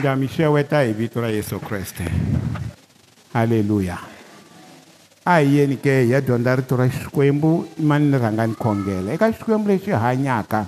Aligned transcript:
ndza 0.00 0.16
mi 0.16 0.28
xeweta 0.32 0.80
hi 0.82 0.92
vito 0.96 1.20
ra 1.20 1.28
yesu 1.28 1.58
kreste 1.60 2.04
halleluya 3.36 3.98
a 5.28 5.34
hi 5.36 5.56
yeni 5.56 5.76
ke 5.76 5.92
hi 6.02 6.10
ya 6.16 6.20
dyondza 6.24 6.56
rito 6.56 6.72
ra 6.76 6.86
xikwembu 6.88 7.66
i 7.78 7.84
mani 7.84 8.08
ni 8.08 8.16
rhanga 8.18 8.46
ni 8.48 8.54
khongela 8.56 9.12
eka 9.12 9.28
xikwembu 9.36 9.68
lexi 9.68 9.90
hanyaka 9.92 10.64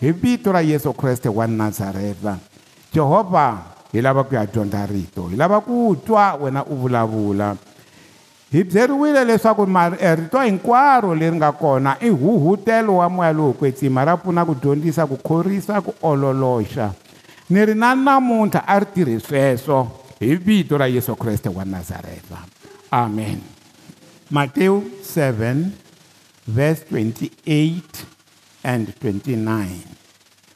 hi 0.00 0.12
vito 0.16 0.48
ra 0.52 0.62
yesu 0.64 0.92
kreste 0.96 1.28
wa 1.28 1.44
nazareta 1.46 2.38
jehovha 2.92 3.58
hi 3.92 4.00
lava 4.00 4.24
ku 4.24 4.32
ya 4.34 4.46
dyondza 4.48 4.86
rito 4.88 5.28
hi 5.28 5.36
lava 5.36 5.60
ku 5.60 5.92
twa 6.06 6.34
wena 6.40 6.64
u 6.64 6.80
vulavula 6.80 7.52
hi 8.52 8.64
byeriwile 8.64 9.24
leswaku 9.28 9.68
e 10.00 10.14
rito 10.14 10.40
hinkwaro 10.42 11.12
leri 11.14 11.36
nga 11.36 11.52
kona 11.52 11.96
i 12.00 12.08
huhutelo 12.08 12.96
wa 12.96 13.08
moya 13.10 13.32
lowu 13.32 13.52
kwetsima 13.52 14.04
ra 14.04 14.16
pfuna 14.16 14.44
ku 14.48 14.54
dyondzisa 14.56 15.04
ku 15.06 15.16
khorisa 15.20 15.80
ku 15.84 15.92
ololoxa 16.02 16.90
ni 17.50 17.64
ri 17.66 17.74
na 17.74 17.90
namuntlha 18.04 18.62
a 18.62 18.74
ri 18.82 18.86
tirhi 18.94 19.18
sweswo 19.26 19.78
hi 20.22 20.34
vito 20.38 20.76
ra 20.78 20.86
yesu 20.86 21.16
kreste 21.18 21.48
wa 21.50 21.64
nazareta 21.66 22.38
amen 22.94 23.40
matewu 24.30 24.78
7 25.02 25.66
verse 26.46 26.84
28 26.86 27.82
and 28.64 28.92
29 29.02 29.66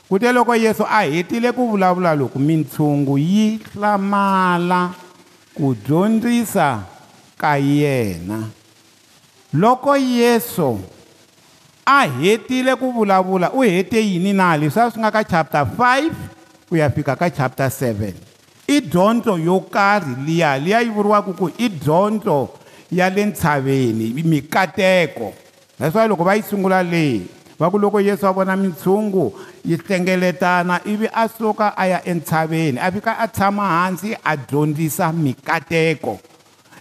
kute 0.08 0.30
loko 0.32 0.54
yesu 0.56 0.86
a 0.88 1.02
hetile 1.02 1.50
ku 1.52 1.66
vulavula 1.74 2.14
loko 2.14 2.38
mintshungu 2.38 3.18
yi 3.18 3.58
hlamala 3.74 4.94
ku 5.56 5.74
dyondzisa 5.74 6.86
ka 7.36 7.56
yena 7.58 8.38
loko 9.52 9.96
yesu 9.98 10.78
a 11.84 12.06
hetile 12.06 12.76
ku 12.78 12.92
vulavula 12.94 13.50
u 13.52 13.62
hete 13.66 13.98
yini 13.98 14.30
na 14.32 14.54
leswi 14.56 14.78
a 14.80 14.90
swi 14.94 15.00
nga 15.02 15.10
ka 15.10 15.22
chapter 15.26 15.64
5 15.66 16.33
ku 16.68 16.76
ya 16.80 16.88
fika 16.90 17.12
ka 17.16 17.28
chapter 17.28 17.68
7 17.68 18.12
i 18.72 18.76
dyondzo 18.80 19.36
yo 19.36 19.60
karhi 19.68 20.12
liya 20.26 20.50
liya 20.56 20.80
yi 20.84 20.88
vuriwaka 20.90 21.32
ku 21.36 21.46
i 21.60 21.68
dyondzo 21.68 22.38
ya 22.90 23.06
le 23.14 23.24
ntshaveni 23.28 24.06
mikateko 24.24 25.28
leswiwa 25.78 26.06
loko 26.08 26.24
va 26.24 26.36
yi 26.40 26.42
sungula 26.42 26.80
leyi 26.82 27.28
va 27.60 27.68
ku 27.70 27.76
loko 27.78 28.00
yesu 28.00 28.24
a 28.26 28.32
vona 28.32 28.56
mintshungu 28.56 29.24
yi 29.68 29.76
hlengeletana 29.76 30.80
ivi 30.92 31.06
a 31.12 31.28
suka 31.28 31.68
a 31.76 31.84
ya 31.86 31.98
entshaveni 32.12 32.78
a 32.80 32.88
fika 32.92 33.12
a 33.20 33.26
tshama 33.28 33.64
hansi 33.68 34.16
a 34.24 34.32
dyondzisa 34.36 35.12
mikateko 35.12 36.16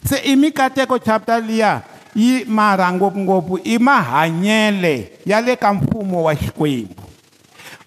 se 0.08 0.18
i 0.32 0.36
mikateko 0.40 0.96
chapter 1.04 1.40
liya 1.44 1.82
yi 2.16 2.46
mara 2.48 2.88
ngopfungopfu 2.94 3.60
i 3.68 3.76
mahanyele 3.78 5.12
ya 5.28 5.42
le 5.44 5.56
ka 5.60 5.74
mfumo 5.74 6.24
wa 6.24 6.36
xikwembu 6.36 7.04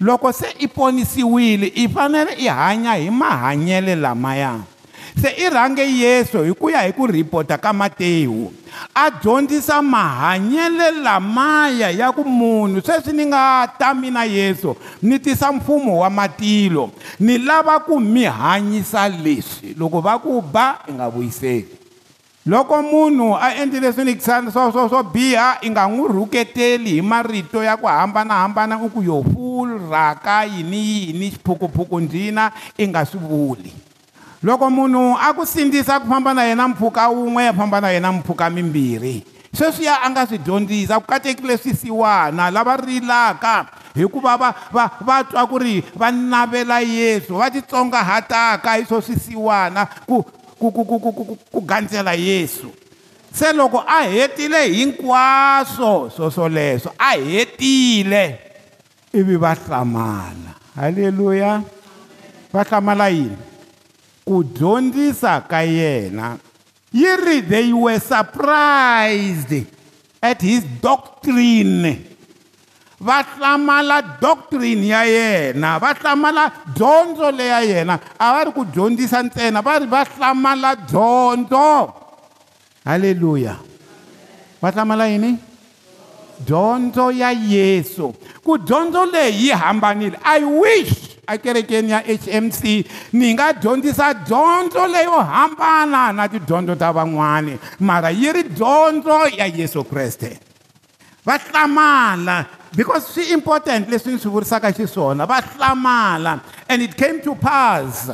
loko 0.01 0.33
se 0.33 0.47
i 0.59 0.69
ponisiwile 0.69 1.67
i 1.75 1.89
fanele 1.89 2.33
i 2.39 2.47
hanya 2.49 2.95
hi 2.95 3.11
mahanyelo 3.11 3.95
lamaya 3.95 4.61
se 5.23 5.29
i 5.29 5.51
rhange 5.51 5.83
yesu 5.83 6.43
hi 6.43 6.53
ku 6.53 6.71
ya 6.71 6.83
hi 6.83 6.93
ku 6.93 7.07
rhipota 7.07 7.59
ka 7.59 7.73
matewu 7.73 8.53
a 8.95 9.11
dyondzisa 9.11 9.83
mahanyelo 9.83 10.91
lamaya 11.03 11.91
ya 11.91 12.13
ku 12.13 12.25
munhu 12.25 12.81
sweswi 12.81 13.13
ni 13.13 13.27
nga 13.27 13.67
ta 13.79 13.95
mina 13.95 14.25
yesu 14.25 14.77
ni 15.03 15.19
tisa 15.19 15.53
mfumo 15.53 15.99
wa 16.01 16.11
matilo 16.11 16.91
ni 17.21 17.39
lava 17.39 17.79
ku 17.81 18.01
mi 18.01 18.25
hanyisa 18.25 19.09
leswi 19.09 19.75
loko 19.79 20.01
va 20.01 20.19
ku 20.19 20.43
ba 20.53 20.79
i 20.89 20.93
nga 20.93 21.09
vuyiseli 21.09 21.86
loko 22.47 22.83
munhu 22.83 23.35
a 23.35 23.51
endlile 23.59 23.93
swinikisana 23.93 24.51
swo 24.51 24.71
swo 24.73 24.89
swo 24.89 25.03
biha 25.03 25.59
i 25.67 25.71
nga 25.71 25.87
n'wi 25.91 26.07
rhuketeli 26.13 26.93
hi 26.95 27.03
marito 27.03 27.59
ya 27.63 27.75
ku 27.77 27.87
hambanahambana 27.91 28.79
u 28.79 28.87
ku 28.91 29.03
yo 29.03 29.19
furhaka 29.35 30.45
yini 30.47 30.83
yini 31.11 31.31
xiphukuphuku 31.35 32.01
ndzina 32.07 32.53
i 32.79 32.87
nga 32.87 33.03
swi 33.07 33.19
vuli 33.21 33.73
loko 34.47 34.71
munhu 34.71 35.17
a 35.19 35.33
ku 35.35 35.43
sindzisa 35.47 35.99
ku 36.01 36.07
famba 36.09 36.35
na 36.39 36.47
yena 36.47 36.69
mpfhuka 36.71 37.09
wun'we 37.11 37.45
ya 37.45 37.53
famba 37.53 37.81
na 37.83 37.91
yena 37.91 38.13
mpfhuka 38.15 38.47
mimbirhi 38.51 39.25
sweswiya 39.57 39.99
a 40.03 40.11
nga 40.15 40.23
swi 40.27 40.39
dyondzisa 40.39 41.01
ku 41.03 41.07
katekile 41.07 41.59
swisiwana 41.59 42.47
lava 42.55 42.77
rilaka 42.79 43.67
hikuva 43.99 44.37
va 44.39 44.55
va 44.73 44.85
va 45.03 45.17
twa 45.27 45.43
ku 45.51 45.59
ri 45.59 45.83
va 45.99 46.13
navela 46.15 46.79
yesu 46.81 47.35
va 47.43 47.51
titsongahataka 47.51 48.79
hi 48.79 48.87
swo 48.87 49.03
swisiwana 49.03 49.89
ku 50.07 50.23
kugandzela 50.61 52.13
yesu 52.13 52.71
se 53.35 53.53
loko 53.53 53.85
a 53.87 54.03
hetile 54.09 54.63
hinkwaswo 54.73 56.11
swoswoleswo 56.17 56.93
a 56.99 57.13
hetile 57.17 58.41
ivi 59.15 59.37
va 59.37 59.53
hlamala 59.55 60.55
halleluya 60.77 61.53
va 62.53 62.63
hlamala 62.65 63.09
yini 63.09 63.37
ku 64.25 64.43
dyondzisa 64.45 65.41
ka 65.51 65.61
yena 65.63 66.39
yi 66.93 67.17
ri 67.25 67.41
they 67.43 67.73
were 67.73 68.01
surprised 68.01 69.67
at 70.23 70.41
his 70.41 70.65
doctrine 70.81 72.09
va 73.01 73.23
hlamala 73.23 74.03
doctrine 74.21 74.87
ya 74.87 75.03
yena 75.05 75.79
va 75.79 75.93
hlamala 75.95 76.51
dyondzo 76.75 77.31
leya 77.31 77.61
yena 77.65 77.99
a 78.19 78.33
va 78.33 78.45
ri 78.45 78.53
ku 78.53 78.65
dyondzisa 78.65 79.21
ntsena 79.23 79.61
va 79.63 79.77
ri 79.79 79.87
va 79.87 80.03
hlamala 80.05 80.73
dyondzo 80.89 81.93
halleluya 82.87 83.57
va 84.63 84.71
hlamala 84.73 85.07
yini 85.09 85.37
dyondzo 86.41 87.11
ya 87.13 87.31
yesu 87.33 88.15
ku 88.45 88.57
dyondzo 88.59 89.05
leyi 89.13 89.45
yi 89.49 89.53
hambanile 89.53 90.17
i 90.25 90.41
wish 90.45 91.21
ekerekeni 91.29 91.91
ya 91.93 92.01
hmc 92.01 92.63
ni 93.13 93.35
nga 93.37 93.53
dyondzisa 93.53 94.15
dyondzo 94.25 94.87
leyo 94.89 95.21
hambana 95.21 96.13
na 96.17 96.29
tidyondzo 96.29 96.75
ta 96.81 96.93
van'wani 96.95 97.59
mara 97.81 98.09
yi 98.11 98.33
ri 98.33 98.43
dyondzo 98.45 99.29
ya 99.37 99.45
yesu 99.53 99.85
kreste 99.85 100.41
va 101.27 101.37
hlamala 101.37 102.65
because 102.77 103.09
swi 103.15 103.33
important 103.39 103.89
leswi 103.89 104.13
ni 104.13 104.19
swi 104.21 104.31
vurisaka 104.35 104.69
xiswona 104.73 105.27
va 105.27 105.41
hlamala 105.51 106.41
and 106.69 106.83
it 106.83 106.93
came 106.95 107.21
to 107.25 107.35
pass 107.35 108.11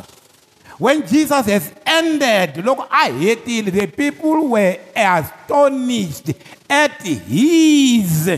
when 0.79 1.03
jesus 1.07 1.45
has 1.47 1.73
ended 1.85 2.55
loko 2.67 2.87
a 2.91 3.07
hetile 3.21 3.71
the 3.79 3.87
people 3.87 4.47
were 4.55 4.77
astonished 4.95 6.31
at 6.71 6.93
his 7.03 8.31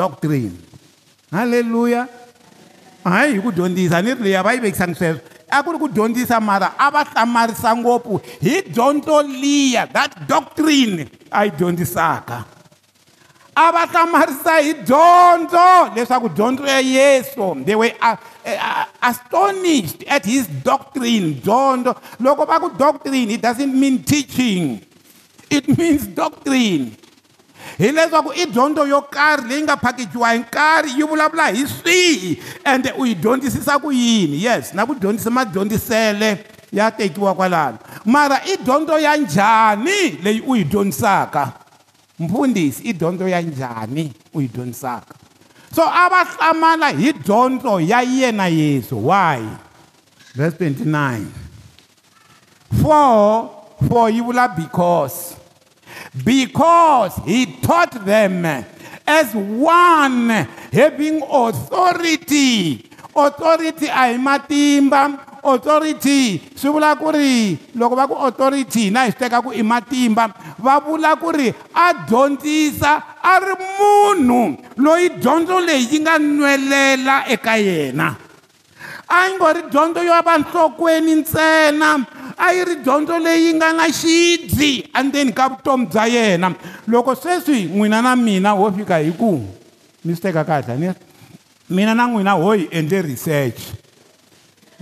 doctrine 0.00 0.52
halleluya 1.32 2.02
hayi 3.04 3.34
hi 3.38 3.42
ku 3.44 3.52
dyondzisa 3.54 4.02
ni 4.04 4.14
ri 4.18 4.22
leyi 4.28 4.42
va 4.48 4.52
yi 4.58 4.64
vekisani 4.66 4.94
sweswo 4.98 5.20
a 5.56 5.62
ku 5.62 5.72
ri 5.76 5.82
ku 5.84 5.88
dyondzisa 5.94 6.40
mara 6.42 6.74
a 6.86 6.90
va 6.96 7.04
hlamarisa 7.12 7.70
ngopfu 7.82 8.18
hi 8.48 8.56
dyondzo 8.74 9.22
liya 9.36 9.86
that 9.96 10.18
doctrine 10.34 10.98
a 11.30 11.44
yi 11.44 11.50
dyondzisaka 11.60 12.40
a 13.54 13.70
va 13.72 13.84
hlamarisa 13.86 14.54
hi 14.64 14.72
dyondzo 14.84 15.90
leswaku 15.94 16.28
dyondzo 16.28 16.64
ya 16.66 16.80
yesu 16.80 17.56
they 17.66 17.74
were 17.74 17.92
uh, 18.02 18.16
uh, 18.46 18.84
astonished 19.02 20.04
at 20.08 20.24
his 20.24 20.46
doctrine 20.64 21.34
dyondzo 21.44 21.92
loko 22.24 22.46
va 22.46 22.58
ku 22.60 22.70
doctrine 22.78 23.30
it 23.30 23.42
doesn't 23.42 23.74
mean 23.80 24.02
teaching 24.02 24.80
it 25.50 25.68
means 25.78 26.06
doctrine 26.06 26.96
hileswaku 27.78 28.32
i 28.42 28.46
dyondzo 28.56 28.88
yo 28.88 29.02
karhi 29.02 29.44
leyi 29.50 29.62
nga 29.68 29.76
phakejiwa 29.76 30.28
hi 30.32 30.38
nkarhi 30.42 30.96
yi 31.00 31.06
vulavula 31.12 31.48
hi 31.54 31.66
swihi 31.66 32.32
ende 32.74 32.92
u 32.98 33.06
yi 33.06 33.14
dyondzisisa 33.14 33.78
ku 33.78 33.92
yini 33.92 34.42
yes 34.46 34.72
na 34.74 34.86
ku 34.86 34.94
dyondzisa 34.94 35.30
madyondzisele 35.30 36.30
ya 36.72 36.90
tekiwa 36.90 37.34
kwalano 37.34 37.78
mara 38.04 38.40
i 38.48 38.56
dyondzo 38.56 38.98
ya 38.98 39.16
njhani 39.16 40.10
leyi 40.24 40.40
u 40.46 40.56
yi 40.56 40.64
dyondzisaka 40.64 41.52
mfundisi 42.22 42.82
i 42.82 42.92
dyondzo 42.92 43.28
ya 43.28 43.40
njhani 43.42 44.12
u 44.34 44.40
yi 44.40 44.48
dyondzisaka 44.48 45.14
so 45.74 45.82
a 45.82 46.08
va 46.10 46.20
hlamala 46.30 46.88
hi 46.88 47.12
dyondzo 47.12 47.80
ya 47.80 48.00
yena 48.02 48.46
yesu 48.46 48.96
why 49.08 49.38
verse 50.34 50.68
29 50.70 51.20
for 52.82 53.48
for 53.88 54.10
yi 54.10 54.20
vula 54.20 54.48
because 54.56 55.36
because 56.24 57.20
he 57.26 57.46
taught 57.62 58.04
them 58.04 58.44
as 59.06 59.34
one 59.60 60.28
having 60.72 61.20
authority 61.22 62.80
authority 63.16 63.86
a 63.90 64.06
hi 64.06 64.18
matimba 64.18 65.18
authority 65.42 66.38
swi 66.54 66.70
vula 66.70 66.94
ku 66.96 67.10
ri 67.12 67.58
loko 67.74 67.94
va 67.98 68.06
ku 68.06 68.14
authority 68.14 68.90
na 68.94 69.06
hi 69.06 69.10
swi 69.10 69.18
teka 69.18 69.42
ku 69.42 69.50
i 69.50 69.62
matimba 69.66 70.30
va 70.62 70.78
vula 70.78 71.18
ku 71.18 71.34
ri 71.34 71.50
a 71.74 71.86
dyondzisa 72.06 73.18
a 73.18 73.32
ri 73.42 73.54
munhu 73.58 74.54
loyi 74.78 75.18
dyondzo 75.18 75.58
leyi 75.60 75.88
yi 75.94 75.98
nga 76.00 76.14
nwelela 76.18 77.26
eka 77.26 77.58
yena 77.58 78.14
a 79.10 79.26
yi 79.28 79.34
ngo 79.34 79.52
ri 79.52 79.62
dyondzo 79.70 80.02
yo 80.06 80.14
va 80.22 80.38
nhlokweni 80.38 81.14
ntsena 81.20 81.90
a 82.38 82.52
yi 82.54 82.64
ri 82.64 82.76
dyondzo 82.86 83.18
leyi 83.18 83.52
nga 83.58 83.72
na 83.74 83.90
xidzi 83.90 84.86
endzeni 84.94 85.32
ka 85.34 85.48
vutomi 85.50 85.90
bya 85.90 86.06
yena 86.06 86.54
loko 86.86 87.18
sweswi 87.18 87.66
n'wina 87.66 87.98
na 88.00 88.14
mina 88.14 88.54
ho 88.54 88.70
fika 88.70 89.02
hi 89.02 89.10
ku 89.18 89.42
ni 90.06 90.14
swi 90.14 90.22
teka 90.22 90.44
kahle 90.46 90.78
ni 90.78 90.86
mina 91.66 91.94
na 91.98 92.06
n'wina 92.06 92.38
ho 92.38 92.54
hi 92.54 92.70
endle 92.70 93.02
research 93.02 93.81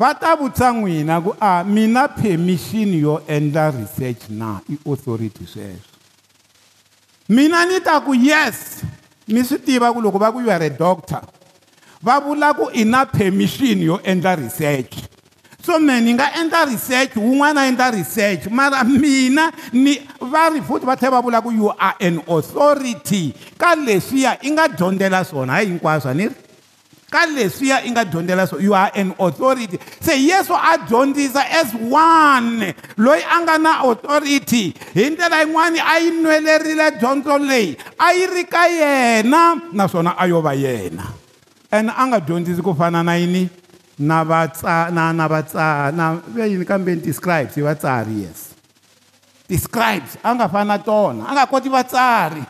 va 0.00 0.14
ta 0.16 0.32
vutisa 0.36 0.70
n'wina 0.72 1.18
ku 1.20 1.34
a 1.40 1.58
mi 1.64 1.86
na 1.86 2.06
permission 2.08 2.88
yo 2.94 3.18
endla 3.28 3.68
research 3.70 4.30
na 4.32 4.54
i 4.72 4.78
authority 4.86 5.44
sweswo 5.46 6.00
mina 7.28 7.66
ni 7.68 7.80
ta 7.84 7.98
ku 8.00 8.14
yes 8.14 8.80
mi 9.28 9.44
swi 9.44 9.58
tiva 9.58 9.92
ku 9.92 10.00
loko 10.00 10.18
va 10.18 10.32
ku 10.32 10.40
you 10.40 10.50
are 10.50 10.64
a 10.64 10.70
doctor 10.70 11.20
va 12.00 12.16
vula 12.24 12.54
ku 12.56 12.70
i 12.72 12.84
na 12.84 13.04
permission 13.04 13.76
yo 13.90 14.00
endla 14.02 14.38
research 14.40 15.04
so 15.60 15.76
me 15.78 16.00
ni 16.00 16.16
nga 16.16 16.32
endla 16.40 16.64
research 16.72 17.20
wun'wana 17.20 17.66
a 17.66 17.68
endla 17.68 17.90
research 17.92 18.48
mara 18.48 18.80
mina 18.84 19.50
ni 19.72 19.98
va 20.18 20.48
ri 20.48 20.62
futhi 20.64 20.88
va 20.88 20.96
tlhela 20.96 21.20
va 21.20 21.26
vula 21.28 21.42
ku 21.44 21.50
you 21.52 21.68
are 21.76 21.96
an 22.00 22.22
authority 22.26 23.34
ka 23.60 23.76
leswiya 23.76 24.38
i 24.40 24.50
nga 24.56 24.64
dyondzela 24.68 25.20
swona 25.24 25.60
hayi 25.60 25.68
hinkwaswo 25.74 26.08
a 26.10 26.14
ni 26.14 26.28
ri 26.32 26.48
ka 27.10 27.26
leswiya 27.26 27.82
i 27.82 27.90
nga 27.90 28.04
dyondzela 28.06 28.46
so 28.46 28.58
you 28.62 28.70
are 28.72 28.90
an 28.94 29.10
authority 29.18 29.76
se 29.98 30.14
yesu 30.16 30.54
a 30.54 30.78
dyondzisa 30.86 31.42
as 31.42 31.74
one 31.74 32.70
loyi 32.96 33.20
a 33.26 33.40
nga 33.42 33.58
na 33.58 33.82
authority 33.82 34.70
hi 34.94 35.10
ndlela 35.10 35.42
yin'wani 35.42 35.78
a 35.82 35.94
yi 35.98 36.08
nwelerile 36.14 36.86
dyondzo 37.02 37.34
leyi 37.38 37.74
a 37.98 38.12
yi 38.14 38.24
ri 38.30 38.44
ka 38.46 38.64
yena 38.70 39.58
naswona 39.74 40.14
a 40.16 40.24
yo 40.30 40.38
va 40.40 40.54
yena 40.54 41.10
and 41.74 41.90
a 41.90 42.02
nga 42.06 42.20
dyondzisi 42.22 42.62
ku 42.62 42.74
fana 42.78 43.02
na 43.02 43.14
yini 43.18 43.50
na 43.98 44.22
vatsa 44.24 44.90
na 44.94 45.10
na 45.12 45.26
vatsa 45.28 45.90
na 45.92 46.14
ve 46.14 46.46
yini 46.46 46.64
kambe 46.64 46.94
ni 46.94 47.00
ti-scribes 47.10 47.54
hi 47.58 47.66
vatsari 47.66 48.22
yes 48.22 48.54
ti-scribes 49.50 50.14
a 50.22 50.30
nga 50.38 50.46
fana 50.48 50.78
tona 50.78 51.26
a 51.26 51.32
nga 51.34 51.46
koti 51.50 51.66
vatsari 51.68 52.42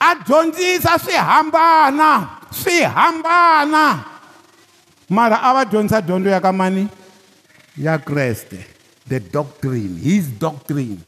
a 0.00 0.08
dyondzisa 0.24 0.96
swi 0.98 1.12
hambana 1.20 2.40
swi 2.62 2.80
hambana 2.84 4.04
mara 5.08 5.36
a 5.42 5.52
va 5.54 5.64
dyondzisa 5.64 6.00
dyondzo 6.02 6.30
ya 6.30 6.40
ka 6.40 6.52
mani 6.52 6.88
ya 7.76 7.98
kreste 7.98 8.64
the 9.08 9.20
doctrine 9.20 9.98
his 10.02 10.26
doctrine 10.26 10.98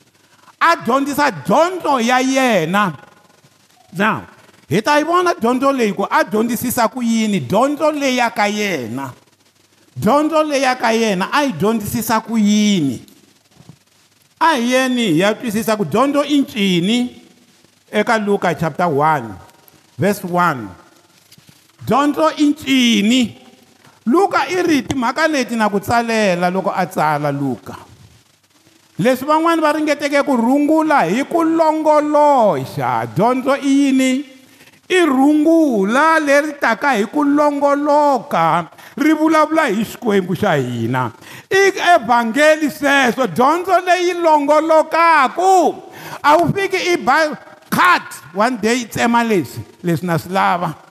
a 0.60 0.76
dyondzisa 0.76 1.30
dyondzo 1.46 2.00
ya 2.00 2.18
yena 2.32 2.84
now 4.02 4.20
hi 4.68 4.82
ta 4.82 4.98
yi 4.98 5.04
vona 5.04 5.34
dyondzo 5.40 5.72
leyi 5.72 5.92
ku 5.94 6.06
a 6.10 6.24
dyondzisisa 6.24 6.88
ku 6.92 7.02
yini 7.02 7.40
dyondzo 7.40 7.90
leya 7.92 8.30
ka 8.30 8.46
yena 8.48 9.10
dyondzo 9.96 10.42
leya 10.50 10.76
ka 10.76 10.90
yena 11.02 11.30
a 11.32 11.42
yi 11.44 11.52
dyondzisisa 11.52 12.20
ku 12.26 12.36
yini 12.38 13.04
a 14.48 14.52
hi 14.56 14.70
yeni 14.72 15.06
hi 15.12 15.18
ya 15.18 15.34
twisisa 15.34 15.76
ku 15.76 15.84
dyondzo 15.84 16.24
i 16.24 16.38
ncini 16.40 17.22
eka 17.90 18.18
luka 18.18 18.54
chapter 18.54 18.86
1 18.86 19.32
verse 19.98 20.22
1 20.22 20.87
dyondzo 21.86 22.30
i 22.36 22.46
ncini 22.46 23.38
luka 24.06 24.46
i 24.48 24.62
ri 24.62 24.82
timhaka 24.82 25.28
leti 25.28 25.54
na 25.56 25.70
ku 25.70 25.78
tsalela 25.80 26.50
loko 26.50 26.72
a 26.74 26.84
tsala 26.86 27.30
luka 27.30 27.76
leswi 28.98 29.26
van'wani 29.26 29.60
va 29.62 29.70
ringeteke 29.72 30.24
ku 30.26 30.34
rungula 30.36 31.06
hi 31.06 31.22
ku 31.30 31.42
longoloxa 31.44 33.06
dyondzo 33.14 33.54
i 33.62 33.70
yini 33.70 34.12
i 34.88 34.98
rungula 35.06 36.18
leri 36.18 36.58
taka 36.60 36.96
hi 36.98 37.06
ku 37.06 37.22
longoloka 37.22 38.66
ri 38.98 39.12
vulavula 39.14 39.68
hi 39.70 39.84
xikwembu 39.86 40.34
xa 40.34 40.56
hina 40.58 41.12
i 41.46 41.60
evhangeli 41.94 42.70
sweswo 42.70 43.26
dyondzo 43.26 43.78
leyi 43.86 44.18
longolokaku 44.18 45.54
a 46.26 46.34
wu 46.38 46.50
fiki 46.50 46.90
i 46.90 46.96
ba 46.98 47.30
cut 47.70 48.02
one 48.34 48.58
day 48.58 48.82
i 48.82 48.84
tsema 48.88 49.22
leswi 49.22 49.62
leswi 49.86 50.06
na 50.06 50.18
swi 50.18 50.32
lava 50.34 50.87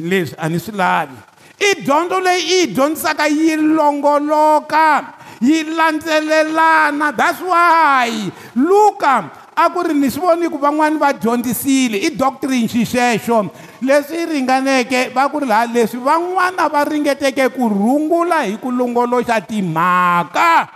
leswi 0.00 0.36
a 0.38 0.48
ni 0.48 0.58
swi 0.58 0.72
lavi 0.74 1.16
i 1.60 1.82
dyondzo 1.84 2.18
leyi 2.20 2.44
i 2.48 2.52
yi 2.60 2.66
dyondzisaka 2.74 3.26
yi 3.28 3.56
longoloka 3.56 5.14
yi 5.40 5.64
landzelelana 5.64 7.12
that's 7.16 7.40
why 7.44 8.32
luka 8.56 9.16
a 9.56 9.68
ku 9.68 9.82
ri 9.84 9.92
ni 9.94 10.08
swi 10.10 10.20
voni 10.24 10.48
ku 10.48 10.58
van'wani 10.58 10.96
va 10.96 11.12
dyondzisile 11.12 12.00
i 12.00 12.10
doctrine 12.16 12.66
xixexo 12.68 13.48
leswi 13.84 14.24
ringaneke 14.32 15.10
va 15.14 15.28
ku 15.28 15.44
ri 15.44 15.48
laha 15.52 15.68
leswi 15.68 16.00
van'wana 16.00 16.68
va 16.72 16.84
ringeteke 16.88 17.50
ku 17.56 17.68
rungula 17.68 18.44
hi 18.48 18.56
ku 18.56 18.72
longoloxa 18.72 19.40
timhaka 19.44 20.68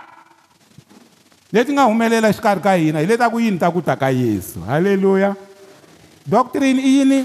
leti 1.53 1.71
nga 1.73 1.89
humelela 1.89 2.29
xikarhi 2.33 2.61
ka 2.61 2.77
hina 2.77 3.01
hi 3.01 3.09
leta 3.09 3.29
ku 3.29 3.41
yini 3.41 3.57
ta 3.57 3.73
ku 3.73 3.81
ta 3.81 3.97
ka 3.97 4.09
yesu 4.13 4.61
halleluya 4.69 5.33
doctrine 6.29 6.81
i 6.81 6.91
yini 7.01 7.19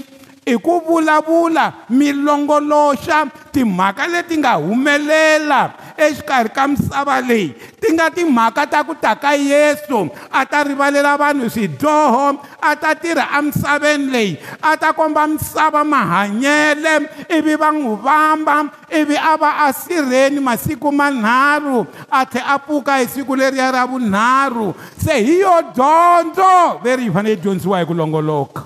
i 0.45 0.55
ku 0.57 0.81
vulavula 0.81 1.73
mi 1.89 2.09
longoloxa 2.13 3.29
timhaka 3.53 4.07
leti 4.09 4.37
nga 4.41 4.57
humelela 4.57 5.69
exikarhi 5.97 6.49
ka 6.49 6.65
misava 6.67 7.21
leyi 7.21 7.53
ti 7.77 7.93
nga 7.93 8.09
timhaka 8.09 8.65
ta 8.65 8.81
ku 8.81 8.97
ta 8.97 9.13
ka 9.13 9.37
yesu 9.37 10.09
a 10.33 10.41
ta 10.49 10.65
rivalela 10.65 11.13
vanhu 11.13 11.45
swidyoho 11.45 12.41
a 12.57 12.73
ta 12.73 12.97
tirha 12.97 13.37
emisaveni 13.37 14.09
leyi 14.09 14.33
a 14.65 14.73
ta 14.81 14.89
komba 14.97 15.29
misava 15.29 15.85
mahanyele 15.85 17.05
ivi 17.29 17.53
va 17.53 17.69
n'wi 17.69 18.01
vamba 18.01 18.65
ivi 18.89 19.13
a 19.21 19.37
va 19.37 19.49
a 19.69 19.69
sirheni 19.69 20.41
masiku 20.41 20.89
manharhu 20.89 21.85
a 22.09 22.25
tlhela 22.25 22.55
a 22.57 22.57
pfuka 22.57 22.97
hi 22.97 23.05
siku 23.05 23.37
leriya 23.37 23.69
ra 23.71 23.85
vunharhu 23.85 24.73
se 24.97 25.21
hi 25.21 25.37
yo 25.45 25.61
dyondzo 25.75 26.81
veri 26.83 27.03
hi 27.13 27.13
fanele 27.13 27.35
yi 27.37 27.41
dyondzisiwa 27.45 27.77
hi 27.77 27.85
ku 27.85 27.93
longoloka 27.93 28.63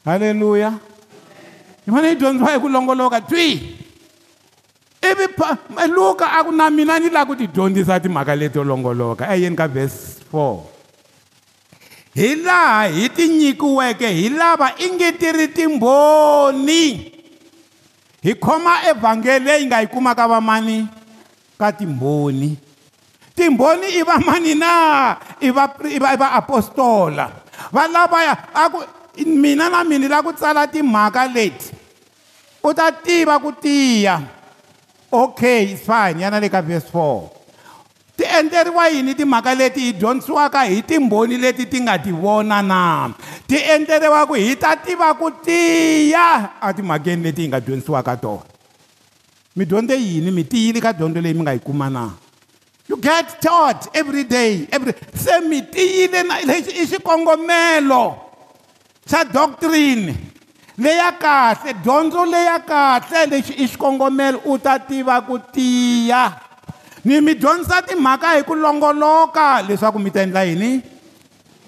Hallelujah. 0.00 0.72
hi 1.90 1.96
fane 1.96 2.08
hi 2.08 2.14
dyondziwa 2.16 2.50
hi 2.50 2.58
ku 2.60 2.68
longoloka 2.68 3.20
twi 3.20 3.76
ivi 5.10 5.26
luka 5.92 6.26
a 6.30 6.44
ku 6.44 6.52
na 6.52 6.70
mina 6.70 6.98
ni 7.00 7.10
lava 7.10 7.26
ku 7.26 7.34
ti 7.36 7.46
dyondzisa 7.48 8.00
timhaka 8.00 8.34
leto 8.36 8.64
longoloka 8.64 9.26
eyeni 9.28 9.56
ka 9.56 9.66
vhesi 9.68 10.22
4 10.32 10.58
hi 12.14 12.34
laha 12.36 12.84
hi 12.88 13.08
ti 13.08 13.28
nyikiweke 13.28 14.08
hi 14.08 14.28
lava 14.28 14.72
i 14.78 14.86
nge 14.90 15.12
ti 15.12 15.32
ri 15.32 15.48
timbhoni 15.48 16.82
hi 18.22 18.32
khoma 18.34 18.84
evhangeli 18.90 19.44
leyi 19.44 19.66
nga 19.66 19.80
yi 19.80 19.86
kumaka 19.86 20.28
vamani 20.28 20.86
ka 21.58 21.72
timbhoni 21.72 22.58
timbhoni 23.34 23.86
i 23.98 24.02
va 24.02 24.18
mani 24.18 24.54
na 24.54 25.16
i 25.40 25.50
va 25.50 25.64
i 25.88 25.98
va 25.98 26.08
i 26.14 26.18
va 26.20 26.28
apostola 26.38 27.26
va 27.74 27.86
lavaya 27.88 28.36
a 28.54 28.64
ku 28.72 28.78
mina 29.26 29.68
na 29.70 29.82
mina 29.84 30.08
la 30.08 30.22
ku 30.22 30.30
tsala 30.32 30.66
timhaka 30.68 31.22
leti 31.34 31.79
u 32.62 32.72
ta 32.76 32.90
tiva 32.92 33.38
ku 33.40 33.52
tiya 33.56 34.20
okay 35.10 35.72
its 35.72 35.84
fine 35.84 36.20
yana 36.20 36.40
le 36.40 36.48
ka 36.52 36.60
verse 36.60 36.88
four 36.92 37.30
ti 38.16 38.24
endleriwa 38.24 38.84
yini 38.92 39.14
timhaka 39.16 39.54
leti 39.56 39.80
hi 39.80 39.92
dyondzisiwaka 39.96 40.64
hi 40.68 40.82
timbhoni 40.82 41.36
leti 41.40 41.64
ti 41.66 41.80
nga 41.80 41.96
ti 41.98 42.10
vona 42.12 42.60
na 42.62 43.10
ti 43.46 43.56
endleriwaku 43.56 44.34
hi 44.36 44.56
ta 44.60 44.76
tiva 44.76 45.12
ku 45.16 45.30
tiya 45.44 46.60
a 46.60 46.72
timhakeni 46.74 47.22
leti 47.24 47.42
hi 47.42 47.48
nga 47.48 47.60
dyondzisiwaka 47.60 48.16
tona 48.16 48.44
mi 49.56 49.64
dyondze 49.64 49.96
yini 49.96 50.30
mi 50.30 50.44
tiyile 50.44 50.78
ka 50.80 50.92
dyondzo 50.92 51.20
leyi 51.20 51.34
mi 51.34 51.42
nga 51.42 51.52
yi 51.56 51.60
kuma 51.60 51.90
na 51.90 52.12
you 52.88 52.96
get 52.96 53.40
taught 53.40 53.88
every 53.96 54.24
day 54.24 54.68
every 54.70 54.92
se 55.16 55.40
mi 55.48 55.62
tiyile 55.62 56.22
na 56.22 56.36
lexi 56.44 56.70
i 56.82 56.86
xikongomelo 56.86 58.04
xa 59.10 59.24
doctrine 59.24 60.29
leya 60.80 61.12
kahle 61.12 61.74
dyondzo 61.84 62.24
leya 62.24 62.56
kahle 62.64 63.26
lexi 63.28 63.52
i 63.60 63.68
xikongomelo 63.68 64.40
u 64.48 64.56
ta 64.58 64.78
tiva 64.80 65.20
ku 65.28 65.36
tiya 65.52 66.40
ni 67.04 67.20
mi 67.20 67.36
dyondzisa 67.36 67.82
timhaka 67.84 68.32
hi 68.36 68.42
ku 68.48 68.56
longoloka 68.56 69.60
leswaku 69.68 70.00
mi 70.00 70.08
ta 70.10 70.22
endla 70.24 70.42
yini 70.48 70.80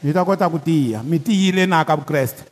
mi 0.02 0.10
ta 0.16 0.24
kota 0.24 0.48
ku 0.48 0.56
tiya 0.56 1.04
mi 1.04 1.20
tiyile 1.20 1.68
na 1.68 1.84
ka 1.84 1.92
vukreste 1.96 2.48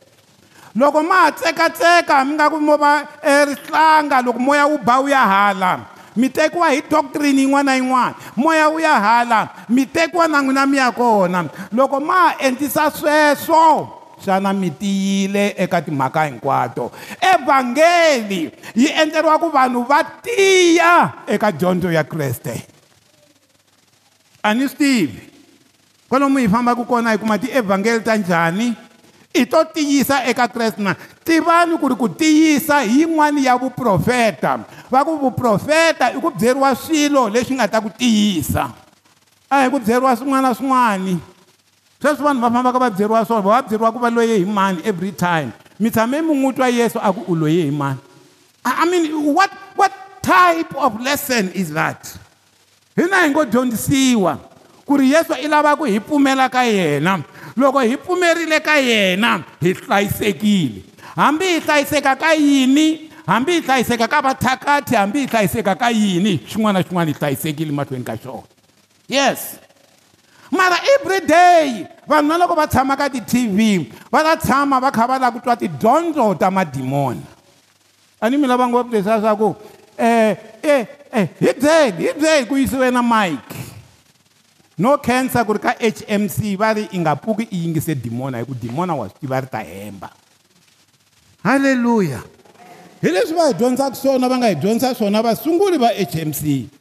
loko 0.77 1.01
ma 1.01 1.25
ha 1.25 1.31
tsekatseka 1.33 2.21
mi 2.29 2.37
nga 2.37 2.53
ku 2.53 2.61
mo 2.61 2.77
va 2.77 3.09
erihlanga 3.25 4.21
loko 4.21 4.37
moya 4.37 4.69
wu 4.69 4.77
ba 4.77 5.01
wu 5.01 5.09
ya 5.09 5.23
hala 5.25 5.73
mi 6.13 6.29
tekiwa 6.29 6.69
hi 6.69 6.81
doctrine 6.85 7.41
yin'wana 7.41 7.73
na 7.73 7.73
yin'wana 7.73 8.13
moya 8.37 8.69
wu 8.69 8.77
ya 8.77 8.93
hala 9.01 9.65
mi 9.73 9.89
tekiwa 9.89 10.29
na 10.29 10.45
n'wina 10.45 10.63
mi 10.69 10.77
ya 10.77 10.93
kona 10.93 11.49
loko 11.73 11.97
ma 11.99 12.29
ha 12.29 12.29
endlisa 12.37 12.85
sweswo 12.93 13.99
xana 14.21 14.53
mi 14.53 14.69
tiyile 14.69 15.53
eka 15.57 15.81
timhaka 15.81 16.23
hinkwato 16.25 16.91
evhangeli 17.33 18.41
yi 18.75 18.87
endleriwa 19.01 19.39
ku 19.41 19.49
vanhu 19.49 19.83
va 19.89 20.03
tiya 20.23 21.13
eka 21.27 21.51
dyondzo 21.51 21.89
ya 21.91 22.03
kreste 22.03 22.61
a 24.45 24.53
ni 24.53 24.69
swi 24.69 24.77
tivi 24.77 25.21
kwalomu 26.09 26.37
hi 26.37 26.47
fambaka 26.49 26.83
kona 26.85 27.11
hi 27.11 27.17
kuma 27.17 27.37
tievhangeli 27.37 27.99
ta 28.03 28.15
njhani 28.17 28.73
i 29.33 29.45
to 29.45 29.63
tiyisa 29.63 30.23
eka 30.25 30.47
kreste 30.47 30.81
na 30.81 30.95
tivani 31.25 31.77
ku 31.77 31.87
ri 31.87 31.95
ku 31.95 32.09
tiyisa 32.09 32.81
hi 32.81 32.99
yin'wani 33.01 33.45
ya 33.45 33.57
vuprofeta 33.57 34.59
va 34.91 35.03
ku 35.05 35.15
vuprofeta 35.17 36.11
i 36.13 36.19
ku 36.21 36.29
byeriwa 36.31 36.75
swilo 36.75 37.29
leswi 37.29 37.55
nga 37.55 37.67
ta 37.67 37.81
ku 37.81 37.89
tiyisa 37.89 38.69
a 39.49 39.63
hi 39.63 39.69
ku 39.69 39.79
byeriwa 39.79 40.15
swin'wana 40.15 40.49
na 40.49 40.53
swin'wana 40.55 41.30
sweswi 42.01 42.23
vanhu 42.25 42.41
va 42.41 42.51
fambaka 42.51 42.79
va 42.79 42.89
byeriwa 42.89 43.25
swona 43.25 43.41
va 43.41 43.49
va 43.53 43.61
byeriwa 43.61 43.91
ku 43.93 43.99
va 43.99 44.09
loye 44.09 44.37
hi 44.37 44.45
mani 44.45 44.81
every 44.83 45.11
time 45.11 45.51
mi 45.79 45.89
tshame 45.89 46.21
mi 46.21 46.33
n'wi 46.33 46.53
twa 46.55 46.69
yesu 46.69 46.99
a 46.99 47.13
ku 47.13 47.21
u 47.31 47.35
loye 47.35 47.63
hi 47.63 47.71
mani 47.71 47.99
i 48.65 48.85
mean 48.85 49.35
what, 49.35 49.51
what 49.75 49.91
type 50.21 50.75
of 50.75 50.99
lesson 51.01 51.51
is 51.53 51.71
that 51.73 52.07
hina 52.95 53.17
hi 53.23 53.29
ngo 53.29 53.45
dyondzisiwa 53.45 54.37
ku 54.85 54.97
ri 54.97 55.11
yesu 55.11 55.33
i 55.33 55.47
lava 55.47 55.75
ku 55.75 55.83
hi 55.83 55.99
pfumela 55.99 56.49
ka 56.49 56.63
yena 56.63 57.19
loko 57.57 57.79
hi 57.79 57.97
pfumerile 57.97 58.59
ka 58.63 58.75
yena 58.75 59.43
hi 59.61 59.73
hlayisekile 59.73 60.81
hambi 61.15 61.45
hi 61.45 61.59
hlayiseka 61.59 62.15
ka 62.15 62.33
yini 62.33 63.11
hambi 63.27 63.51
hi 63.51 63.61
hlayiseka 63.61 64.07
ka 64.07 64.21
vathakati 64.21 64.95
hambi 64.95 65.19
hi 65.19 65.27
hlayiseka 65.27 65.75
ka 65.75 65.89
yini 65.91 66.39
xin'wana 66.49 66.73
na 66.73 66.81
xin'wana 66.85 67.07
hi 67.07 67.13
hlayisekile 67.19 67.71
mahlweni 67.71 68.03
ka 68.05 68.17
xona 68.17 68.43
yes 69.07 69.39
mara 70.51 70.75
everyday 70.99 71.87
vanhu 72.11 72.27
na 72.27 72.37
loko 72.41 72.55
va 72.61 72.67
tshama 72.67 72.97
ka 73.01 73.07
ti-tv 73.13 73.87
va 74.13 74.23
ta 74.27 74.33
tshama 74.45 74.79
va 74.85 74.91
kha 74.97 75.07
va 75.11 75.17
lava 75.23 75.33
ku 75.39 75.45
twa 75.45 75.55
tidyondzo 75.61 76.27
ta 76.41 76.49
madimoni 76.55 77.21
a 78.21 78.29
ni 78.29 78.37
mi 78.37 78.47
lava 78.51 78.67
ngopfu 78.67 78.91
leswiya 78.95 79.19
swa 79.19 79.35
ku 79.41 79.49
um 80.07 80.35
hi 80.63 80.77
byeli 81.41 82.07
hi 82.07 82.13
byeli 82.21 82.45
ku 82.49 82.55
yisiwe 82.59 82.91
na 82.97 83.01
mike 83.13 83.55
no 84.77 84.97
cancer 85.07 85.45
ku 85.47 85.53
ri 85.57 85.63
ka 85.67 85.73
hmc 85.93 86.37
va 86.63 86.71
ri 86.79 86.83
i 86.99 86.99
nga 87.05 87.15
pfuki 87.23 87.47
i 87.49 87.57
yingise 87.63 87.95
dimona 87.95 88.37
hi 88.43 88.49
ku 88.51 88.59
dimona 88.65 88.95
wa 88.99 89.07
swi 89.13 89.19
tiva 89.21 89.39
ri 89.47 89.51
ta 89.55 89.63
hemba 89.71 90.11
halleluya 91.49 92.19
hi 93.05 93.15
leswi 93.17 93.35
va 93.39 93.47
hi 93.49 93.53
dyondzaka 93.63 93.95
swona 94.03 94.27
va 94.35 94.43
nga 94.43 94.47
hi 94.53 94.61
dyondzisa 94.67 94.93
swona 94.99 95.21
vasunguri 95.29 95.77
va 95.87 95.95
hmc 96.11 96.80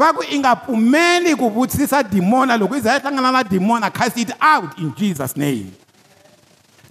va 0.00 0.12
ku 0.16 0.24
i 0.34 0.36
nga 0.40 0.54
pfumeli 0.56 1.34
ku 1.40 1.46
vutisa 1.54 2.02
dimona 2.12 2.56
loko 2.56 2.76
i 2.76 2.80
za 2.84 2.92
ya 2.94 2.98
hlangana 3.02 3.30
na 3.32 3.42
dimona 3.52 3.90
cast 3.90 4.16
it 4.16 4.32
out 4.52 4.78
in 4.78 4.92
jesus 4.98 5.36
name 5.36 5.70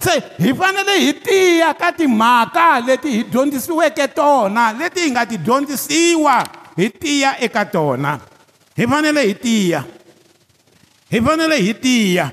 se 0.04 0.12
hi 0.38 0.52
fanele 0.58 0.94
hi 1.04 1.12
tiya 1.26 1.74
ka 1.80 1.92
timhaka 1.92 2.68
leti 2.86 3.10
hi 3.10 3.22
dyondzisiweke 3.32 4.08
tona 4.08 4.72
leti 4.72 5.00
hi 5.00 5.10
nga 5.10 5.26
ti 5.26 5.38
dyondzisiwa 5.38 6.46
hi 6.76 6.90
tiya 6.90 7.34
eka 7.40 7.64
tona 7.64 8.18
hi 8.76 8.86
fanele 8.86 9.26
hi 9.26 9.34
tiya 9.34 9.84
hi 11.10 11.20
fanele 11.26 11.56
hi 11.60 11.74
tiya 11.74 12.30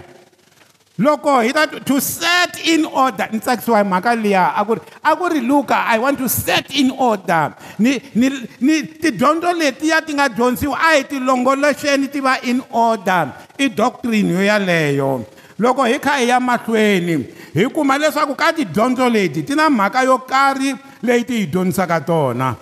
loko 1.01 1.29
hi 1.45 1.51
ta 1.53 1.65
to 1.87 1.99
set 2.01 2.67
in 2.67 2.85
order 2.85 3.27
ni 3.31 3.39
tsakisiwa 3.39 3.77
hi 3.77 3.83
mhaka 3.85 4.13
liya 4.23 4.45
a 4.57 4.65
ku 4.65 4.73
ri 4.75 4.81
a 5.03 5.15
ku 5.15 5.27
ri 5.33 5.41
luka 5.41 5.85
i 5.93 5.97
want 5.99 6.17
to 6.17 6.27
set 6.29 6.73
in 6.73 6.89
order 6.91 7.53
ni 7.79 8.01
ni 8.15 8.29
ni 8.59 8.83
tidyondzo 8.83 9.51
letiya 9.53 10.01
ti 10.01 10.13
nga 10.17 10.27
dyondzisiwa 10.29 10.73
a 10.77 10.95
hi 10.97 11.03
ti 11.03 11.19
longoloxeni 11.19 12.07
ti 12.09 12.19
va 12.19 12.39
in 12.41 12.61
order 12.71 13.29
i 13.57 13.69
doctrine 13.69 14.29
yo 14.33 14.41
yeleyo 14.41 15.11
loko 15.59 15.85
hi 15.85 15.99
kha 16.01 16.17
hi 16.17 16.27
ya 16.33 16.39
mahlweni 16.39 17.21
hi 17.53 17.67
kuma 17.69 17.97
leswaku 17.97 18.33
ka 18.35 18.49
tidyondzo 18.53 19.05
leti 19.09 19.43
ti 19.45 19.53
na 19.55 19.69
mhaka 19.69 20.01
yo 20.03 20.17
karhi 20.17 20.73
leyi 21.05 21.23
ti 21.23 21.35
hi 21.41 21.45
dyondzisaka 21.45 22.01
tona 22.01 22.55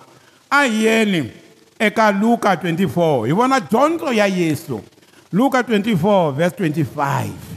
a 0.51 0.63
hi 0.67 0.83
yeni 0.83 1.31
eka 1.79 2.11
luka 2.11 2.51
24 2.55 3.25
hi 3.27 3.31
vona 3.31 3.59
dyondzo 3.59 4.11
ya 4.13 4.27
yesu 4.27 4.81
luka 5.31 5.61
24 5.61 6.31
vese 6.31 6.55
25 6.59 7.54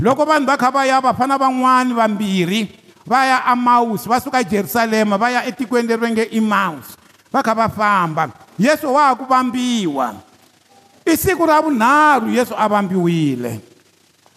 loko 0.00 0.24
vanhu 0.24 0.46
va 0.46 0.56
kha 0.56 0.70
va 0.70 0.86
ya 0.86 1.00
vafana 1.00 1.38
van'wani 1.38 1.94
vambirhi 1.94 2.68
va 3.06 3.24
ya 3.26 3.44
amawusi 3.52 4.08
va 4.08 4.20
suka 4.20 4.42
jerusalema 4.44 5.16
va 5.18 5.30
ya 5.30 5.44
etikweni 5.46 5.88
leri 5.88 6.00
va 6.00 6.10
nge 6.10 6.22
imawusi 6.32 6.96
va 7.32 7.42
kha 7.42 7.54
va 7.54 7.68
famba 7.68 8.30
yesu 8.58 8.92
wa 8.94 9.06
ha 9.08 9.14
ku 9.14 9.24
vambiwa 9.24 10.14
i 11.04 11.16
siku 11.16 11.46
ra 11.46 11.60
vunharhu 11.60 12.30
yesu 12.32 12.54
a 12.56 12.68
vambiwile 12.68 13.60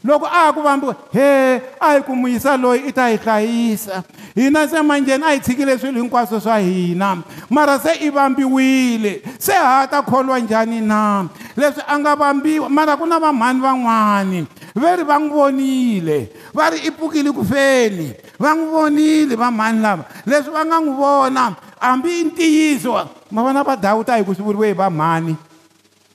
loko 0.03 0.25
a 0.27 0.51
ha 0.51 0.53
ku 0.53 0.61
vambiwa 0.61 0.93
he 1.13 1.55
a 1.79 1.87
hi 1.95 2.01
ku 2.03 2.15
mu 2.15 2.27
yisa 2.27 2.57
loyi 2.57 2.87
i 2.91 2.91
ta 2.91 3.07
hi 3.09 3.15
hlayisa 3.17 4.03
hina 4.35 4.67
se 4.67 4.81
manjheni 4.81 5.23
a 5.23 5.31
hi 5.33 5.39
tshikile 5.39 5.79
swilo 5.79 6.01
hinkwaswo 6.01 6.39
swa 6.39 6.57
hina 6.59 7.17
mara 7.49 7.79
se 7.79 7.91
i 7.93 8.09
vambiwile 8.09 9.21
se 9.39 9.53
ha 9.53 9.87
ta 9.87 10.01
kholwa 10.01 10.39
njhani 10.39 10.81
na 10.81 11.25
leswi 11.57 11.81
a 11.87 11.99
nga 11.99 12.15
vambiwa 12.15 12.69
mara 12.69 12.97
ku 12.97 13.05
na 13.07 13.19
vamhani 13.19 13.59
van'wani 13.61 14.47
ve 14.75 14.89
ri 14.99 15.03
va 15.07 15.15
n'wi 15.15 15.31
vonile 15.31 16.17
va 16.51 16.67
ri 16.73 16.83
i 16.83 16.91
pfukile 16.91 17.31
ku 17.31 17.47
feni 17.47 18.11
va 18.35 18.51
n'wi 18.51 18.67
vonile 18.67 19.33
va 19.39 19.47
mhani 19.47 19.79
lava 19.79 20.03
leswi 20.27 20.51
va 20.51 20.67
nga 20.67 20.77
n'wi 20.83 20.93
vona 20.99 21.43
hambi 21.79 22.09
i 22.19 22.23
ntiyiso 22.27 22.91
ma 23.31 23.39
vona 23.41 23.63
va 23.63 23.79
dawuta 23.79 24.19
hi 24.19 24.27
ku 24.27 24.35
swi 24.35 24.43
vuriwe 24.43 24.75
hi 24.75 24.75
va 24.75 24.91
mhani 24.91 25.31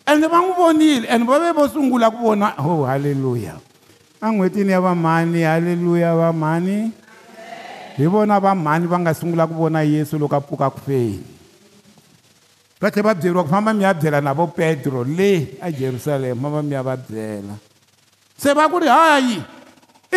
ende 0.05 0.27
va 0.29 0.45
n'wi 0.45 0.53
vonile 0.61 1.09
ende 1.09 1.25
va 1.25 1.41
ve 1.41 1.51
vo 1.57 1.65
sungula 1.73 2.13
ku 2.13 2.21
vona 2.21 2.53
ho 2.61 2.85
oh, 2.85 2.85
halleluya 2.85 3.57
en'hwetini 4.21 4.77
ya 4.77 4.81
vamhani 4.85 5.41
halleluya 5.49 6.13
vamhani 6.21 6.93
hi 7.97 8.05
vona 8.13 8.37
vamhani 8.45 8.85
va 8.85 8.97
nga 9.01 9.17
sungula 9.17 9.49
ku 9.49 9.57
vona 9.57 9.81
yesu 9.89 10.21
loko 10.21 10.37
a 10.37 10.41
pfuka 10.45 10.69
ku 10.69 10.85
feni 10.85 11.25
va 12.77 12.93
tlhela 12.93 13.09
va 13.17 13.17
byeriwa 13.17 13.41
ku 13.43 13.49
famba 13.49 13.73
mi 13.73 13.89
ya 13.89 13.97
byela 13.97 14.21
na 14.21 14.37
vo 14.37 14.53
petro 14.53 15.01
le 15.01 15.57
a 15.65 15.73
jerusalema 15.73 16.53
famba 16.53 16.61
mi 16.61 16.77
ya 16.77 16.85
va 16.85 16.97
byela 17.01 17.57
se 18.43 18.55
va 18.57 18.65
ku 18.73 18.79
ri 18.81 18.89
hayi 18.89 19.37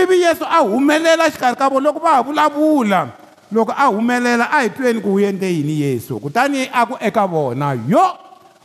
ivi 0.02 0.18
yesu 0.24 0.46
a 0.50 0.60
humelela 0.70 1.28
xikarhi 1.34 1.58
ka 1.60 1.68
vona 1.72 1.86
loko 1.90 2.00
va 2.00 2.12
ha 2.18 2.24
vulavula 2.24 3.00
loko 3.52 3.74
a 3.78 3.86
humelela 3.92 4.46
a 4.52 4.64
hi 4.64 4.70
tweni 4.70 5.02
ku 5.04 5.10
wu 5.16 5.20
endle 5.20 5.50
yini 5.54 5.76
yesu 5.84 6.20
kutani 6.24 6.70
a 6.72 6.86
ku 6.88 6.96
eka 7.02 7.26
vona 7.28 7.74
yo 7.94 8.06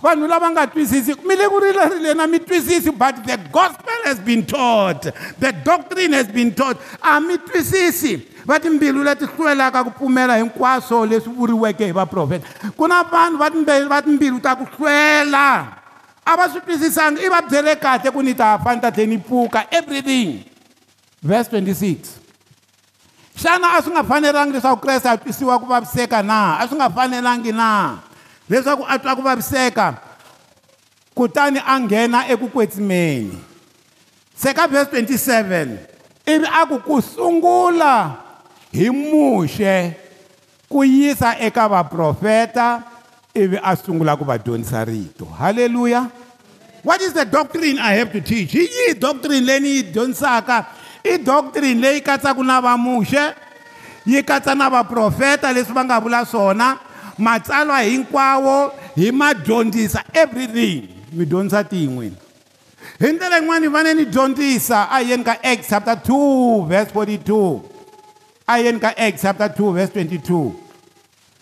vanhu 0.03 0.29
lava 0.31 0.51
nga 0.51 0.67
twisisi 0.67 1.13
mi 1.27 1.35
le 1.37 1.49
ku 1.49 1.59
rilarile 1.65 2.15
na 2.15 2.27
mi 2.27 2.39
twisisi 2.41 2.91
but 2.91 3.17
the 3.27 3.37
gospel 3.51 3.99
has 4.05 4.19
been 4.31 4.47
taught 4.47 5.03
the 5.41 5.51
doctrine 5.65 6.13
has 6.13 6.29
been 6.29 6.55
taught 6.55 6.79
a 7.03 7.19
mi 7.21 7.35
twisisi 7.39 8.15
va 8.47 8.61
timbilu 8.61 9.03
leti 9.05 9.25
hlwelaka 9.27 9.85
ku 9.85 9.91
pfumela 9.91 10.37
hinkwaswo 10.39 11.07
leswi 11.07 11.33
vuriweke 11.35 11.85
hi 11.87 11.93
vaprofeta 11.93 12.47
ku 12.77 12.87
na 12.89 13.03
vanhu 13.03 13.37
va 13.91 14.03
timbilu 14.03 14.41
ta 14.41 14.55
ku 14.57 14.65
hlwela 14.77 15.67
a 16.33 16.37
va 16.37 16.49
swi 16.53 16.61
twisisanga 16.65 17.21
i 17.25 17.29
va 17.33 17.41
byele 17.43 17.75
kahle 17.81 18.11
ku 18.13 18.23
ni 18.23 18.35
ta 18.37 18.59
fa 18.61 18.75
ni 18.77 18.81
ta 18.85 18.91
tlhe 18.93 19.07
ni 19.07 19.19
pfuka 19.19 19.65
everything 19.73 20.45
verse 21.23 21.49
26 21.51 22.13
xana 23.39 23.73
a 23.79 23.83
swi 23.83 23.95
nga 23.95 24.05
fanelangi 24.11 24.53
leswaku 24.57 24.81
kreste 24.85 25.09
a 25.09 25.17
twisiwa 25.17 25.59
ku 25.61 25.67
vaviseka 25.73 26.23
na 26.23 26.59
a 26.61 26.69
swi 26.69 26.77
nga 26.77 26.91
fanelangi 26.91 27.53
na 27.53 27.99
leswaku 28.49 28.85
a 28.89 28.99
twa 28.99 29.17
ku 29.17 29.23
vaviseka 29.23 29.87
kutani 31.15 31.63
a 31.67 31.81
nghena 31.81 32.29
eku 32.29 32.49
kwetsimeni 32.53 33.39
se 34.37 34.53
ka 34.55 34.67
verse 34.67 34.93
27 34.93 35.77
ivi 36.27 36.47
a 36.53 36.67
ku 36.69 36.77
ku 36.85 37.01
sungula 37.03 38.21
hi 38.73 38.91
muxe 38.91 39.97
ku 40.69 40.85
yisa 40.85 41.39
eka 41.41 41.65
vaprofeta 41.69 42.83
ivi 43.35 43.57
a 43.63 43.73
sungula 43.77 44.13
ku 44.17 44.25
va 44.29 44.37
dyondzisa 44.39 44.85
rito 44.85 45.25
halleluya 45.25 46.07
what 46.83 47.01
is 47.01 47.13
the 47.13 47.25
doctrine 47.25 47.79
i 47.79 47.93
have 47.95 48.13
to 48.13 48.21
teach 48.21 48.53
hi 48.53 48.59
yihi 48.59 49.01
doctrine 49.01 49.43
leyi 49.45 49.61
ni 49.61 49.69
yi 49.77 49.83
dyondzisaka 49.83 50.67
i 51.05 51.17
doctrine 51.19 51.81
leyi 51.81 52.01
katsaka 52.01 52.43
na 52.43 52.61
vamuxe 52.61 53.35
yi 54.07 54.23
katsa 54.23 54.55
na 54.55 54.69
vaprofeta 54.71 55.53
leswi 55.53 55.75
va 55.75 55.85
nga 55.85 56.01
vula 56.01 56.25
swona 56.27 56.77
matsalwa 57.19 57.81
hinkwawo 57.81 58.73
hi 58.95 59.11
ma 59.11 59.35
dyondzisa 59.35 60.05
everything 60.13 60.89
mi 61.13 61.27
dyondzisa 61.27 61.65
tin'we 61.65 62.13
hi 63.01 63.13
ndlela 63.13 63.37
yin'wana 63.39 63.71
fane 63.73 63.95
ni 63.95 64.05
dyondzisa 64.05 64.89
a 64.91 65.01
yeni 65.03 65.25
ka 65.25 65.35
x 65.43 65.69
chapter 65.69 65.95
2 66.09 66.69
vers 66.69 66.89
42 66.95 67.43
a 68.47 68.59
yeni 68.59 68.81
ka 68.81 68.95
x 69.13 69.23
chapter 69.23 69.49
2 69.49 69.73
vers 69.75 69.91
22 69.91 70.45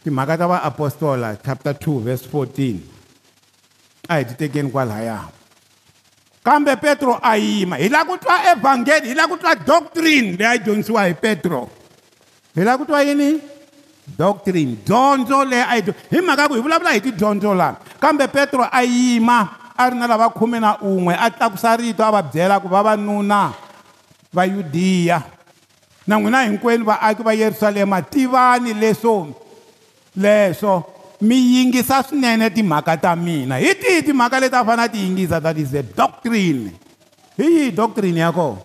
timhaka 0.05 0.37
ta 0.39 0.47
vaapostola 0.49 1.37
chapter 1.45 1.73
2 1.73 2.01
verse 2.01 2.25
14 2.33 2.96
a 4.09 4.15
hi 4.17 4.25
titekeni 4.25 4.71
kwalaya 4.71 5.21
kambe 6.45 6.77
petro 6.77 7.19
a 7.23 7.37
yima 7.37 7.77
hi 7.77 7.89
lava 7.89 8.13
ku 8.17 8.25
twa 8.25 8.37
evhangeli 8.53 9.09
hi 9.09 9.15
lava 9.15 9.29
ku 9.35 9.43
twa 9.43 9.55
doctrine 9.57 10.37
leyi 10.37 10.47
a 10.47 10.53
yi 10.53 10.59
dyondzisiwa 10.59 11.03
hi 11.07 11.15
petro 11.15 11.69
hi 12.55 12.63
lava 12.65 12.79
ku 12.79 12.85
twa 12.85 13.03
yini 13.03 13.41
doctrine 14.19 14.77
dyondzo 14.87 15.45
leyi 15.45 15.67
a 15.73 15.77
yi 15.77 15.85
hi 16.11 16.21
mhaka 16.21 16.49
ku 16.49 16.55
hi 16.55 16.61
vulavula 16.63 16.93
hi 16.95 17.01
tidyondzo 17.01 17.55
lana 17.55 17.77
kambe 18.01 18.29
petro 18.29 18.63
a 18.73 18.83
yima 18.85 19.39
a 19.77 19.91
ri 19.91 19.97
na 19.99 20.07
lava 20.07 20.31
khume 20.31 20.61
na 20.61 20.77
un'we 20.81 21.15
a 21.15 21.31
tlakusa 21.31 21.77
rito 21.77 22.05
a 22.07 22.11
va 22.11 22.23
byela 22.23 22.61
ku 22.63 22.69
vavanuna 22.69 23.53
vayudiya 24.33 25.23
na 26.07 26.15
n'wina 26.17 26.41
hinkwenu 26.47 26.85
vaaki 26.87 27.23
va 27.23 27.33
yerusalema 27.35 28.03
tivani 28.03 28.75
leswo 28.75 29.27
leswo 30.17 30.96
mi 31.21 31.57
yingisa 31.57 32.03
swinene 32.03 32.51
timhaka 32.51 32.97
ta 32.97 33.17
mina 33.17 33.57
hi 33.57 33.75
tihi 33.75 34.03
timhaka 34.03 34.41
leti 34.41 34.57
a 34.57 34.65
fane 34.65 34.83
a 34.85 34.89
ti 34.89 34.99
yingisa 34.99 35.41
that 35.41 35.57
is 35.59 35.71
the 35.73 35.83
doctrine 35.83 36.73
hi 37.37 37.43
yihi 37.45 37.71
doctrine 37.73 38.21
ya 38.21 38.33
kona 38.33 38.59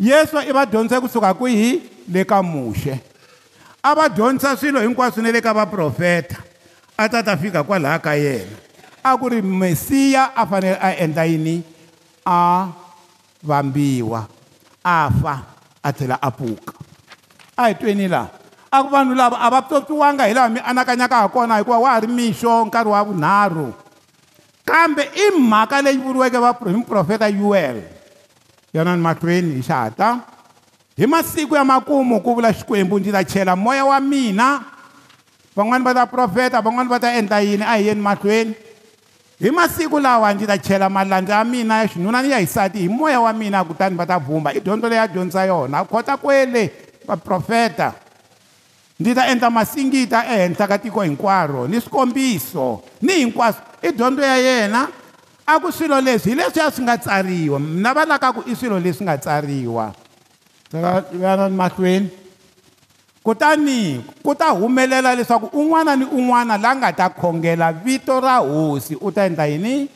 yesu 0.00 0.38
i 0.40 0.52
va 0.52 0.66
dyondzise 0.66 1.00
kusuka 1.00 1.34
kwihi 1.34 1.82
le 2.08 2.24
ka 2.24 2.40
muxe 2.42 2.96
a 3.82 3.94
va 3.94 4.08
dyondzisa 4.08 4.56
swilo 4.56 4.80
hinkwaswo 4.80 5.22
ne 5.22 5.32
le 5.32 5.40
ka 5.40 5.52
vaprofeta 5.52 6.40
a 6.96 7.08
ta 7.08 7.20
ta 7.22 7.36
fika 7.36 7.60
kwalaha 7.62 7.98
ka 7.98 8.14
yena 8.16 8.56
a 9.04 9.16
ku 9.16 9.28
ri 9.28 9.42
mesiya 9.42 10.32
a 10.34 10.46
fanele 10.46 10.78
a 10.80 10.90
endla 10.96 11.24
yini 11.28 11.60
a 12.24 12.68
vambiwa 13.44 14.24
a 14.84 15.10
fa 15.12 15.34
a 15.84 15.92
tlhela 15.92 16.16
a 16.22 16.30
pfuka 16.32 16.72
a 17.56 17.68
hi 17.68 17.74
tweni 17.74 18.08
laha 18.08 18.35
a 18.72 18.82
ku 18.82 18.88
vanhu 18.90 19.14
lava 19.14 19.36
a 19.38 19.48
va 19.50 19.60
pyopyiwanga 19.62 20.24
hi 20.26 20.34
laha 20.34 20.48
mi 20.48 20.60
anakanyaka 20.60 21.16
ha 21.22 21.28
kona 21.28 21.58
hikuva 21.58 21.78
wa 21.78 21.90
ha 21.90 22.00
ri 22.00 22.06
mixo 22.10 22.50
nkarhi 22.64 22.90
wa 22.90 23.02
vunharhu 23.04 23.72
kambe 24.66 25.08
i 25.14 25.30
mhaka 25.38 25.82
leyi 25.82 25.98
vuriweke 25.98 26.36
hi 26.70 26.76
muprofeta 26.76 27.26
ul 27.30 27.82
yona 28.74 28.96
ni 28.96 29.02
mahlweni 29.02 29.54
hi 29.54 29.62
xihatla 29.62 30.20
hi 30.96 31.06
masiku 31.06 31.54
ya 31.56 31.64
makumu 31.64 32.20
ku 32.20 32.34
vula 32.34 32.52
xikwembu 32.52 32.98
ndzi 32.98 33.12
ta 33.12 33.24
chela 33.24 33.56
moya 33.56 33.84
wa 33.84 34.00
mina 34.00 34.60
van'wani 35.56 35.84
va 35.84 35.94
ta 35.94 36.06
profeta 36.06 36.60
van'wani 36.60 36.88
va 36.90 36.98
ta 37.00 37.12
endla 37.14 37.40
yini 37.40 37.62
a 37.64 37.78
hi 37.78 37.86
yeni 37.86 38.00
mahlweni 38.02 38.54
hi 39.38 39.50
masiku 39.50 39.98
lawa 40.00 40.34
ndzi 40.34 40.46
ta 40.46 40.58
chela 40.58 40.88
malandla 40.90 41.34
ya 41.34 41.44
mina 41.44 41.78
ya 41.78 41.86
xinuna 41.88 42.22
ni 42.22 42.30
ya 42.30 42.38
hisati 42.38 42.78
hi 42.78 42.88
moya 42.88 43.20
wa 43.20 43.32
mina 43.32 43.64
kutani 43.64 43.96
va 43.96 44.06
ta 44.06 44.18
vhumba 44.18 44.52
i 44.54 44.60
dyondzo 44.60 44.88
leyi 44.88 45.00
a 45.00 45.06
dyondzisa 45.08 45.46
yona 45.46 45.84
kota 45.84 46.16
kwele 46.16 46.72
vaprofeta 47.06 47.92
ndzi 49.00 49.14
ta 49.14 49.26
endla 49.26 49.50
masingita 49.50 50.24
ehenhla 50.26 50.66
ka 50.66 50.78
tiko 50.78 51.02
hinkwaro 51.02 51.68
ni 51.68 51.80
swikombiso 51.80 52.82
ni 53.02 53.12
hinkwaswo 53.12 53.60
i 53.82 53.92
dyondzo 53.92 54.22
ya 54.22 54.36
yena 54.38 54.88
a 55.46 55.60
ku 55.60 55.72
swilo 55.72 56.00
leswi 56.00 56.30
hi 56.32 56.36
leswiya 56.38 56.70
swi 56.70 56.82
nga 56.82 56.98
tsariwa 56.98 57.60
na 57.60 57.94
va 57.94 58.04
laka 58.04 58.32
ku 58.32 58.40
i 58.48 58.56
swilo 58.56 58.78
leswi 58.80 59.04
nga 59.04 59.18
tsariwa 59.18 59.92
yana 61.20 61.48
mahlweni 61.48 62.08
kutani 63.24 64.00
ku 64.24 64.34
ta 64.34 64.46
humelela 64.56 65.14
leswaku 65.14 65.52
un'wana 65.60 65.96
ni 65.96 66.04
un'wana 66.04 66.56
la 66.58 66.74
nga 66.76 66.92
ta 66.92 67.06
khongela 67.10 67.72
vito 67.72 68.20
ra 68.20 68.38
hosi 68.38 68.96
u 69.00 69.12
ta 69.12 69.24
endla 69.26 69.44
yini 69.46 69.88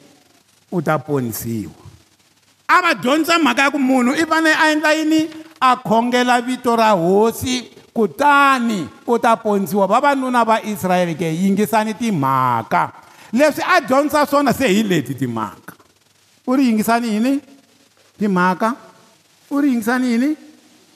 u 0.73 0.83
ta 0.83 0.99
ponisiwa 0.99 1.73
a 2.69 2.83
va 2.83 2.95
dyondza 2.95 3.39
mhaka 3.39 3.63
ya 3.63 3.71
ku 3.71 3.79
munhu 3.79 4.13
i 4.13 4.27
fane 4.29 4.53
a 4.53 4.69
endla 4.71 4.93
yini 4.93 5.29
a 5.61 5.77
khongela 5.77 6.45
vito 6.45 6.77
ra 6.77 6.93
hosi 6.93 7.80
kutani 7.93 8.89
u 9.07 9.19
ta 9.19 9.37
ponziwa 9.37 9.87
vavanuna 9.87 10.45
va 10.45 10.63
israyele 10.63 11.15
ke 11.15 11.25
yingisani 11.35 11.95
timhaka 11.95 12.93
leswi 13.33 13.63
a 13.69 13.81
dyondzisa 13.81 14.27
swona 14.27 14.53
se 14.53 14.69
hi 14.69 14.83
leti 14.83 15.15
timhaka 15.15 15.73
u 16.47 16.57
ri 16.57 16.67
yingisani 16.67 17.09
yini 17.09 17.41
timhaka 18.19 18.75
u 19.51 19.61
ri 19.61 19.69
yingisani 19.69 20.07
yini 20.13 20.37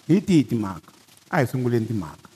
hi 0.08 0.20
tihi 0.20 0.44
timhaka 0.44 0.90
a 1.30 1.40
hi 1.40 1.46
sunguleni 1.46 1.86
timhaka 1.86 2.28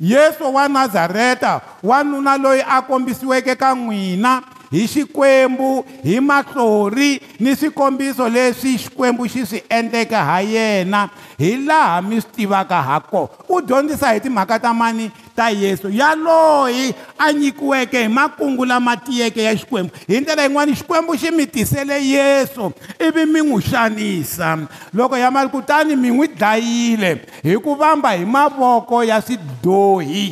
yesu 0.00 0.54
wa 0.54 0.68
nazareta 0.68 1.60
wanuna 1.82 2.36
loyi 2.36 2.62
a 2.68 2.82
kombisiweke 2.82 3.54
ka 3.54 3.74
n'wina 3.74 4.42
hi 4.76 4.86
xikwembu 4.88 5.84
hi 6.02 6.20
matlori 6.20 7.20
ni 7.40 7.56
swikombiso 7.56 8.28
leswi 8.28 8.74
xikwembu 8.78 9.24
xi 9.32 9.46
swi 9.48 9.60
endleke 9.72 10.14
ha 10.14 10.40
yena 10.44 11.06
hi 11.38 11.54
laha 11.66 12.02
mi 12.04 12.18
swi 12.20 12.32
tivaka 12.36 12.82
ha 12.84 12.98
kona 13.00 13.28
u 13.48 13.60
dyondzisa 13.64 14.10
hi 14.12 14.20
timhaka 14.20 14.58
ta 14.60 14.74
mani 14.74 15.06
ta 15.36 15.48
yesu 15.50 15.88
yaloyi 15.88 16.92
a 17.18 17.32
nyikiweke 17.32 18.02
hi 18.02 18.08
makungu 18.08 18.64
lama 18.64 18.96
tiyeke 18.96 19.42
ya 19.42 19.54
xikwembu 19.56 19.92
hi 20.08 20.20
ndlela 20.20 20.42
yin'wani 20.42 20.74
xikwembu 20.76 21.16
xi 21.20 21.30
mi 21.30 21.46
tisele 21.46 21.96
yesu 22.08 22.72
ivi 23.08 23.24
mi 23.32 23.40
n'wi 23.40 23.62
xanisa 23.70 24.58
loko 24.94 25.16
ya 25.16 25.30
mali 25.30 25.48
kutani 25.48 25.96
mi 25.96 26.08
n'wi 26.10 26.28
dlayile 26.36 27.14
hi 27.42 27.56
ku 27.64 27.74
vamba 27.74 28.12
hi 28.12 28.24
mavoko 28.24 29.02
ya 29.04 29.22
swidyohi 29.22 30.26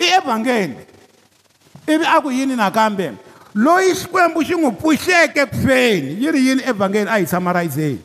i 0.00 0.04
evhangeli 0.16 0.86
ivi 1.86 2.04
a 2.16 2.20
ku 2.20 2.30
yini 2.32 2.56
nakambe 2.56 3.12
loyi 3.54 3.94
xikwembu 3.94 4.42
xi 4.42 4.54
n'wi 4.58 4.72
pfuxeke 4.74 5.40
eku 5.46 5.56
feni 5.62 6.12
yi 6.22 6.30
ri 6.34 6.40
yini 6.48 6.62
evhangeli 6.66 7.08
a 7.10 7.18
hi 7.20 7.26
samarizeni 7.26 7.98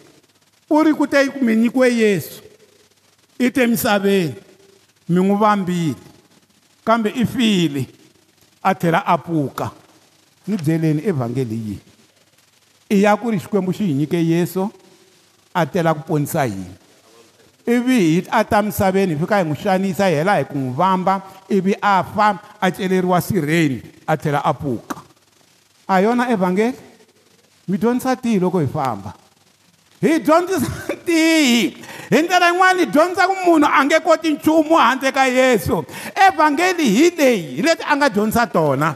u 0.70 0.84
ri 0.86 0.94
ku 0.94 1.08
te 1.08 1.26
mi 1.42 1.56
nyikiwe 1.56 1.88
yesu 1.96 2.42
i 3.40 3.50
te 3.52 3.68
misaveni 3.68 4.34
mi 5.10 5.20
n'wi 5.26 5.36
vambile 5.42 5.96
kambe 6.86 7.10
i 7.10 7.26
file 7.26 7.88
a 8.64 8.76
tlhela 8.76 9.02
a 9.06 9.18
pfuka 9.18 9.72
ni 10.48 10.56
byeleni 10.58 11.02
evhangeli 11.10 11.56
yihi 11.56 11.80
i 12.90 13.02
ya 13.04 13.18
ku 13.18 13.30
ri 13.32 13.40
xikwembu 13.40 13.72
xi 13.74 13.84
hi 13.86 13.94
nyike 13.94 14.18
yesu 14.26 14.70
a 15.54 15.66
tela 15.66 15.94
ku 15.94 16.04
ponisa 16.06 16.46
hina 16.46 16.66
ivi 17.66 18.00
hi 18.00 18.24
a 18.32 18.44
ta 18.46 18.62
misaveni 18.62 19.14
hi 19.16 19.20
fika 19.20 19.38
hi 19.42 19.50
n'wi 19.50 19.58
xanisa 19.58 20.06
hi 20.14 20.22
hela 20.22 20.38
hi 20.38 20.46
ku 20.46 20.58
n'wi 20.58 20.74
vamba 20.78 21.22
ivi 21.50 21.74
a 21.82 22.04
fa 22.16 22.38
a 22.62 22.70
celeriwa 22.72 23.22
sirheni 23.22 23.82
a 24.06 24.14
tlhela 24.18 24.42
a 24.46 24.54
pfuka 24.54 25.09
a 25.90 25.94
hi 25.94 26.04
yona 26.04 26.30
evhangeli 26.30 26.74
mi 27.68 27.78
dyondzisa 27.78 28.16
tihi 28.16 28.40
loko 28.40 28.60
hi 28.60 28.68
famba 28.68 29.14
hi 30.02 30.20
dyondzisa 30.20 30.70
tihi 31.06 31.76
hi 32.10 32.22
ndlela 32.22 32.50
yin'wana 32.50 32.80
hi 32.80 32.86
dyondza 32.86 33.28
ku 33.28 33.36
munhu 33.46 33.66
a 33.74 33.86
nge 33.86 34.00
koti 34.00 34.30
nchumu 34.34 34.76
handle 34.78 35.12
ka 35.12 35.26
yesu 35.26 35.84
evhangeli 36.28 36.90
hi 36.90 37.10
leyi 37.18 37.56
hi 37.56 37.62
leti 37.62 37.84
a 37.90 37.96
nga 37.98 38.10
dyondzisa 38.10 38.48
tona 38.48 38.96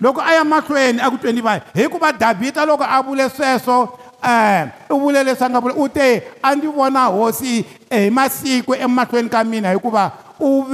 loko 0.00 0.20
a 0.20 0.32
ya 0.34 0.44
mahlweni 0.44 1.00
a 1.00 1.10
ku 1.10 1.16
tweni 1.16 1.40
va 1.40 1.60
hikuva 1.74 2.12
davhida 2.12 2.66
loko 2.66 2.84
a 2.84 3.02
vule 3.02 3.28
sweswo 3.30 3.98
um 4.24 4.70
u 4.90 5.00
vule 5.00 5.24
leswi 5.24 5.44
a 5.46 5.50
nga 5.50 5.60
vula 5.60 5.74
u 5.74 5.88
te 5.88 6.22
a 6.42 6.54
ndzi 6.54 6.66
vona 6.66 7.04
hosi 7.06 7.64
eh, 7.90 8.04
hi 8.04 8.10
masiku 8.10 8.74
emahlweni 8.74 9.28
ka 9.28 9.44
mina 9.44 9.72
hikuva 9.72 10.12
u 10.40 10.64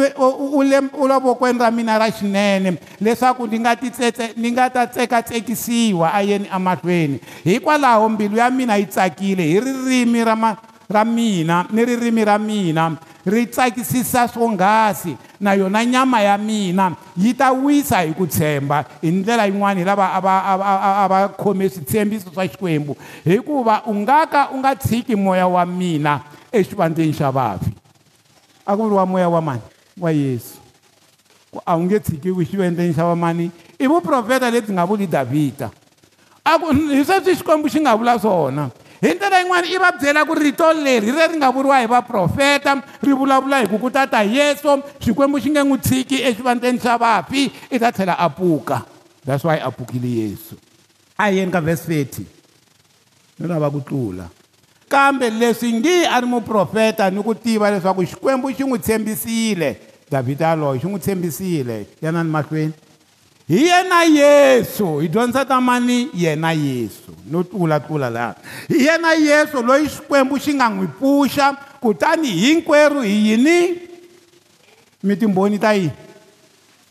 u 0.98 1.04
lavo 1.06 1.34
kweni 1.34 1.58
ra 1.60 1.70
mina 1.70 1.98
ra 1.98 2.10
xinene 2.10 2.76
leswaku 3.00 3.46
ni 3.46 3.58
nga 3.58 3.74
titsetse 3.76 4.32
ni 4.36 4.50
nga 4.52 4.68
ta 4.70 4.86
tsekatsekisiwa 4.86 6.10
a 6.14 6.22
yeni 6.22 6.48
amahlweni 6.50 7.20
hikwalaho 7.44 8.08
mbilu 8.08 8.36
ya 8.36 8.50
mina 8.50 8.76
yi 8.76 8.86
tsakile 8.86 9.42
hi 9.42 9.60
ririmi 9.60 10.24
ra 10.24 10.36
ma 10.36 10.56
ra 10.88 11.04
mina 11.04 11.64
ni 11.70 11.84
ririmi 11.84 12.24
ra 12.24 12.38
mina 12.38 12.96
ri 13.26 13.46
tsakisisa 13.46 14.28
swonghasi 14.28 15.16
na 15.40 15.52
yona 15.52 15.84
nyama 15.84 16.20
ya 16.20 16.38
mina 16.38 16.92
yi 17.16 17.34
ta 17.34 17.52
wisa 17.52 18.00
hi 18.00 18.12
ku 18.14 18.26
tshemba 18.26 18.84
hi 19.02 19.10
ndlela 19.10 19.44
yin'wana 19.46 19.80
hi 19.80 19.84
lava 19.86 20.06
a 20.16 20.20
va 20.20 20.34
a 20.46 20.56
va 20.56 20.74
a 21.02 21.08
va 21.08 21.28
khome 21.28 21.68
switshembiso 21.68 22.30
swa 22.34 22.46
xikwembu 22.48 22.96
hikuva 23.24 23.82
u 23.86 23.94
nga 23.94 24.26
ka 24.26 24.48
u 24.54 24.58
nga 24.58 24.74
tshiki 24.74 25.16
moya 25.16 25.46
wa 25.46 25.66
mina 25.66 26.20
exivandleni 26.52 27.12
xa 27.12 27.30
vafi 27.30 27.85
a 28.66 28.74
ku 28.74 28.90
ri 28.90 28.94
wa 28.98 29.06
moya 29.06 29.30
wa 29.30 29.40
mani 29.40 29.62
wa 29.96 30.10
yesu 30.10 30.58
ku 31.54 31.62
a 31.66 31.76
wu 31.78 31.82
nge 31.86 32.00
tshikiwi 32.00 32.44
xivendleni 32.44 32.92
xa 32.94 33.04
va 33.06 33.14
mani 33.16 33.50
i 33.78 33.86
vuprofeta 33.86 34.50
lebyi 34.50 34.74
nga 34.74 34.84
vuli 34.86 35.06
davhida 35.06 35.70
a 36.44 36.58
ku 36.58 36.74
hi 36.74 37.04
sweswi 37.04 37.34
xikwembu 37.36 37.68
xi 37.70 37.80
nga 37.80 37.94
vula 37.96 38.18
swona 38.18 38.70
hi 39.00 39.14
ndlela 39.14 39.38
yin'wana 39.40 39.66
i 39.70 39.78
va 39.78 39.90
byela 40.00 40.26
ku 40.26 40.34
rito 40.34 40.66
leri 40.72 41.06
hi 41.06 41.14
re 41.14 41.28
ri 41.30 41.36
nga 41.38 41.50
vuriwa 41.54 41.78
hi 41.80 41.86
vaprofeta 41.86 42.74
ri 43.02 43.12
vulavula 43.14 43.62
hi 43.62 43.70
ku 43.70 43.78
ku 43.78 43.90
tata 43.90 44.22
yeso 44.26 44.82
xikwembu 44.98 45.38
xi 45.38 45.50
nge 45.54 45.62
n'wi 45.64 45.78
tshiki 45.78 46.16
exivandleni 46.26 46.78
xa 46.82 46.98
vafi 46.98 47.50
i 47.70 47.78
ta 47.78 47.92
tlhela 47.94 48.18
a 48.18 48.28
puka 48.28 48.82
that's 49.24 49.44
why 49.46 49.56
a 49.62 49.70
pukile 49.70 50.10
yesu 50.10 50.58
a 51.16 51.30
hi 51.30 51.38
yeni 51.38 51.52
ka 51.54 51.60
vhesi 51.60 52.02
30 52.02 52.26
no 53.38 53.46
lava 53.46 53.70
ku 53.70 53.78
tlula 53.80 54.26
kambe 54.88 55.30
leswi 55.30 55.72
nge 55.72 56.06
a 56.06 56.20
ri 56.20 56.26
muprofeta 56.26 57.10
ni 57.10 57.22
ku 57.22 57.34
tiva 57.34 57.70
leswaku 57.70 58.04
xikwembu 58.06 58.50
xi 58.54 58.64
n'wi 58.64 58.78
tshembisile 58.78 59.76
davhida 60.10 60.50
aloye 60.52 60.80
xi 60.80 60.86
n'wi 60.86 61.00
tshembisile 61.00 61.86
yanani 62.02 62.30
mahlweni 62.30 62.72
hi 63.48 63.58
yena 63.66 64.02
yesu 64.04 64.98
hi 64.98 65.08
dyondzisa 65.08 65.44
ta 65.44 65.60
mani 65.60 66.08
yena 66.14 66.52
yesu 66.52 67.12
no 67.30 67.42
tlulatlula 67.44 68.10
laha 68.10 68.34
hi 68.68 68.86
yena 68.86 69.12
yesu 69.14 69.62
loyi 69.62 69.88
xikwembu 69.88 70.38
xi 70.38 70.54
nga 70.54 70.68
n'wi 70.68 70.86
pfuxa 70.86 71.56
kutani 71.80 72.28
hinkwerhu 72.30 73.00
hi 73.00 73.28
yini 73.30 73.78
mi 75.02 75.16
timbhoni 75.16 75.58
ta 75.58 75.74
yini 75.74 75.90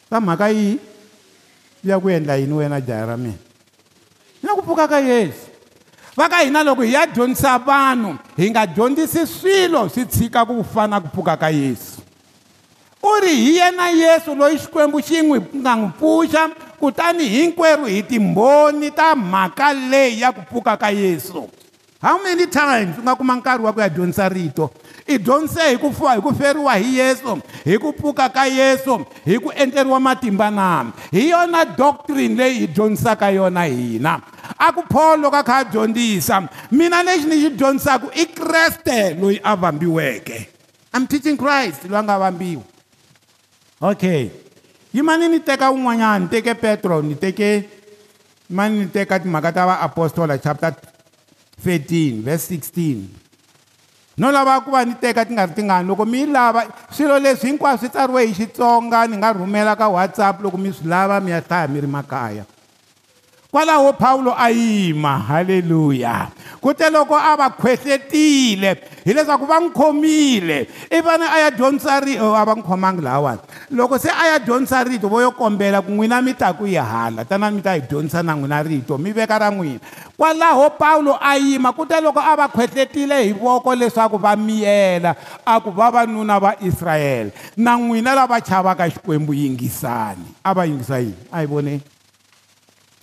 ta 0.10 0.22
mhaka 0.22 0.50
yihi 0.50 0.80
ya 1.84 2.00
ku 2.00 2.10
endla 2.10 2.36
yini 2.38 2.54
wena 2.54 2.82
jaha 2.82 3.06
ra 3.06 3.18
mina 3.18 3.40
na 4.44 4.54
ku 4.56 4.62
pfuka 4.62 4.88
ka 4.88 5.00
yesu 5.00 5.45
va 6.16 6.30
ka 6.32 6.38
hina 6.44 6.64
loko 6.64 6.82
hi 6.82 6.94
ya 6.94 7.06
dyondzisa 7.08 7.58
vanhu 7.60 8.16
hi 8.38 8.50
nga 8.50 8.66
dyondzisi 8.66 9.28
swilo 9.28 9.90
swi 9.90 10.06
tshika 10.06 10.46
ku 10.48 10.64
fana 10.74 11.02
ku 11.04 11.08
pfuka 11.12 11.36
ka 11.38 11.50
yesu 11.52 12.00
u 13.04 13.12
ri 13.22 13.36
hi 13.36 13.58
yena 13.60 13.90
yesu 13.92 14.32
loyi 14.36 14.56
xikwembu 14.58 15.02
xi 15.04 15.20
n'wi 15.22 15.40
nga 15.60 15.76
n'wi 15.76 15.90
pfuxa 16.00 16.48
kutani 16.80 17.28
hinkwerhu 17.28 17.86
hi 17.86 18.00
timbhoni 18.08 18.92
ta 18.96 19.12
mhaka 19.16 19.74
leyi 19.92 20.22
ya 20.24 20.32
ku 20.32 20.42
pfuka 20.48 20.78
ka 20.80 20.88
yesu 20.90 21.50
how 22.02 22.16
many 22.24 22.48
times 22.48 22.96
u 22.98 23.04
nga 23.04 23.16
kuma 23.20 23.36
nkarhi 23.36 23.64
wa 23.68 23.74
ku 23.76 23.80
ya 23.84 23.90
dyondzisa 23.92 24.30
rito 24.32 24.72
i 25.08 25.18
dyondzise 25.22 25.62
hi 25.70 25.78
ku 25.78 25.92
fuwa 25.94 26.16
hi 26.16 26.22
ku 26.22 26.34
feriwa 26.36 26.76
hi 26.76 26.98
yesu 26.98 27.38
hi 27.64 27.78
ku 27.80 27.94
pfuka 27.94 28.30
ka 28.30 28.46
yesu 28.48 29.06
hi 29.26 29.38
ku 29.40 29.52
endleriwa 29.56 30.00
matimba 30.00 30.50
na 30.52 30.92
hi 31.12 31.30
yona 31.30 31.66
doctrine 31.66 32.36
leyi 32.36 32.60
hi 32.60 32.68
dyondzisaka 32.68 33.30
yona 33.32 33.64
hina 33.70 34.22
a 34.58 34.72
ku 34.74 34.82
paulo 34.90 35.22
loko 35.30 35.38
a 35.38 35.44
kha 35.44 35.58
a 35.58 35.64
dyondzisa 35.64 36.50
mina 36.72 37.04
lexi 37.04 37.28
ni 37.30 37.38
xi 37.42 37.50
dyondzisaka 37.54 38.08
i 38.16 38.26
kreste 38.26 39.14
loyi 39.22 39.40
a 39.44 39.56
vambiweke 39.56 40.48
i'm 40.98 41.06
teaching 41.08 41.38
christ 41.38 41.84
loyi 41.86 41.98
a 42.02 42.04
nga 42.04 42.18
vambiwa 42.20 42.64
okay 43.82 44.32
yimani 44.94 45.28
ni 45.30 45.40
teka 45.40 45.70
wun'wanyana 45.70 46.20
ni 46.26 46.34
teke 46.34 46.54
petro 46.58 47.02
ni 47.06 47.14
teke 47.16 47.70
mani 48.50 48.80
ni 48.90 48.90
teka 48.90 49.20
timhaka 49.22 49.52
ta 49.54 49.66
vaapostoli 49.70 50.34
chapter 50.44 50.74
13 51.66 52.24
verse 52.26 52.50
16 52.56 53.25
no 54.16 54.32
lava 54.32 54.64
ku 54.64 54.72
va 54.72 54.88
ni 54.88 54.96
teka 54.96 55.28
ti 55.28 55.36
nga 55.36 55.44
ri 55.48 55.52
tingani 55.56 55.88
loko 55.88 56.08
mi 56.08 56.24
yi 56.24 56.28
lava 56.32 56.64
swilo 56.92 57.20
leswi 57.20 57.52
hinkwaswo 57.52 57.84
swi 57.84 57.92
tsariwe 57.92 58.22
hi 58.28 58.34
xitsonga 58.40 59.04
ni 59.08 59.16
nga 59.20 59.36
rhumela 59.36 59.76
ka 59.76 59.92
whatsapp 59.92 60.40
loko 60.40 60.56
mi 60.58 60.72
swi 60.72 60.88
lava 60.88 61.20
mi 61.20 61.36
ya 61.36 61.44
hlaya 61.44 61.68
mi 61.68 61.80
ri 61.84 61.90
makaya 61.90 62.44
kwalaho 63.56 63.96
Paulo 63.96 64.36
ayima 64.36 65.16
haleluya 65.18 66.28
kute 66.60 66.90
loko 66.92 67.16
ava 67.16 67.48
khwehletile 67.56 68.76
hileswaku 69.08 69.48
va 69.48 69.60
n'wi 69.64 69.72
khomile 69.72 70.60
i 70.92 71.00
fane 71.02 71.24
oh, 71.24 71.32
a 71.32 71.38
ya 71.40 71.52
dyondzisa 71.56 72.00
rito 72.04 72.36
a 72.36 72.44
va 72.44 72.52
n'wi 72.56 72.68
khomangi 72.68 73.00
lawani 73.02 73.40
loko 73.72 73.96
se 73.98 74.12
a 74.12 74.28
ya 74.28 74.40
dyondzisa 74.44 74.84
rito 74.84 75.08
vo 75.08 75.22
yo 75.24 75.32
kombela 75.32 75.80
ku 75.82 75.92
n'wina 75.96 76.20
mi 76.22 76.34
ta 76.36 76.52
ku 76.52 76.66
yi 76.68 76.76
hala 76.76 77.24
tana 77.24 77.48
mi 77.50 77.62
ta 77.64 77.76
yi 77.80 77.88
dyondzisa 77.88 78.20
na 78.24 78.36
n'wina 78.36 78.60
rito 78.68 78.98
mi 79.00 79.14
veka 79.16 79.38
ra 79.40 79.48
n'wina 79.50 79.80
kwalaho 80.20 80.76
paulo 80.78 81.16
a 81.22 81.38
yima 81.40 81.72
ku 81.72 81.86
te 81.88 82.02
loko 82.04 82.20
a 82.20 82.36
va 82.36 82.48
khwehletile 82.52 83.24
hi 83.24 83.32
voko 83.32 83.72
leswaku 83.72 84.18
va 84.20 84.36
miyela 84.36 85.16
a 85.48 85.62
ku 85.64 85.72
vavanuna 85.72 86.40
va 86.44 86.52
israyele 86.60 87.32
na 87.56 87.80
n'wina 87.80 88.16
lava 88.20 88.36
chavaka 88.44 88.90
xikwembu 88.92 89.32
yingisani 89.34 90.26
a 90.44 90.52
va 90.54 90.66
yingisa 90.68 91.00
yini 91.00 91.16
a 91.32 91.40
yi 91.40 91.48
voneni 91.48 91.82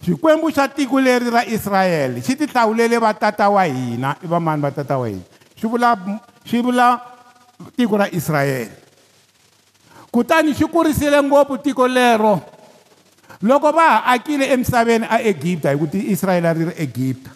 xikwembu 0.02 0.50
xa 0.50 0.66
tiko 0.66 0.98
leri 0.98 1.30
ra 1.30 1.46
israyele 1.46 2.18
xi 2.20 2.34
ti 2.34 2.44
hlawulele 2.50 2.98
vatata 2.98 3.46
wa 3.46 3.62
hina 3.62 4.18
i 4.18 4.26
vamani 4.26 4.58
vatata 4.62 4.98
wa 4.98 5.06
hina 5.06 5.22
xi 5.54 5.66
vula 5.70 5.94
xi 6.42 6.58
vula 6.58 6.86
tiko 7.78 7.94
ra 7.96 8.10
israyele 8.10 8.74
kutani 10.10 10.52
xi 10.58 10.66
kurisile 10.66 11.22
ngopfu 11.22 11.54
tiko 11.62 11.86
lero 11.86 12.42
loko 13.46 13.70
va 13.70 13.82
ha 13.82 13.98
akile 14.18 14.50
emisaveni 14.50 15.06
aegipta 15.06 15.70
hi 15.70 15.78
ku 15.78 15.86
tiisrayele 15.86 16.48
a 16.50 16.52
ri 16.52 16.64
ri 16.66 16.74
egipta 16.82 17.30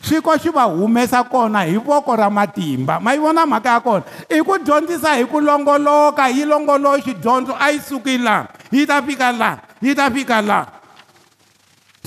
xi 0.00 0.16
ko 0.24 0.32
xi 0.40 0.48
va 0.48 0.64
humesa 0.72 1.20
kona 1.28 1.64
hi 1.68 1.76
voko 1.76 2.14
ra 2.16 2.30
matimba 2.32 2.96
ma 2.98 3.12
yi 3.12 3.18
vona 3.20 3.44
mhaka 3.44 3.76
ya 3.76 3.80
kona 3.84 4.04
i 4.32 4.40
ku 4.40 4.56
dyondzisa 4.56 5.16
hi 5.20 5.24
ku 5.28 5.36
longoloka 5.40 6.28
yi 6.32 6.44
longoloxidyondzo 6.48 7.52
a 7.52 7.70
yi 7.76 7.78
suki 7.84 8.16
laha 8.24 8.48
yi 8.72 8.86
ta 8.88 9.02
fika 9.04 9.28
laha 9.32 9.60
yi 9.84 9.92
ta 9.94 10.08
fika 10.10 10.40
laha 10.40 10.75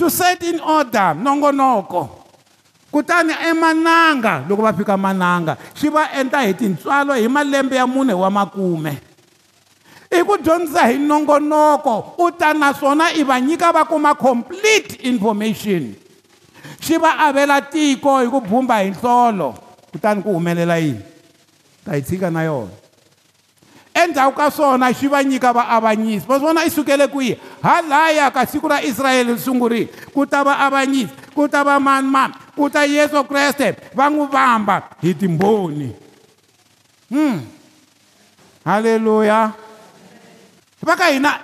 to 0.00 0.10
set 0.10 0.42
in 0.42 0.58
order 0.60 1.06
nongonoko 1.26 2.02
kutani 2.92 3.32
emananga 3.48 4.34
loko 4.48 4.62
va 4.66 4.72
fika 4.72 4.96
mananga 5.04 5.54
xi 5.78 5.88
va 5.94 6.02
endla 6.20 6.40
hi 6.46 6.54
tintswalo 6.60 7.14
hi 7.22 7.28
malembe 7.36 7.76
ya 7.80 7.86
mune 7.86 8.12
wa 8.22 8.30
makume 8.36 8.92
i 10.18 10.20
ku 10.28 10.36
dyondza 10.44 10.86
hi 10.90 10.96
nongonoko 11.10 11.92
u 12.24 12.30
ta 12.40 12.52
naswona 12.62 13.12
i 13.20 13.22
va 13.28 13.36
nyika 13.48 13.72
va 13.76 13.84
kuma 13.84 14.14
complete 14.26 14.96
information 15.12 15.94
xi 16.80 16.96
va 17.02 17.12
avela 17.28 17.60
tiko 17.72 18.18
hi 18.24 18.30
ku 18.32 18.40
bumba 18.48 18.78
hi 18.82 18.90
nhlolo 18.90 19.54
kutani 19.92 20.22
ku 20.24 20.32
humelela 20.34 20.78
yini 20.80 21.02
ta 21.84 21.94
yi 21.96 22.02
tshika 22.02 22.30
na 22.30 22.42
yona 22.48 22.72
endzhaku 24.02 24.34
ka 24.40 24.50
swona 24.50 24.92
xi 24.98 25.06
va 25.12 25.22
nyika 25.22 25.52
vaavanyisi 25.52 26.26
va 26.26 26.38
swona 26.42 26.64
i 26.66 26.70
sukele 26.70 27.06
kwihi 27.06 27.36
halaya 27.62 28.28
ka 28.32 28.48
siku 28.48 28.66
ra 28.68 28.80
israyele 28.80 29.36
ri 29.36 29.40
sungurile 29.42 29.92
ku 30.16 30.24
ta 30.24 30.40
va 30.40 30.56
avanyisi 30.64 31.12
ku 31.36 31.44
ta 31.44 31.60
va 31.60 31.76
manimani 31.76 32.32
ku 32.56 32.66
ta 32.72 32.88
yesu 32.88 33.20
kreste 33.28 33.92
va 33.92 34.08
n'wi 34.08 34.24
vamba 34.32 34.88
hi 35.04 35.12
timbhoni 35.12 35.92
hmm 37.12 37.36
halleluya 38.64 39.52
va 40.80 40.94
ka 40.96 41.12
hina 41.12 41.36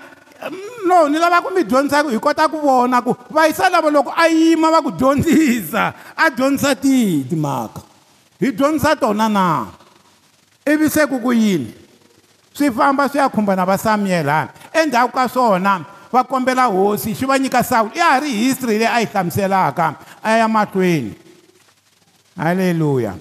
no 0.89 1.05
ni 1.13 1.21
lava 1.21 1.45
ku 1.45 1.53
mi 1.53 1.69
dyondzisa 1.69 2.09
hi 2.09 2.17
kota 2.21 2.49
ku 2.49 2.65
vona 2.65 3.05
ku 3.05 3.13
vayisa 3.29 3.69
lava 3.69 3.93
loko 3.93 4.09
a 4.17 4.25
yima 4.33 4.73
va 4.73 4.81
ku 4.81 4.91
dyondzisa 4.97 6.17
a 6.17 6.25
dyondzisa 6.33 6.73
tihi 6.81 7.29
timhaka 7.29 7.85
hi 8.41 8.57
dyondzisa 8.57 8.97
tona 8.97 9.29
na 9.29 9.69
ivi 10.65 10.89
se 10.89 11.05
ku 11.05 11.21
ku 11.21 11.29
yini 11.37 11.77
swi 12.57 12.73
famba 12.73 13.05
swi 13.05 13.21
ya 13.21 13.29
khumba 13.29 13.53
na 13.53 13.69
va 13.69 13.77
samuyela 13.77 14.49
hala 14.49 14.49
endzhaku 14.73 15.13
ka 15.13 15.29
swona 15.29 15.93
va 16.13 16.23
kombela 16.25 16.67
hosi 16.69 17.15
xi 17.15 17.25
va 17.27 17.37
nyika 17.39 17.63
sawulo 17.63 17.95
i 17.95 17.99
ha 18.01 18.19
ri 18.21 18.31
history 18.31 18.79
leyi 18.79 18.91
a 18.91 19.01
yi 19.01 19.07
hlamuselaka 19.13 19.87
a 20.23 20.37
ya 20.39 20.49
mahlweni 20.49 21.15
halleluya 22.37 23.15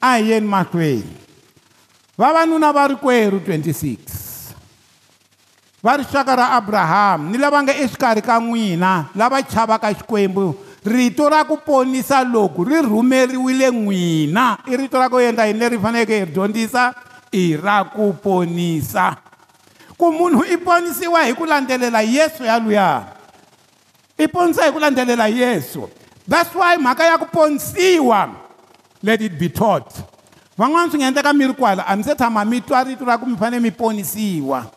a 0.00 0.16
hi 0.18 0.30
yeni 0.30 0.46
mahlweni 0.48 1.12
vavanuna 2.18 2.72
va 2.72 2.88
rikweru 2.88 3.38
26 3.46 3.94
va 5.84 5.96
rixaka 5.96 6.36
ra 6.36 6.50
abrahamu 6.56 7.30
ni 7.30 7.38
lava 7.38 7.62
nga 7.62 7.76
exikarhi 7.76 8.22
ka 8.22 8.40
n'wina 8.40 9.06
lava 9.14 9.42
chavaka 9.42 9.94
xikwembu 9.94 10.54
rito 10.84 11.28
ra 11.28 11.44
ku 11.44 11.58
ponisa 11.64 12.24
loku 12.24 12.64
ri 12.64 12.82
rhumeriwile 12.82 13.70
n'wina 13.70 14.58
i 14.66 14.76
rito 14.76 14.98
ra 14.98 15.08
ku 15.08 15.18
endla 15.22 15.46
yini 15.46 15.58
leri 15.58 15.78
faneleke 15.78 16.16
hi 16.18 16.24
ri 16.24 16.32
dyondzisa 16.32 16.92
i 17.30 17.54
ra 17.56 17.84
ku 17.84 18.14
ponisa 18.18 19.21
ku 19.96 20.10
munhu 20.12 20.44
i 20.48 20.56
ponisiwa 20.56 21.24
hi 21.24 21.34
ku 21.36 21.44
landzelela 21.44 22.00
yesu 22.04 22.44
yaluya 22.44 23.06
i 24.18 24.24
ponisiwa 24.28 24.66
hi 24.68 24.72
ku 24.72 24.78
landzelela 24.80 25.26
yesu 25.28 25.88
that's 26.28 26.52
why 26.56 26.76
mhaka 26.76 27.04
ya 27.04 27.18
ku 27.20 27.26
ponisiwa 27.28 28.32
let 29.04 29.20
it 29.20 29.34
be 29.38 29.48
taught 29.52 29.92
van'wana 30.56 30.88
swi 30.90 30.98
nga 31.00 31.06
endleka 31.12 31.32
mi 31.32 31.46
ri 31.52 31.54
kwala 31.54 31.82
a 31.86 31.96
mi 31.96 32.02
se 32.04 32.14
tshama 32.16 32.44
mi 32.44 32.60
twa 32.64 32.82
rito 32.84 33.04
ra 33.04 33.18
ku 33.20 33.26
mi 33.28 33.36
fanele 33.36 33.60
mi 33.62 33.70
ponisiwa 33.72 34.70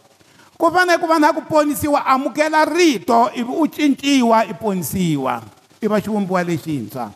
ku 0.59 0.67
fanele 0.71 0.97
ku 0.99 1.07
va 1.07 1.19
na 1.19 1.33
ku 1.35 1.41
ponisiwa 1.47 2.03
amukela 2.05 2.65
rito 2.67 3.31
ivi 3.35 3.51
u 3.51 3.67
cinciwa 3.67 4.43
i 4.47 4.53
ponisiwa 4.55 5.43
i 5.81 5.87
va 5.87 6.01
xivumbiwa 6.03 6.43
lexintshwa 6.43 7.11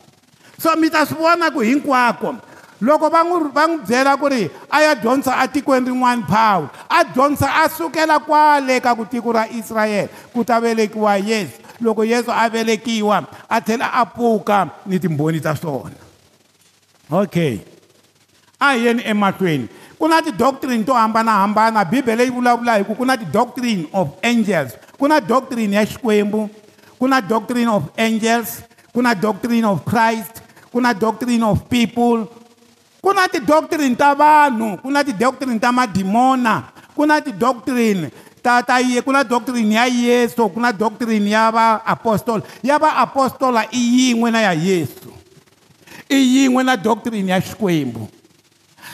so 0.60 0.72
mi 0.80 0.88
ta 0.90 1.04
swi 1.06 1.16
vona 1.20 1.52
ku 1.52 1.60
hinkwako 1.60 2.36
loko 2.82 3.10
va 3.12 3.24
n'wi 3.24 3.80
byela 3.88 4.16
ku 4.18 4.30
ri 4.32 4.48
a 4.72 4.78
ya 4.82 4.92
dyondzisa 4.96 5.36
atikweni 5.38 5.90
rin'wani 5.92 6.24
phawu 6.28 6.70
a 6.90 7.04
dyondzisa 7.04 7.50
a 7.64 7.68
sukela 7.70 8.20
kwale 8.24 8.80
ka 8.80 8.96
ku 8.96 9.04
tiko 9.06 9.32
ra 9.36 9.48
israyele 9.52 10.08
ku 10.34 10.46
ta 10.48 10.60
velekiwa 10.64 11.18
yesu 11.20 11.60
loko 11.84 12.06
yesu 12.08 12.32
a 12.32 12.48
velekiwa 12.50 13.26
a 13.52 13.60
tlhela 13.62 13.92
a 13.94 14.06
pfuka 14.08 14.70
ni 14.88 14.96
timbhoni 15.00 15.42
ta 15.44 15.56
swona 15.60 15.92
okay 17.12 17.60
a 18.64 18.72
hi 18.80 18.86
yeni 18.88 19.04
emahlweni 19.06 19.68
ku 20.00 20.08
na 20.08 20.22
ti-doctrine 20.24 20.84
to 20.88 20.94
hambanahambana 20.96 21.84
bibele 21.86 22.24
yi 22.24 22.32
vulavula 22.32 22.80
hi 22.80 22.88
ku 22.88 22.96
ku 22.96 23.04
na 23.06 23.20
ti-doctrine 23.20 23.90
of 23.92 24.16
angels 24.24 24.80
ku 24.96 25.04
na 25.08 25.20
doctrine 25.20 25.76
ya 25.76 25.84
xikwembu 25.84 26.48
ku 26.96 27.08
na 27.12 27.20
doctrine 27.20 27.68
of 27.68 27.92
angels 28.00 28.64
ku 28.96 29.04
na 29.04 29.12
doctrine 29.12 29.68
of 29.68 29.84
christ 29.84 30.40
ku 30.72 30.80
na 30.80 30.96
doctrine 30.96 31.44
of 31.44 31.68
people 31.68 32.39
ku 33.00 33.10
na 33.16 33.32
ti-doctrine 33.32 33.96
ta 33.96 34.12
vanhu 34.16 34.80
ku 34.84 34.92
na 34.92 35.02
ti-doctrine 35.04 35.58
ta 35.60 35.72
madimona 35.72 36.72
ku 36.96 37.08
na 37.08 37.24
ti-doctrine 37.24 38.12
ta 38.44 38.60
ta 38.64 38.80
ku 39.04 39.12
na 39.16 39.24
doctrine 39.24 39.72
ya 39.80 39.88
yesu 39.88 40.48
ku 40.52 40.60
na 40.60 40.72
doctrine 40.76 41.24
ya 41.24 41.48
vaapostola 41.52 42.44
ya 42.60 42.76
vaapostola 42.76 43.72
i 43.72 43.80
yin'we 43.80 44.30
na 44.32 44.44
ya 44.52 44.54
yesu 44.56 45.12
i 46.12 46.20
yin'we 46.44 46.62
na 46.64 46.76
doctrine 46.76 47.32
ya 47.32 47.40
xikwembu 47.40 48.04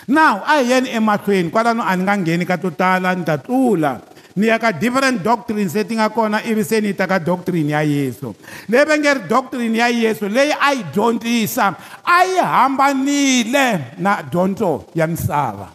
now 0.07 0.41
a 0.45 0.61
hi 0.61 0.69
yeni 0.69 0.89
emahlweni 0.93 1.49
kwalano 1.49 1.81
a 1.81 1.93
ni 1.97 2.03
nga 2.05 2.15
ngheni 2.17 2.43
ka 2.45 2.57
to 2.61 2.69
tala 2.71 3.15
ni 3.17 3.25
ta 3.25 3.37
tlula 3.41 4.01
ni 4.35 4.51
ya 4.51 4.59
ka 4.59 4.69
different 4.75 5.23
doctrine 5.23 5.63
leti 5.71 5.95
nga 5.95 6.11
kona 6.11 6.43
ivi 6.43 6.59
se 6.67 6.83
ni 6.83 6.91
ta 6.91 7.07
ka 7.07 7.15
doctrine 7.19 7.71
ya 7.71 7.79
yesu 7.87 8.35
leyi 8.67 8.83
va 8.83 8.95
nge 8.99 9.11
ri 9.15 9.23
doctrine 9.31 9.71
ya 9.79 9.87
yesu 9.87 10.27
leyi 10.27 10.51
a 10.51 10.75
yi 10.75 10.83
dyondzisa 10.91 11.71
a 12.03 12.17
yi 12.27 12.43
hambanile 12.43 13.95
na 13.97 14.19
dyondzo 14.27 14.91
ya 14.91 15.07
misava 15.07 15.71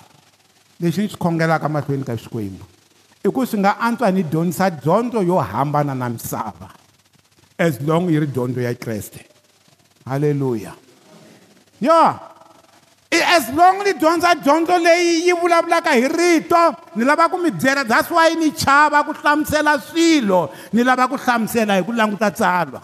lexi 0.77 1.01
ni 1.09 1.09
swi 1.09 1.17
khongelaka 1.17 1.73
mahlweni 1.73 2.05
ka 2.05 2.13
xikwembu 2.21 2.69
i 3.25 3.29
ku 3.33 3.41
swi 3.49 3.65
nga 3.65 3.81
antswa 3.81 4.13
ni 4.13 4.29
dyondzisa 4.29 4.69
dyondzo 4.69 5.25
yo 5.25 5.41
hambana 5.41 5.97
na 5.97 6.13
misava 6.13 6.69
as 7.57 7.81
long 7.81 8.13
yi 8.13 8.21
ri 8.21 8.29
dyondzo 8.29 8.61
ya 8.61 8.77
kreste 8.77 9.25
halleluya 10.05 10.77
ya 11.81 11.89
yeah. 11.89 12.30
as 13.19 13.51
long 13.53 13.83
ni 13.83 13.91
dyondza 13.99 14.35
dyondzo 14.39 14.77
leyi 14.79 15.27
yi 15.27 15.33
vulavulaka 15.35 15.91
hi 15.99 16.07
rito 16.09 16.77
ni 16.95 17.03
lava 17.05 17.27
ku 17.29 17.39
mi 17.43 17.51
byela 17.51 17.83
that's 17.85 18.07
why 18.15 18.31
ni 18.39 18.53
chava 18.55 19.03
ku 19.05 19.11
hlamusela 19.13 19.81
swilo 19.83 20.53
ni 20.71 20.83
lava 20.87 21.09
ku 21.11 21.17
hlamusela 21.19 21.75
hi 21.83 21.83
ku 21.83 21.91
languta 21.91 22.31
tsalwa 22.31 22.81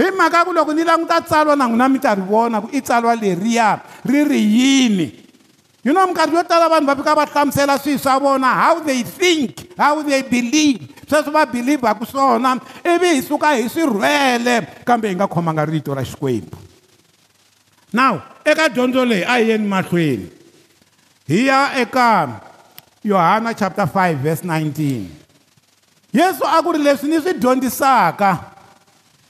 hi 0.00 0.08
mhaka 0.16 0.44
ku 0.48 0.52
loko 0.56 0.72
ni 0.72 0.80
languta 0.82 1.20
tsalwa 1.20 1.52
na 1.54 1.66
n'wina 1.68 1.88
mi 1.92 1.98
karhi 2.00 2.22
vona 2.24 2.60
ku 2.64 2.68
i 2.72 2.80
tsalwa 2.80 3.12
leriya 3.14 3.82
ri 4.02 4.24
ri 4.24 4.40
yini 4.40 5.08
you 5.84 5.92
know 5.92 6.06
minkarhi 6.08 6.32
yo 6.32 6.40
tala 6.48 6.70
vanhu 6.72 6.86
va 6.88 6.96
fika 6.96 7.12
va 7.14 7.26
hlamusela 7.28 7.76
swilo 7.78 7.98
swa 8.00 8.16
vona 8.18 8.48
how 8.48 8.80
they 8.80 9.02
think 9.04 9.76
how 9.76 10.00
they 10.00 10.22
believe 10.24 10.88
sweswo 11.06 11.36
va 11.36 11.44
believaku 11.44 12.08
swona 12.08 12.56
ivi 12.80 13.12
hi 13.20 13.20
suka 13.20 13.52
hi 13.60 13.68
swi 13.68 13.84
rhwele 13.84 14.60
kambe 14.88 15.12
hi 15.12 15.14
nga 15.20 15.26
khomanga 15.28 15.68
rito 15.68 15.92
ra 15.92 16.00
xikwembu 16.00 16.71
now 17.92 18.22
eka 18.44 18.68
dyondzo 18.72 19.04
leyi 19.04 19.24
a 19.28 19.34
hi 19.38 19.48
yeni 19.52 19.68
mahlweni 19.68 20.28
hi 21.28 21.40
ya 21.46 21.60
eka 21.84 22.40
yohana 23.04 23.52
chapter 23.54 23.84
5 23.86 24.16
verse 24.16 24.44
19 24.44 26.16
yesu 26.16 26.44
a 26.44 26.56
ku 26.64 26.72
ri 26.72 26.80
leswi 26.82 27.08
ni 27.12 27.20
swi 27.20 27.34
dyondzisaka 27.36 28.30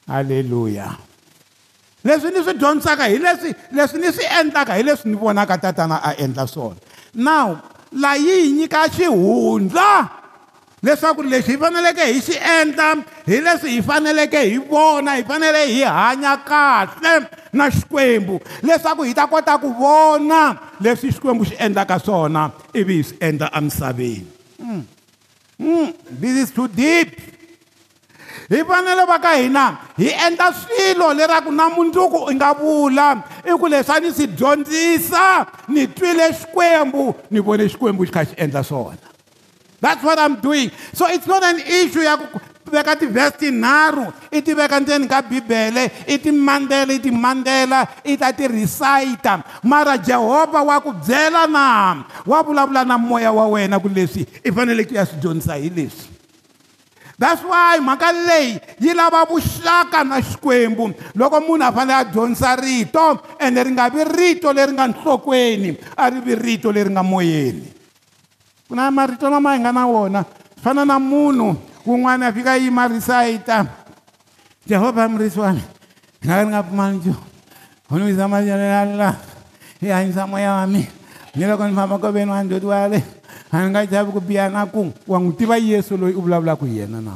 halleluya 0.07 0.95
leswi 2.07 2.31
ni 2.31 2.41
swi 2.47 2.55
dyondzisaka 2.55 3.05
hi 3.11 3.19
leswi 3.19 3.51
leswi 3.75 3.99
ni 4.01 4.09
swi 4.15 4.25
endlaka 4.41 4.75
hi 4.79 4.83
leswi 4.87 5.11
ni 5.13 5.17
vonaka 5.19 5.59
tatana 5.59 6.01
a 6.03 6.15
endla 6.25 6.47
swona 6.47 6.79
now 7.15 7.59
laha 7.93 8.17
yi 8.17 8.37
hi 8.47 8.53
nyika 8.57 8.89
xihundla 8.95 10.22
leswaku 10.83 11.23
leswi 11.23 11.53
hi 11.53 11.59
faneleke 11.59 12.05
hi 12.13 12.21
swi 12.21 12.37
endla 12.61 12.95
hi 13.27 13.41
leswi 13.41 13.71
hi 13.71 13.83
faneleke 13.83 14.39
hi 14.49 14.59
vona 14.59 15.13
hi 15.17 15.23
fanele 15.25 15.67
hi 15.67 15.83
hanya 15.83 16.37
kahle 16.37 17.27
na 17.53 17.71
xikwembu 17.71 18.41
leswaku 18.63 19.03
hi 19.07 19.15
ta 19.15 19.27
kota 19.27 19.59
ku 19.59 19.69
vona 19.79 20.41
leswi 20.81 21.13
xikwembu 21.13 21.45
xi 21.47 21.55
endlaka 21.59 21.99
swona 21.99 22.51
ivi 22.75 22.97
hi 22.99 23.05
swi 23.05 23.17
endla 23.21 23.51
emisaveni 23.59 24.27
mm. 24.59 24.83
mm. 25.59 25.93
this 26.21 26.35
is 26.43 26.51
too 26.51 26.67
deep 26.69 27.09
hi 28.51 28.65
fanele 28.67 29.07
va 29.07 29.19
ka 29.23 29.37
hina 29.39 29.67
hi 29.97 30.11
endla 30.27 30.51
swilo 30.65 31.13
leraku 31.15 31.53
na 31.53 31.69
mundzuku 31.77 32.27
i 32.33 32.35
nga 32.35 32.51
vula 32.59 33.09
i 33.47 33.55
ku 33.61 33.69
leswi 33.71 33.97
a 33.97 34.01
ni 34.01 34.11
swi 34.13 34.27
dyondzisa 34.27 35.47
ni 35.69 35.87
twile 35.87 36.33
xikwembu 36.33 37.15
ni 37.31 37.39
vone 37.41 37.69
xikwembu 37.71 38.05
xi 38.07 38.13
kha 38.13 38.27
xi 38.27 38.35
endla 38.39 38.65
swona 38.65 39.12
That's 39.83 39.99
what 40.07 40.15
I'm 40.15 40.39
doing. 40.39 40.71
So 40.95 41.11
it's 41.11 41.27
not 41.27 41.43
an 41.43 41.59
issue 41.59 42.07
ya 42.07 42.15
kuveka 42.63 42.95
ti-vhes 42.95 43.35
tinharhu 43.37 44.15
i 44.31 44.39
ti 44.41 44.55
veka 44.55 44.79
ndzeni 44.81 45.05
ka 45.11 45.19
bibele 45.21 45.91
i 46.09 46.15
ti 46.23 46.31
mandela 46.33 46.89
i 46.95 47.03
ti 47.03 47.11
mandela 47.13 47.85
i 48.07 48.15
ta 48.17 48.31
ti-resaita 48.33 49.43
mara 49.67 49.99
jehovha 49.99 50.63
wa 50.63 50.79
ku 50.81 50.95
byela 51.05 51.51
na 51.51 52.07
wa 52.25 52.39
vulavula 52.47 52.87
na 52.87 52.95
moya 52.97 53.29
wa 53.35 53.45
wena 53.59 53.77
ku 53.83 53.91
leswi 53.93 54.23
i 54.47 54.55
fanele 54.55 54.87
ku 54.89 54.95
ya 54.95 55.03
swi 55.05 55.19
dyondzisa 55.21 55.59
hi 55.61 55.69
leswi 55.75 56.09
that's 57.21 57.43
why 57.45 57.77
mhaka 57.83 58.09
leyi 58.15 58.57
yi 58.81 58.95
lava 58.97 59.27
vuxaka 59.29 60.01
na 60.09 60.23
xikwembu 60.25 60.95
loko 61.19 61.43
munhu 61.45 61.67
a 61.69 61.73
fanele 61.77 61.99
a 62.01 62.05
dyondzisa 62.09 62.55
rito 62.63 63.21
ende 63.43 63.59
ri 63.65 63.73
nga 63.77 63.91
vi 63.93 64.01
rito 64.17 64.49
leri 64.55 64.71
nga 64.73 64.87
nhlokweni 64.89 65.77
a 65.99 66.09
ri 66.15 66.19
vi 66.25 66.35
rito 66.41 66.71
leri 66.73 66.89
nga 66.95 67.03
moyeni 67.05 67.82
na 68.73 68.89
marito 68.91 69.29
lama 69.29 69.53
hi 69.55 69.61
nga 69.61 69.73
na 69.73 69.85
wona 69.87 70.21
fana 70.65 70.83
na 70.89 70.97
munhu 70.97 71.55
wun'wana 71.85 72.29
a 72.33 72.33
fika 72.33 72.57
yima 72.57 72.89
risaita 72.89 73.69
jehovha 74.67 75.09
mrisiwana 75.09 75.61
ni 76.25 76.25
nga 76.33 76.41
ka 76.41 76.45
ni 76.45 76.51
nga 76.57 76.63
pfumani 76.65 76.97
nchumu 76.97 77.23
u 77.91 77.95
ni 78.01 78.05
wisa 78.09 78.29
maele 78.29 78.49
ya 78.67 78.85
la 78.85 79.09
i 79.83 79.87
hanyisa 79.93 80.27
moya 80.27 80.53
wa 80.65 80.67
mina 80.67 80.87
ni 81.35 81.45
loko 81.45 81.69
ni 81.69 81.75
famba 81.77 81.99
koveni 81.99 82.31
wa 82.31 82.43
ndoti 82.43 82.67
wa 82.67 82.89
le 82.89 82.99
a 83.53 83.57
ni 83.63 83.69
nga 83.71 83.87
chavi 83.87 84.11
ku 84.13 84.21
biha 84.21 84.49
na 84.49 84.65
ku 84.67 84.89
wa 85.07 85.17
n'wi 85.21 85.37
tiva 85.37 85.57
yesu 85.61 85.97
loyi 86.01 86.15
u 86.17 86.21
vulavulaka 86.25 86.65
hi 86.67 86.79
yena 86.81 87.01
na 87.05 87.13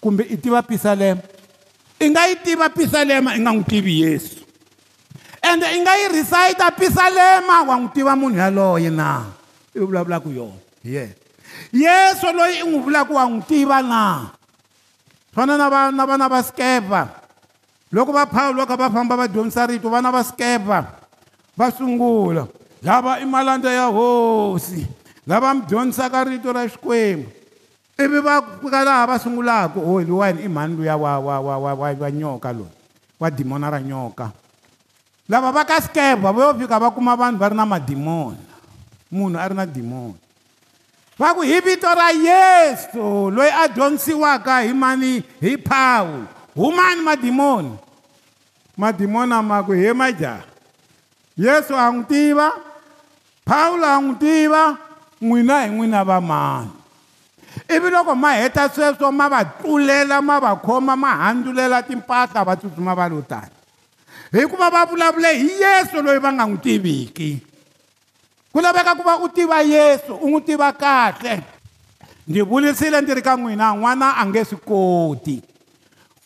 kumbe 0.00 0.24
i 0.30 0.36
tiva 0.40 0.62
pisalema 0.64 1.20
i 2.00 2.08
nga 2.10 2.28
yi 2.32 2.34
tiva 2.40 2.68
pisalema 2.72 3.34
i 3.36 3.40
nga 3.44 3.50
n'wi 3.52 3.64
tivi 3.68 4.00
yesu 4.08 4.40
ende 5.44 5.66
i 5.74 5.78
nga 5.84 5.92
yi 6.00 6.06
risaita 6.16 6.70
pisalema 6.72 7.62
wa 7.68 7.74
n'wi 7.76 7.88
tiva 7.94 8.16
munhu 8.16 8.38
yaloye 8.40 8.88
na 8.90 9.35
i 9.76 9.84
vulavulaka 9.84 10.28
yona 10.28 10.52
yena 10.84 11.12
yesu 11.72 12.26
loyi 12.32 12.60
i 12.64 12.64
n'wi 12.64 12.80
vulaka 12.80 13.12
wa 13.14 13.24
n'wi 13.28 13.42
tiva 13.46 13.82
na 13.82 14.32
fana 15.32 15.56
na 15.60 15.68
va 15.68 15.90
na 15.92 16.06
vana 16.08 16.28
va 16.28 16.40
skepa 16.42 17.08
loko 17.92 18.12
va 18.12 18.26
phawulo 18.26 18.64
va 18.64 18.66
kha 18.66 18.76
va 18.76 18.90
famba 18.90 19.16
va 19.16 19.26
dyondzisa 19.28 19.66
rito 19.68 19.90
vana 19.92 20.10
va 20.10 20.22
skepa 20.24 20.96
va 21.58 21.66
sungula 21.70 22.46
lava 22.82 23.20
i 23.20 23.24
malandla 23.28 23.70
ya 23.70 23.86
hosi 23.92 24.86
lava 25.26 25.54
mi 25.54 25.60
dyondzisaka 25.68 26.24
rito 26.24 26.52
ra 26.52 26.64
xikwembu 26.66 27.28
ivi 28.00 28.18
va 28.24 28.40
fika 28.62 28.84
laha 28.84 29.06
va 29.06 29.18
sungulaka 29.20 29.80
hoyi 29.80 30.06
lo 30.08 30.16
wena 30.24 30.40
i 30.40 30.48
mhani 30.48 30.76
luya 30.76 30.96
wa 30.96 31.18
wa 31.20 31.40
wa 31.40 31.54
wa 31.58 31.72
wa 31.84 31.92
wa 32.00 32.10
nyoka 32.10 32.52
loyi 32.52 32.72
wa 33.20 33.30
dimona 33.30 33.70
ra 33.70 33.80
nyoka 33.80 34.32
lava 35.28 35.52
va 35.52 35.64
ka 35.68 35.80
skepa 35.84 36.32
vo 36.32 36.40
yo 36.42 36.54
fika 36.58 36.78
va 36.80 36.90
kuma 36.90 37.16
vanhu 37.16 37.38
va 37.38 37.48
ri 37.52 37.56
na 37.56 37.66
madimona 37.68 38.36
munhu 39.10 39.38
ari 39.38 39.54
na 39.54 39.62
dimoni 39.66 40.18
va 41.14 41.30
ku 41.32 41.46
hi 41.46 41.62
vito 41.62 41.86
ra 41.86 42.10
yesu 42.10 43.30
loyi 43.30 43.52
a 43.54 43.70
dyondzisiwaka 43.70 44.66
hi 44.66 44.74
mani 44.74 45.22
hi 45.40 45.54
pawu 45.56 46.26
humani 46.58 47.00
madimoni 47.06 47.72
madimoni 48.76 49.30
a 49.32 49.38
ma 49.40 49.62
ku 49.62 49.70
hi 49.72 49.90
majaha 49.94 50.42
yesu 51.38 51.70
a 51.74 51.84
n'wi 51.94 52.02
tiva 52.10 52.48
pawulo 53.46 53.86
a 53.86 53.96
n'wi 54.02 54.14
tiva 54.22 54.62
n'wina 55.22 55.56
hi 55.64 55.70
n'wina 55.70 56.00
va 56.08 56.18
mani 56.20 56.70
ivi 57.74 57.86
loko 57.94 58.12
ma 58.18 58.30
heta 58.40 58.64
sweswo 58.74 59.06
ma 59.18 59.26
va 59.32 59.40
tlulela 59.58 60.16
ma 60.28 60.36
va 60.44 60.50
khoma 60.64 60.94
ma 61.02 61.10
handzulela 61.30 61.78
timpahla 61.88 62.40
va 62.48 62.54
tsutsuma 62.58 62.90
va 62.98 63.06
lo 63.06 63.22
tani 63.22 63.54
hikuva 64.34 64.66
va 64.68 64.82
vulavule 64.86 65.30
hi 65.40 65.48
yesu 65.62 66.02
loyi 66.02 66.18
va 66.18 66.30
nga 66.34 66.42
n'wi 66.46 66.58
tiviki 66.58 67.30
kulaveka 68.56 68.94
kuva 68.94 69.16
u 69.18 69.28
tiva 69.28 69.60
yesu 69.60 70.14
u 70.16 70.28
n'wi 70.30 70.40
tiva 70.44 70.72
kahle 70.72 71.42
ndzi 72.28 72.40
vulisile 72.42 73.00
ndzi 73.04 73.14
ri 73.20 73.22
ka 73.22 73.36
n'wina 73.36 73.74
n'wana 73.76 74.08
a 74.16 74.22
nge 74.26 74.44
swi 74.48 74.58
koti 74.68 75.36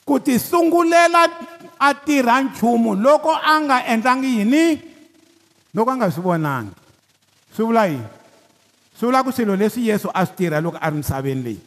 ku 0.07 0.19
tisungulela 0.23 1.27
a 1.79 1.89
tirha 2.07 2.41
nchumu 2.43 2.95
loko 2.95 3.35
a 3.35 3.55
nga 3.67 3.77
endlangi 3.93 4.31
yini 4.39 4.65
loko 5.75 5.91
a 5.91 5.97
nga 5.97 6.11
swi 6.11 6.23
vonangi 6.23 6.71
swi 7.57 7.63
vula 7.67 7.85
yini 7.87 8.09
swi 8.95 9.05
vula 9.11 9.25
ku 9.27 9.33
swilo 9.33 9.57
leswi 9.59 9.91
yesu 9.91 10.07
a 10.15 10.23
swi 10.27 10.37
tirha 10.39 10.63
loko 10.63 10.79
a 10.81 10.87
ri 10.91 10.97
misaveni 10.97 11.43
leyi 11.43 11.61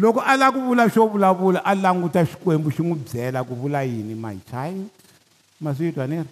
loko 0.00 0.20
a 0.24 0.32
lava 0.36 0.56
ku 0.56 0.64
vula 0.64 0.88
xo 0.88 1.12
vulavula 1.12 1.60
a 1.60 1.74
languta 1.74 2.24
xikwembu 2.24 2.72
xi 2.72 2.82
n'wi 2.82 3.04
byela 3.04 3.44
ku 3.44 3.52
vula 3.52 3.84
yini 3.84 4.16
my 4.16 4.36
child 4.48 4.88
ma 5.60 5.76
swi 5.76 5.92
twa 5.92 6.08
ni 6.08 6.24
ri 6.24 6.28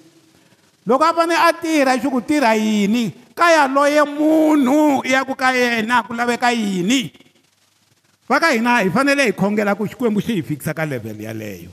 loko 0.88 1.04
a 1.04 1.12
fanele 1.12 1.37
a 1.48 1.52
tirha 1.52 1.92
xi 2.00 2.09
ku 2.09 2.20
tirha 2.24 2.57
yini 2.57 3.27
ka 3.38 3.46
yaloye 3.55 4.03
munhu 4.03 5.07
ya 5.07 5.22
ku 5.22 5.38
ka 5.38 5.55
yena 5.55 6.03
ku 6.03 6.11
laveka 6.11 6.51
yini 6.51 7.07
va 8.27 8.42
ka 8.42 8.51
hina 8.51 8.83
hi 8.83 8.90
fanele 8.90 9.31
hi 9.31 9.33
khongela 9.33 9.79
ku 9.79 9.87
xikwembu 9.87 10.18
xi 10.18 10.42
hi 10.42 10.42
fikisa 10.42 10.74
ka 10.74 10.83
levhele 10.85 11.22
yaleyo 11.31 11.70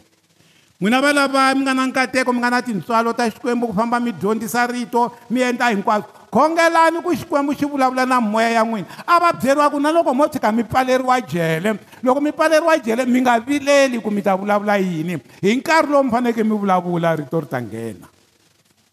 n'wina 0.80 1.01
valava 1.01 1.51
mi 1.58 1.65
nga 1.65 1.73
na 1.73 1.88
nkateko 1.89 2.30
mi 2.32 2.39
nga 2.39 2.54
na 2.54 2.62
tintswalo 2.63 3.10
ta 3.17 3.25
xikwembu 3.32 3.73
ku 3.73 3.73
famba 3.73 3.97
mi 3.99 4.13
dyondzisa 4.13 4.67
rito 4.69 5.10
mi 5.34 5.41
endla 5.41 5.73
hinkwaswo 5.73 6.30
khongelani 6.32 7.01
ku 7.04 7.10
xikwembu 7.15 7.51
xi 7.58 7.65
vulavula 7.65 8.06
na 8.06 8.21
moya 8.23 8.62
ya 8.62 8.63
n'wina 8.63 8.88
a 9.04 9.19
va 9.19 9.34
byeriwaku 9.36 9.82
na 9.82 9.91
loko 9.91 10.13
mo 10.15 10.30
tshika 10.30 10.51
mi 10.56 10.63
pfaleriwa 10.63 11.17
jele 11.25 11.75
loko 12.06 12.21
mi 12.21 12.32
pfaleriwa 12.32 12.78
jele 12.80 13.04
mi 13.10 13.19
nga 13.25 13.39
vileli 13.41 13.97
ku 13.99 14.10
mi 14.13 14.21
ta 14.21 14.38
vulavula 14.38 14.78
yini 14.78 15.17
hi 15.41 15.56
nkarhi 15.60 15.89
lowu 15.91 16.04
mi 16.08 16.12
faneleke 16.12 16.43
mi 16.43 16.54
vulavula 16.56 17.15
rito 17.19 17.39
ri 17.41 17.47
ta 17.51 17.60
nghena 17.60 18.06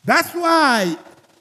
that's 0.06 0.34
why 0.34 0.86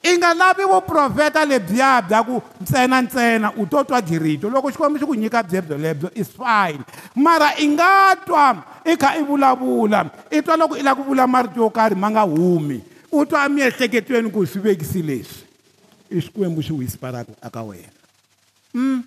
i 0.01 0.17
nga 0.17 0.33
lavi 0.33 0.63
vuprofeta 0.65 1.45
lebyiya 1.45 2.01
bya 2.01 2.25
ku 2.25 2.41
ntsenantsena 2.61 3.53
u 3.61 3.69
to 3.69 3.77
twa 3.85 4.01
girito 4.01 4.49
loko 4.49 4.73
xikwembu 4.73 4.97
xi 4.97 5.05
ku 5.05 5.13
nyika 5.13 5.45
byebyo 5.45 5.77
lebyo 5.77 6.09
is 6.17 6.33
fine 6.33 6.81
mara 7.21 7.53
i 7.61 7.69
nga 7.69 8.17
twa 8.25 8.65
i 8.81 8.97
kha 8.97 9.13
i 9.21 9.21
vulavula 9.21 10.01
i 10.33 10.41
twa 10.41 10.57
loko 10.57 10.73
i 10.73 10.81
lava 10.81 10.97
ku 10.97 11.05
vula 11.13 11.29
marito 11.29 11.61
yo 11.61 11.69
karhi 11.69 11.93
ma 11.93 12.09
nga 12.09 12.25
humi 12.25 12.81
u 13.13 13.21
twa 13.29 13.45
emiehleketweni 13.45 14.25
ku 14.33 14.41
swi 14.41 14.73
vekisi 14.73 15.05
leswi 15.05 15.45
i 16.09 16.17
xikwembu 16.17 16.65
xi 16.65 16.73
whisperaka 16.73 17.37
aka 17.45 17.61
wena 17.61 17.93
mm. 18.73 19.05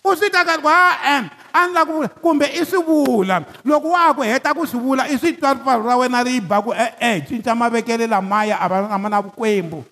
u 0.00 0.10
swi 0.16 0.32
ta 0.32 0.40
kati 0.40 0.64
ku 0.64 0.72
ha-e 0.72 1.28
a 1.52 1.60
ni 1.68 1.72
la 1.76 1.84
ku 1.84 2.00
vula 2.00 2.08
kumbe 2.08 2.48
i 2.48 2.64
swi 2.64 2.80
vula 2.80 3.44
loko 3.68 3.92
wa 3.92 4.08
ha 4.08 4.16
ku 4.16 4.24
heta 4.24 4.56
ku 4.56 4.64
swi 4.64 4.80
vula 4.80 5.04
i 5.04 5.20
swi 5.20 5.36
twa 5.36 5.52
ripfalo 5.52 5.84
ra 5.84 6.00
wena 6.00 6.24
ri 6.24 6.40
ba 6.40 6.64
ku 6.64 6.72
e-e 6.72 7.28
cinca 7.28 7.52
mavekelo 7.52 8.08
lamaya 8.08 8.56
a 8.56 8.64
va 8.72 8.88
na 8.96 8.96
na 9.08 9.20
vukwembu 9.20 9.84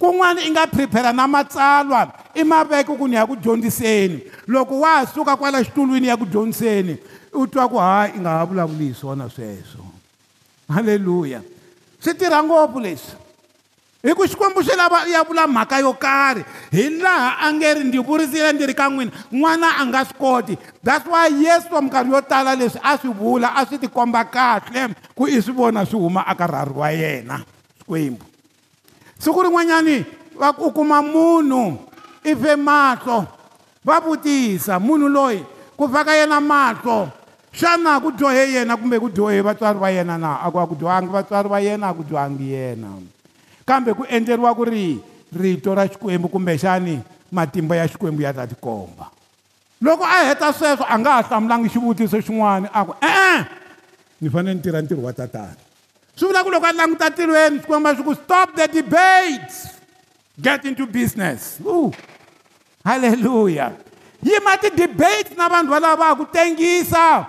kun'wana 0.00 0.40
i 0.40 0.48
nga 0.50 0.64
prepare 0.66 1.12
na 1.12 1.28
matsalwa 1.28 2.08
i 2.32 2.40
maveka 2.40 2.96
ku 2.96 3.04
ni 3.04 3.20
ya 3.20 3.28
ku 3.28 3.36
dyondziseni 3.36 4.24
loko 4.48 4.80
wa 4.80 5.04
ha 5.04 5.06
suka 5.06 5.36
kwala 5.36 5.60
xitulwini 5.60 6.08
ya 6.08 6.16
ku 6.16 6.24
dyondziseni 6.24 6.96
u 7.36 7.44
twa 7.44 7.68
ku 7.68 7.76
hayi 7.76 8.16
i 8.16 8.18
nga 8.24 8.40
ha 8.40 8.48
vulavuli 8.48 8.88
hi 8.88 8.94
swona 8.96 9.28
sweswo 9.30 9.84
halleluya 10.72 11.44
swi 12.00 12.14
tirha 12.16 12.40
ngopfu 12.40 12.80
leswi 12.80 13.12
hi 14.02 14.16
ku 14.16 14.24
xikwembu 14.24 14.64
xi 14.64 14.72
lava 14.76 15.04
ya 15.04 15.20
vula 15.20 15.44
mhaka 15.46 15.84
yo 15.84 15.92
karhi 15.92 16.48
hi 16.72 16.88
laha 16.96 17.44
a 17.44 17.52
nge 17.52 17.74
ri 17.74 17.84
ndzi 17.84 17.98
vurisile 18.00 18.52
ndzi 18.56 18.66
ri 18.72 18.74
ka 18.74 18.88
n'wina 18.88 19.12
n'wana 19.28 19.68
a 19.84 19.84
nga 19.84 20.00
swi 20.08 20.16
koti 20.16 20.54
that's 20.80 21.04
why 21.04 21.28
yesu 21.28 21.68
wa 21.76 21.84
minkarhi 21.84 22.08
yo 22.10 22.20
tala 22.24 22.56
leswi 22.56 22.80
a 22.82 22.96
swi 22.96 23.12
vula 23.12 23.52
a 23.52 23.68
swi 23.68 23.76
tikomba 23.76 24.24
kahle 24.24 24.96
ku 25.12 25.28
i 25.28 25.36
swi 25.44 25.52
vona 25.52 25.84
swi 25.84 26.00
huma 26.00 26.24
aka 26.26 26.46
rharhi 26.46 26.72
wa 26.80 26.88
yena 26.92 27.36
xikwembu 27.84 28.29
siku 29.20 29.44
rin'wanyani 29.44 30.02
va 30.40 30.56
u 30.56 30.72
kuma 30.72 31.04
munhu 31.04 31.76
i 32.24 32.32
ve 32.32 32.56
mahlo 32.56 33.28
va 33.84 34.00
vutisa 34.00 34.80
munhu 34.80 35.08
loyi 35.12 35.44
ku 35.76 35.84
vhaka 35.84 36.16
yena 36.16 36.40
mahlo 36.40 37.08
xana 37.52 38.00
ku 38.00 38.10
dyohe 38.16 38.48
yena 38.56 38.80
kumbe 38.80 38.96
ku 38.96 39.12
dyohe 39.12 39.44
vatswari 39.44 39.78
va 39.78 39.88
yena 39.92 40.16
na 40.16 40.40
a 40.40 40.48
ku 40.48 40.56
a 40.58 40.64
ku 40.66 40.74
dyohangi 40.74 41.12
vatswari 41.12 41.48
va 41.52 41.58
yena 41.60 41.92
a 41.92 41.94
ku 41.96 42.02
dyohangi 42.02 42.46
yena 42.48 42.88
kambe 43.68 43.92
ku 43.92 44.08
endleriwa 44.08 44.56
ku 44.56 44.64
ri 44.64 44.96
rito 45.36 45.76
ra 45.76 45.84
xikwembu 45.84 46.32
kumbexani 46.32 46.98
matimba 47.30 47.76
ya 47.76 47.84
xikwembu 47.88 48.24
ya 48.24 48.32
ta 48.32 48.48
tikomba 48.48 49.12
loko 49.84 50.04
a 50.04 50.24
heta 50.24 50.48
sweswo 50.52 50.84
a 50.88 50.96
nga 50.98 51.20
ha 51.20 51.22
hlamulangi 51.28 51.68
xivutiso 51.68 52.16
xin'wana 52.24 52.72
a 52.72 52.80
ku 52.88 52.94
e-e 53.04 53.36
ni 54.20 54.28
fanele 54.32 54.54
ni 54.56 54.60
tirha 54.64 54.80
ntirho 54.80 55.04
wa 55.04 55.12
tatana 55.12 55.68
swi 56.20 56.28
vula 56.28 56.44
ku 56.44 56.52
loko 56.52 56.68
a 56.68 56.76
languta 56.76 57.08
tirhweni 57.08 57.64
swi 57.64 57.64
komba 57.64 57.96
swi 57.96 58.04
ku 58.04 58.12
stop 58.12 58.52
the 58.52 58.68
debate 58.68 59.48
get 60.36 60.60
into 60.68 60.84
business 60.84 61.56
Ooh. 61.64 61.88
halleluya 62.84 63.72
yima 64.20 64.60
ti-debate 64.60 65.32
na 65.32 65.48
vanhu 65.48 65.72
valava 65.72 65.96
va 65.96 66.06
ha 66.12 66.18
ku 66.20 66.28
tengisa 66.28 67.24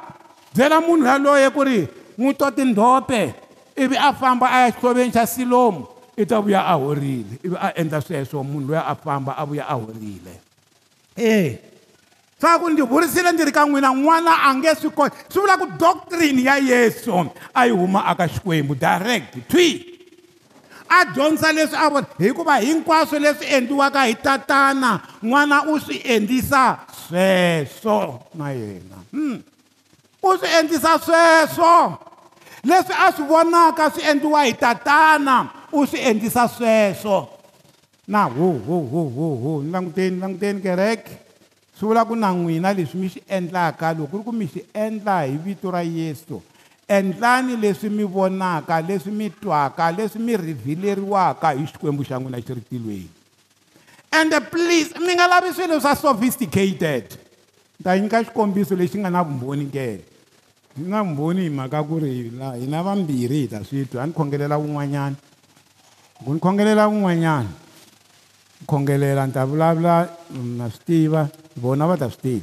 byela 0.52 0.84
munhu 0.84 1.08
yaloye 1.08 1.48
ku 1.56 1.64
ri 1.64 1.88
n'wi 2.20 2.36
to 2.36 2.52
tindhope 2.52 3.32
ivi 3.80 3.96
a 3.96 4.12
famba 4.12 4.48
a 4.52 4.68
ya 4.68 4.72
xihloveni 4.76 5.12
xa 5.16 5.24
silomu 5.24 5.88
i 6.20 6.26
ta 6.28 6.42
vuya 6.44 6.60
a 6.68 6.76
horile 6.76 7.40
ivi 7.48 7.56
a 7.56 7.72
endla 7.80 8.02
sweswo 8.04 8.44
munhu 8.44 8.68
loyi 8.76 8.84
a 8.92 8.92
famba 8.96 9.32
a 9.40 9.46
vuya 9.48 9.66
a 9.72 9.76
horile 9.80 10.36
ee 11.16 11.40
hey 11.40 11.71
faka 12.42 12.60
ku 12.60 12.70
ndzi 12.70 12.82
vurisile 12.82 13.32
ndzi 13.32 13.46
ri 13.46 13.54
ka 13.54 13.62
n'wina 13.66 13.94
n'wana 13.94 14.34
a 14.50 14.50
nge 14.58 14.72
swi 14.82 14.90
kota 14.90 15.14
swi 15.30 15.40
vula 15.46 15.62
ku 15.62 15.68
doctrine 15.78 16.42
ya 16.42 16.58
yesu 16.58 17.30
a 17.54 17.66
yi 17.70 17.72
huma 17.72 18.02
aka 18.06 18.26
xikwembu 18.28 18.74
direct 18.76 19.38
twi 19.48 19.68
a 20.90 21.06
dyondzisa 21.06 21.54
leswi 21.54 21.78
a 21.78 21.86
vona 21.90 22.08
hikuva 22.18 22.56
hinkwaswo 22.66 23.18
leswi 23.20 23.46
endliwaka 23.46 24.04
hi 24.04 24.16
tatana 24.16 24.90
n'wana 25.24 25.70
u 25.70 25.80
swi 25.80 26.02
endlisa 26.04 26.78
sweswo 27.08 28.20
na 28.34 28.50
yena 28.50 28.98
hmm. 29.14 29.38
u 30.24 30.30
swi 30.38 30.50
endlisa 30.60 30.98
sweswo 31.06 31.72
leswi 32.64 32.94
a 33.06 33.12
swi 33.14 33.24
vonaka 33.26 33.92
swi 33.92 34.02
endliwa 34.10 34.44
hi 34.44 34.54
tatana 34.54 35.38
u 35.72 35.86
swi 35.88 36.00
endlisa 36.00 36.48
sweswo 36.50 37.30
na 38.08 38.24
ho 38.26 38.48
ho 38.68 38.78
ho 38.92 39.02
ho 39.18 39.28
ho 39.44 39.62
ni 39.64 39.72
languteni 39.72 40.20
languteni 40.20 40.62
kereke 40.62 41.21
swi 41.82 41.88
vula 41.90 42.06
ku 42.06 42.14
na 42.14 42.30
n'wina 42.30 42.74
leswi 42.78 43.00
mi 43.02 43.10
swi 43.10 43.24
endlaka 43.26 43.90
loko 43.98 44.12
ku 44.12 44.18
ri 44.18 44.24
ku 44.24 44.32
mi 44.38 44.46
swi 44.46 44.62
endla 44.70 45.26
hi 45.26 45.34
vito 45.42 45.74
ra 45.74 45.82
yesu 45.82 46.38
endlani 46.86 47.58
leswi 47.58 47.90
mi 47.90 48.06
vonaka 48.06 48.78
leswi 48.86 49.10
mi 49.10 49.32
twaka 49.34 49.90
leswi 49.92 50.22
mi 50.22 50.38
rivhileriwaka 50.38 51.58
hi 51.58 51.66
xikwembu 51.66 52.06
xa 52.06 52.20
n'wina 52.22 52.38
xi 52.38 52.54
ri 52.54 52.62
tilweni 52.70 53.10
ande 54.14 54.38
please 54.54 54.94
mi 55.02 55.18
nga 55.18 55.26
lavi 55.26 55.50
swilo 55.58 55.82
swa 55.82 55.98
sophisticated 55.98 57.18
ni 57.82 57.82
ta 57.82 57.98
nyika 57.98 58.22
xikombiso 58.30 58.78
lexi 58.78 59.02
nga 59.02 59.10
na 59.10 59.26
vumbhoni 59.26 59.66
ke 59.74 59.86
yi 60.78 60.86
na 60.86 61.02
vumbhoni 61.02 61.50
hi 61.50 61.50
mhaka 61.50 61.82
ku 61.82 61.98
ri 61.98 62.30
hina 62.62 62.86
vambirhi 62.86 63.42
hi 63.50 63.52
ta 63.58 63.66
swi 63.66 63.90
twa 63.90 64.06
a 64.06 64.06
ni 64.06 64.14
khongelela 64.14 64.54
wun'wanyana 64.62 65.18
ku 66.22 66.30
ni 66.30 66.40
khongelela 66.46 66.86
wun'wanyana 66.94 67.50
ni 67.50 68.64
khongelela 68.70 69.26
ni 69.26 69.34
ta 69.34 69.50
vulavula 69.50 69.98
na 70.60 70.70
swi 70.70 70.84
tiva 70.86 71.26
vona 71.56 71.86
va 71.88 71.98
ta 71.98 72.10
swi 72.10 72.20
tiva 72.20 72.42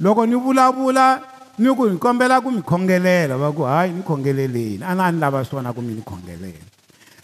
loko 0.00 0.26
ni 0.26 0.34
vulavula 0.34 1.20
ni 1.58 1.68
ku 1.76 1.84
ni 1.88 1.98
kombela 1.98 2.40
ku 2.42 2.50
mi 2.50 2.62
khongelela 2.62 3.36
va 3.36 3.52
ku 3.52 3.62
hayi 3.62 3.92
ni 3.92 4.02
khongeleleni 4.02 4.82
a 4.82 4.94
na 4.94 5.10
ni 5.12 5.18
lava 5.20 5.44
swona 5.44 5.72
ku 5.72 5.80
mi 5.82 5.92
ni 5.94 6.02
khongelela 6.02 6.58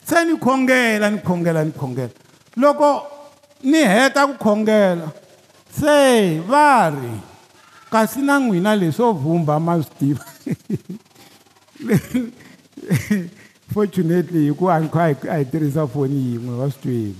se 0.06 0.24
ni 0.24 0.38
khongela 0.38 1.08
ni 1.10 1.18
khongela 1.18 1.64
ni 1.64 1.72
khongela 1.72 2.12
loko 2.56 3.02
ni 3.64 3.78
heta 3.80 4.26
ku 4.26 4.34
khongela 4.38 5.10
se 5.70 6.38
va 6.46 6.88
ri 6.90 7.12
kasi 7.90 8.20
na 8.22 8.38
n'wina 8.38 8.74
leswo 8.76 9.12
vhumba 9.12 9.58
ma 9.58 9.80
swi 9.80 9.96
tiva 9.98 10.24
fortunately 13.74 14.48
hikuva 14.50 14.76
a 14.78 14.80
ni 14.80 14.88
kha 14.88 15.02
a 15.32 15.38
hi 15.38 15.48
tirhisa 15.50 15.86
foni 15.88 16.36
yin'we 16.38 16.54
va 16.60 16.68
swi 16.70 16.80
twivi 16.82 17.14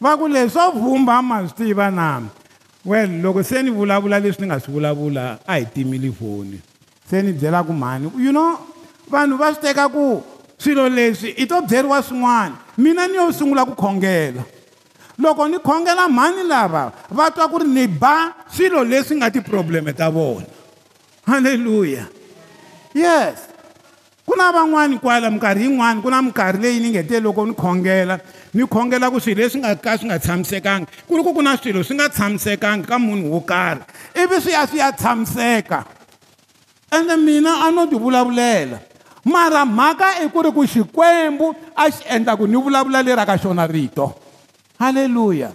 va 0.00 0.16
ku 0.16 0.26
leswo 0.30 0.70
vhumba 0.78 1.20
ma 1.22 1.42
swi 1.48 1.54
tiva 1.58 1.90
na 1.90 2.22
well 2.86 3.08
loko 3.08 3.42
se 3.42 3.62
ni 3.62 3.70
vulavula 3.70 4.18
leswi 4.20 4.46
ni 4.46 4.46
nga 4.46 4.60
swi 4.60 4.72
vulavula 4.74 5.38
a 5.46 5.58
hi 5.58 5.66
timile 5.74 6.12
foni 6.14 6.58
se 7.10 7.22
ni 7.22 7.32
byela 7.32 7.64
ku 7.66 7.72
mhani 7.72 8.10
you 8.18 8.30
know 8.32 8.56
vanhu 9.10 9.36
va 9.36 9.52
swi 9.54 9.62
teka 9.66 9.88
ku 9.90 10.22
swilo 10.58 10.88
leswi 10.88 11.34
i 11.36 11.46
to 11.46 11.60
byeriwa 11.66 11.98
swin'wana 12.02 12.54
mina 12.78 13.08
ni 13.08 13.14
yo 13.16 13.32
sungula 13.32 13.66
ku 13.66 13.74
khongela 13.74 14.44
loko 15.18 15.48
ni 15.48 15.58
khongela 15.58 16.08
mhani 16.08 16.46
lava 16.48 16.92
va 17.10 17.30
twa 17.30 17.48
ku 17.48 17.58
ri 17.58 17.68
ni 17.68 17.88
ba 17.88 18.32
swilo 18.48 18.84
leswi 18.84 19.16
nga 19.18 19.30
tiprobleme 19.30 19.92
ta 19.92 20.10
vona 20.10 20.46
halleluya 21.26 22.06
yes 22.94 23.50
ku 24.26 24.36
na 24.38 24.52
van'wani 24.54 25.02
kwala 25.02 25.30
minkarhi 25.30 25.66
yin'wani 25.66 26.02
ku 26.02 26.10
na 26.10 26.22
minkarhi 26.22 26.62
leyi 26.62 26.78
ni 26.80 26.90
nge 26.94 27.02
te 27.02 27.20
loko 27.20 27.46
ni 27.46 27.54
khongela 27.54 28.20
ni 28.56 28.64
khongela 28.66 29.12
ku 29.12 29.20
swilo 29.20 29.44
leswi 29.44 29.60
nga 29.60 29.76
ka 29.76 29.98
swi 30.00 30.08
nga 30.08 30.16
tshamisekanga 30.18 30.88
ku 31.04 31.12
ri 31.20 31.20
ku 31.22 31.30
ku 31.36 31.42
na 31.44 31.60
swilo 31.60 31.84
swi 31.84 31.92
nga 32.00 32.08
tshamisekanga 32.08 32.88
ka 32.88 32.96
munhu 32.96 33.28
wo 33.28 33.40
karhi 33.44 33.84
ivi 34.16 34.40
swi 34.40 34.56
ya 34.56 34.64
swi 34.64 34.80
ya 34.80 34.88
tshamiseka 34.96 35.84
ende 36.88 37.14
mina 37.20 37.68
a 37.68 37.68
no 37.68 37.84
ti 37.84 37.96
vulavulela 38.00 38.80
mara 39.28 39.60
mhaka 39.68 40.24
i 40.24 40.26
ku 40.32 40.40
ri 40.40 40.50
ku 40.56 40.64
xikwembu 40.64 41.52
a 41.76 41.84
xi 41.92 42.00
endla 42.08 42.32
ku 42.32 42.48
ni 42.48 42.56
vulavula 42.56 43.04
leri 43.04 43.24
ka 43.28 43.36
xona 43.36 43.68
rito 43.68 44.16
halleluya 44.80 45.52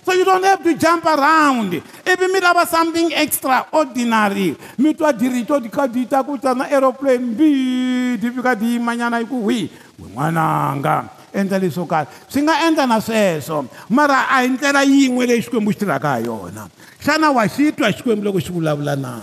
so 0.00 0.16
you 0.16 0.24
don't 0.24 0.40
have 0.48 0.64
to 0.64 0.72
jump 0.80 1.04
around 1.12 1.76
ivi 2.08 2.26
mi 2.32 2.40
lava 2.40 2.64
something 2.64 3.12
extraordinary 3.20 4.56
mi 4.80 4.96
twa 4.96 5.12
dirito 5.12 5.60
di 5.60 5.68
kha 5.68 5.84
di 5.84 6.08
ta 6.08 6.24
ku 6.24 6.40
tana 6.40 6.72
aeroplane 6.72 7.36
mbi 7.36 8.16
di 8.16 8.28
fika 8.32 8.56
di 8.56 8.80
yimanyana 8.80 9.20
hi 9.20 9.28
ku 9.28 9.44
hwihi 9.44 9.68
wen'wananga 10.00 11.19
endla 11.32 11.58
leswo 11.58 11.86
karhi 11.86 12.06
swi 12.28 12.42
nga 12.42 12.56
endla 12.66 12.86
na 12.86 12.98
sweswo 13.00 13.64
mara 13.90 14.26
a 14.28 14.42
hi 14.42 14.48
ndlela 14.50 14.82
yin'we 14.82 15.26
leyi 15.26 15.42
xikwembu 15.42 15.70
xi 15.72 15.78
tirhaka 15.78 16.08
ha 16.08 16.18
yona 16.18 16.66
xana 17.04 17.30
wa 17.30 17.46
xi 17.48 17.70
twa 17.72 17.90
xikwembu 17.92 18.24
loko 18.24 18.38
xi 18.40 18.50
vulavula 18.52 18.96
na 18.98 19.20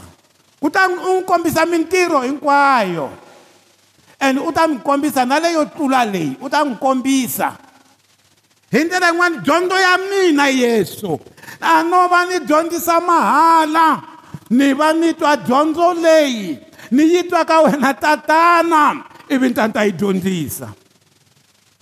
ku 0.62 0.70
ta 0.72 0.88
u 0.88 0.92
n'wi 0.96 1.22
kombisa 1.28 1.66
mintirho 1.68 2.22
hinkwayo 2.24 3.12
and 4.20 4.40
u 4.40 4.52
ta 4.52 4.66
n'wi 4.68 4.80
kombisa 4.84 5.26
na 5.28 5.40
leyo 5.40 5.66
tlula 5.76 6.06
leyi 6.06 6.36
u 6.42 6.50
ta 6.50 6.64
n'wi 6.64 6.80
kombisa 6.80 7.56
hi 8.72 8.80
ndlela 8.88 9.12
yin'wana 9.12 9.38
dyondzo 9.44 9.76
ya 9.76 9.94
mina 9.98 10.48
yesu 10.48 11.20
a 11.60 11.84
no 11.84 12.08
va 12.08 12.24
ni 12.26 12.40
dyondzisa 12.40 13.02
mahala 13.04 14.00
ni 14.50 14.72
va 14.74 14.94
ni 14.96 15.12
twa 15.14 15.36
dyondzo 15.36 15.92
leyi 16.00 16.56
ni 16.92 17.04
yi 17.04 17.28
twa 17.28 17.44
ka 17.44 17.60
wena 17.68 17.94
tatana 17.94 19.04
ivi 19.28 19.48
ni 19.48 19.54
ta 19.56 19.68
ni 19.68 19.74
ta 19.76 19.84
yi 19.84 19.92
dyondzisa 19.92 20.72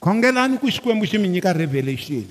khongelani 0.06 0.60
ku 0.62 0.70
xikwembu 0.70 1.06
xi 1.06 1.18
mi 1.18 1.28
nyika 1.34 1.52
revelation 1.58 2.22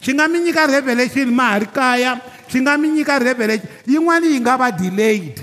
xi 0.00 0.12
nga 0.14 0.26
mi 0.30 0.38
nyika 0.46 0.66
revelation 0.70 1.34
ma 1.34 1.48
ha 1.50 1.56
ri 1.58 1.66
kaya 1.66 2.14
xi 2.48 2.60
nga 2.62 2.76
mi 2.78 2.88
nyika 2.94 3.18
revelation 3.18 3.66
yin'wana 3.90 4.26
yi 4.30 4.38
nga 4.38 4.54
va 4.56 4.70
delayed 4.70 5.40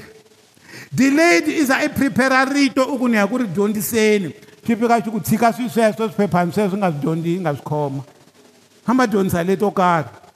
delayed 0.92 1.48
i 1.52 1.64
za 1.68 1.82
i 1.84 1.90
prepare 1.92 2.40
rito 2.56 2.88
u 2.88 2.96
ku 2.98 3.06
ni 3.12 3.20
ya 3.20 3.28
ku 3.28 3.44
ri 3.44 3.48
dyondziseni 3.52 4.32
xi 4.66 4.76
fika 4.80 5.02
xi 5.04 5.12
ku 5.12 5.20
tshika 5.20 5.52
swi 5.52 5.68
sweswo 5.70 6.08
swiphephana 6.08 6.52
sweswo 6.56 6.80
nga 6.80 6.90
swi 6.96 7.00
dyondzi 7.04 7.34
nga 7.44 7.52
swi 7.52 7.64
khoma 7.68 8.02
hamba 8.88 9.04
dyondzisa 9.12 9.44
leto 9.44 9.68
karhi 9.72 10.27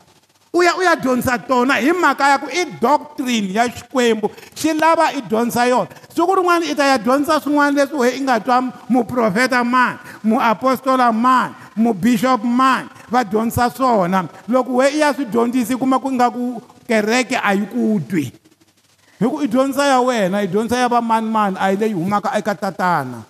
uya 0.51 0.75
uya 0.75 0.93
dyondzisa 0.99 1.39
tona 1.47 1.79
hi 1.79 1.91
mhaka 1.95 2.27
ya 2.27 2.37
ku 2.43 2.47
i 2.51 2.67
doctrine 2.83 3.47
ya 3.55 3.71
xikwembu 3.71 4.27
xi 4.55 4.75
lava 4.75 5.15
i 5.15 5.23
dyondzisa 5.23 5.63
yona 5.71 5.87
siku 6.11 6.27
rin'wana 6.35 6.67
i 6.67 6.75
ta 6.75 6.83
ya 6.91 6.97
dyondzisa 6.99 7.39
swin'wana 7.39 7.71
leswi 7.71 7.95
we 7.95 8.07
i 8.19 8.21
nga 8.27 8.35
twa 8.43 8.59
muprofeta 8.91 9.63
mani 9.63 9.95
muapostola 10.27 11.07
mani 11.15 11.55
mubishop 11.79 12.43
mani 12.43 12.91
va 13.07 13.23
dyondzisa 13.23 13.71
swona 13.71 14.27
loko 14.51 14.83
we 14.83 14.91
i 14.91 14.99
ya 14.99 15.15
swi 15.15 15.23
dyondzisi 15.31 15.79
i 15.79 15.79
kuma 15.79 16.03
ku 16.03 16.11
ingaku 16.11 16.59
kereke 16.83 17.39
a 17.39 17.55
yi 17.55 17.63
ku 17.71 17.95
twi 18.03 18.27
hi 19.23 19.23
ku 19.23 19.39
i 19.39 19.47
dyondzisa 19.47 19.87
ya 19.87 20.03
wena 20.03 20.43
i 20.43 20.51
dyondzisa 20.51 20.83
ya 20.83 20.91
va 20.91 20.99
mani 20.99 21.31
mani 21.31 21.55
a 21.55 21.71
yi 21.71 21.79
leyi 21.79 21.95
humaka 21.95 22.27
eka 22.35 22.59
tatana 22.59 23.23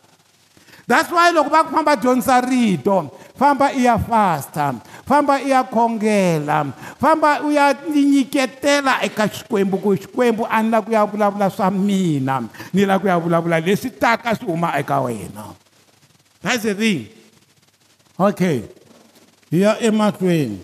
that's 0.89 1.13
why 1.13 1.29
loko 1.29 1.53
va 1.53 1.69
famba 1.69 1.93
dyondzisa 1.93 2.41
rito 2.41 3.13
famba 3.37 3.69
i 3.77 3.85
ya 3.85 4.01
fasta 4.01 4.90
famba 5.05 5.41
i 5.41 5.49
ya 5.49 5.63
khongela 5.63 6.73
famba 6.99 7.39
u 7.47 7.51
ya 7.57 7.67
ninyiketela 7.93 8.93
eka 9.07 9.25
xikwembu 9.35 9.75
ku 9.83 9.89
xikwembu 9.97 10.43
a 10.49 10.57
ni 10.61 10.69
la 10.69 10.79
ku 10.81 10.91
ya 10.91 11.03
vulavula 11.05 11.47
swa 11.55 11.69
mina 11.71 12.35
ni 12.73 12.81
la 12.85 12.99
ku 12.99 13.05
ya 13.07 13.17
vulavula 13.23 13.57
leswi 13.65 13.89
taka 14.01 14.35
swi 14.37 14.45
huma 14.47 14.69
eka 14.79 14.97
wena 15.05 15.43
that's 16.41 16.63
the 16.63 16.73
thing 16.75 16.99
okay 18.19 18.63
hi 19.49 19.57
ya 19.65 19.71
emahlweni 19.81 20.59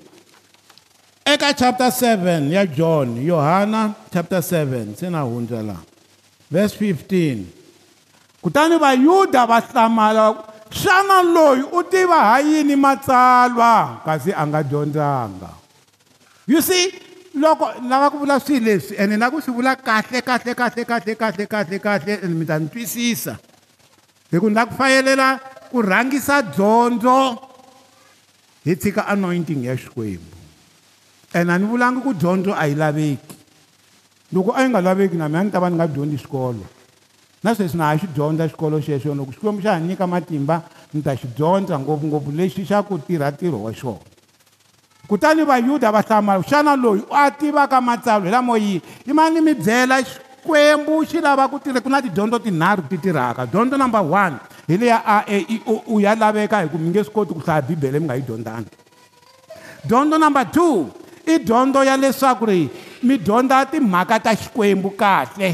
eka 1.26 1.54
chapter 1.54 1.90
7 1.90 2.48
ya 2.54 2.66
john 2.66 3.18
yohana 3.18 3.94
chapter 4.14 4.40
7 4.42 4.94
se 4.96 5.10
na 5.10 5.22
hundzela 5.22 5.78
verse 6.52 6.76
15 6.78 7.42
kutani 8.42 8.78
vayuda 8.78 9.46
va 9.46 9.60
hlamala 9.60 10.54
xana 10.72 11.24
loyi 11.24 11.64
u 11.72 11.84
tiva 11.84 12.20
ha 12.32 12.40
yini 12.44 12.76
matsalwa 12.76 14.02
kasi 14.06 14.32
a 14.32 14.44
nga 14.48 14.64
dyondzanga 14.64 15.50
you 16.48 16.60
see 16.64 16.92
loko 17.36 17.72
lava 17.88 18.10
ku 18.12 18.20
vula 18.24 18.40
swilo 18.42 18.68
leswi 18.68 18.96
ene 19.00 19.16
na 19.18 19.30
ku 19.32 19.40
swi 19.40 19.52
vula 19.54 19.76
kahle 19.78 20.20
kahle 20.26 20.52
kahle 20.58 20.84
kahle 20.88 21.14
kahle 21.16 21.46
kahle 21.48 21.78
kahle 21.80 22.14
ene 22.24 22.34
mi 22.36 22.46
ta 22.48 22.60
ni 22.60 22.68
twisisa 22.68 23.38
hi 24.32 24.38
ku 24.40 24.48
ni 24.50 24.56
la 24.58 24.66
ku 24.66 24.74
fayelela 24.76 25.40
ku 25.72 25.82
rhangisa 25.84 26.42
dyondzo 26.42 27.38
hi 28.66 28.74
tshika 28.76 29.06
anointing 29.08 29.64
ya 29.70 29.78
xikwembu 29.78 30.34
ene 31.36 31.50
a 31.52 31.56
ni 31.58 31.66
vulangi 31.68 32.00
ku 32.04 32.12
dyondzo 32.14 32.52
a 32.52 32.66
yi 32.68 32.76
laveki 32.76 33.36
loko 34.34 34.52
a 34.52 34.62
yi 34.66 34.70
nga 34.74 34.82
laveki 34.82 35.16
na 35.16 35.28
mina 35.32 35.40
a 35.46 35.46
ni 35.46 35.52
ta 35.54 35.60
va 35.62 35.70
ni 35.72 35.76
nga 35.78 35.88
dyondzi 35.88 36.18
xikolo 36.18 36.76
na 37.44 37.56
sweswi 37.56 37.78
na 37.78 37.88
ha 37.88 37.98
xi 37.98 38.08
dyondza 38.14 38.48
xikolo 38.50 38.80
xexo 38.82 39.14
loko 39.16 39.32
xikwembu 39.32 39.62
xa 39.62 39.74
ha 39.74 39.80
nyika 39.80 40.08
matimba 40.08 40.62
ni 40.94 41.02
ta 41.02 41.14
xi 41.16 41.28
dyondza 41.38 41.78
ngopfungopfu 41.80 42.32
lexi 42.34 42.66
xa 42.66 42.82
ku 42.84 42.98
tirha 42.98 43.30
ntirho 43.32 43.58
wa 43.62 43.72
xona 43.74 43.98
kutani 45.08 45.44
vayuda 45.46 45.92
va 45.92 46.02
hlamala 46.02 46.42
xana 46.44 46.76
loyi 46.76 47.02
a 47.12 47.30
tivaka 47.32 47.82
matsalwa 47.82 48.26
hi 48.26 48.32
lamo 48.32 48.56
yini 48.58 48.82
i 49.06 49.12
ma 49.14 49.30
ni 49.30 49.40
mi 49.42 49.54
byela 49.54 50.02
xikwembu 50.02 51.06
xi 51.06 51.20
lava 51.22 51.48
ku 51.48 51.60
tirha 51.60 51.82
ku 51.82 51.90
na 51.90 52.02
tidyondzo 52.02 52.40
tinharhu 52.40 52.88
ti 52.90 52.98
tirhaka 52.98 53.46
dyondzo 53.46 53.78
number 53.78 54.02
one 54.02 54.40
hi 54.68 54.78
leya 54.78 54.98
a 55.06 55.24
e 55.30 55.46
i 55.50 55.62
o 55.70 55.82
u 55.94 56.02
ya 56.02 56.16
laveka 56.16 56.64
hi 56.66 56.70
ku 56.74 56.78
mi 56.82 56.90
nge 56.90 57.06
swi 57.06 57.14
koti 57.14 57.34
ku 57.38 57.42
hlaya 57.46 57.62
bibele 57.62 58.00
mi 58.00 58.06
nga 58.06 58.16
yi 58.18 58.26
dyondzangi 58.26 58.72
dyondzo 59.86 60.18
number 60.18 60.46
two 60.50 60.90
i 61.26 61.38
dyondzo 61.38 61.86
ya 61.86 61.94
leswaku 61.98 62.46
ri 62.46 62.70
mi 63.04 63.22
dyondza 63.22 63.66
timhaka 63.70 64.18
ta 64.20 64.34
xikwembu 64.36 64.90
kahle 64.98 65.54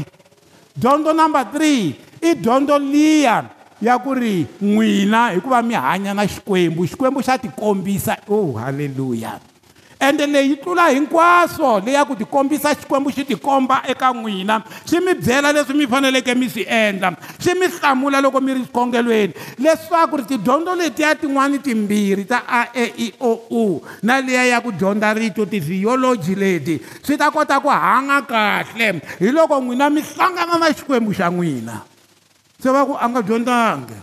dyondzo 0.74 1.14
number 1.14 1.46
three 1.54 1.94
i 2.18 2.34
dyondzo 2.34 2.74
liya 2.82 3.46
ya 3.78 3.94
ku 4.02 4.10
ri 4.10 4.42
n'wina 4.58 5.30
hikuva 5.38 5.62
mi 5.62 5.78
hanya 5.78 6.10
na 6.10 6.26
xikwembu 6.26 6.82
xikwembu 6.82 7.22
xa 7.22 7.38
tikombisa 7.38 8.18
o 8.26 8.34
oh, 8.34 8.50
halleluya 8.58 9.38
ende 10.00 10.26
leyi 10.26 10.56
tlula 10.56 10.86
hinkwaswo 10.88 11.80
leya 11.84 12.04
ku 12.04 12.14
tikombisa 12.14 12.74
xikwembu 12.74 13.10
xi 13.10 13.24
tikomba 13.24 13.82
eka 13.88 14.12
n'wina 14.14 14.62
swi 14.86 15.00
mi 15.00 15.14
byela 15.14 15.52
leswi 15.52 15.74
mi 15.74 15.86
faneleke 15.86 16.34
mi 16.34 16.48
swi 16.50 16.64
endla 16.68 17.14
swi 17.38 17.54
mi 17.54 17.66
hlamula 17.66 18.20
loko 18.20 18.40
mi 18.40 18.54
ri 18.54 18.60
xikhongelweni 18.64 19.32
leswaku 19.62 20.16
ri 20.16 20.24
tidyondzo 20.24 20.74
letiya 20.74 21.14
tin'wani 21.14 21.58
timbirhi 21.62 22.24
ta 22.26 22.42
a 22.46 22.68
e 22.74 22.86
i 22.98 23.08
o 23.20 23.32
u 23.50 23.62
na 24.02 24.18
liya 24.20 24.44
ya 24.50 24.60
ku 24.60 24.72
dyondza 24.72 25.12
rito 25.14 25.46
tivhiyoloji 25.46 26.34
leti 26.34 26.80
swi 27.02 27.16
ta 27.16 27.30
kota 27.30 27.60
ku 27.60 27.68
hanga 27.68 28.22
kahle 28.22 29.00
hi 29.18 29.30
loko 29.30 29.60
n'wina 29.62 29.90
mi 29.90 30.00
hlangana 30.02 30.58
na 30.58 30.74
xikwembu 30.74 31.12
xa 31.14 31.30
n'wina 31.30 31.82
se 32.58 32.70
va 32.70 32.82
ku 32.84 32.96
a 32.98 33.06
nga 33.08 33.22
dyondzangi 33.22 33.96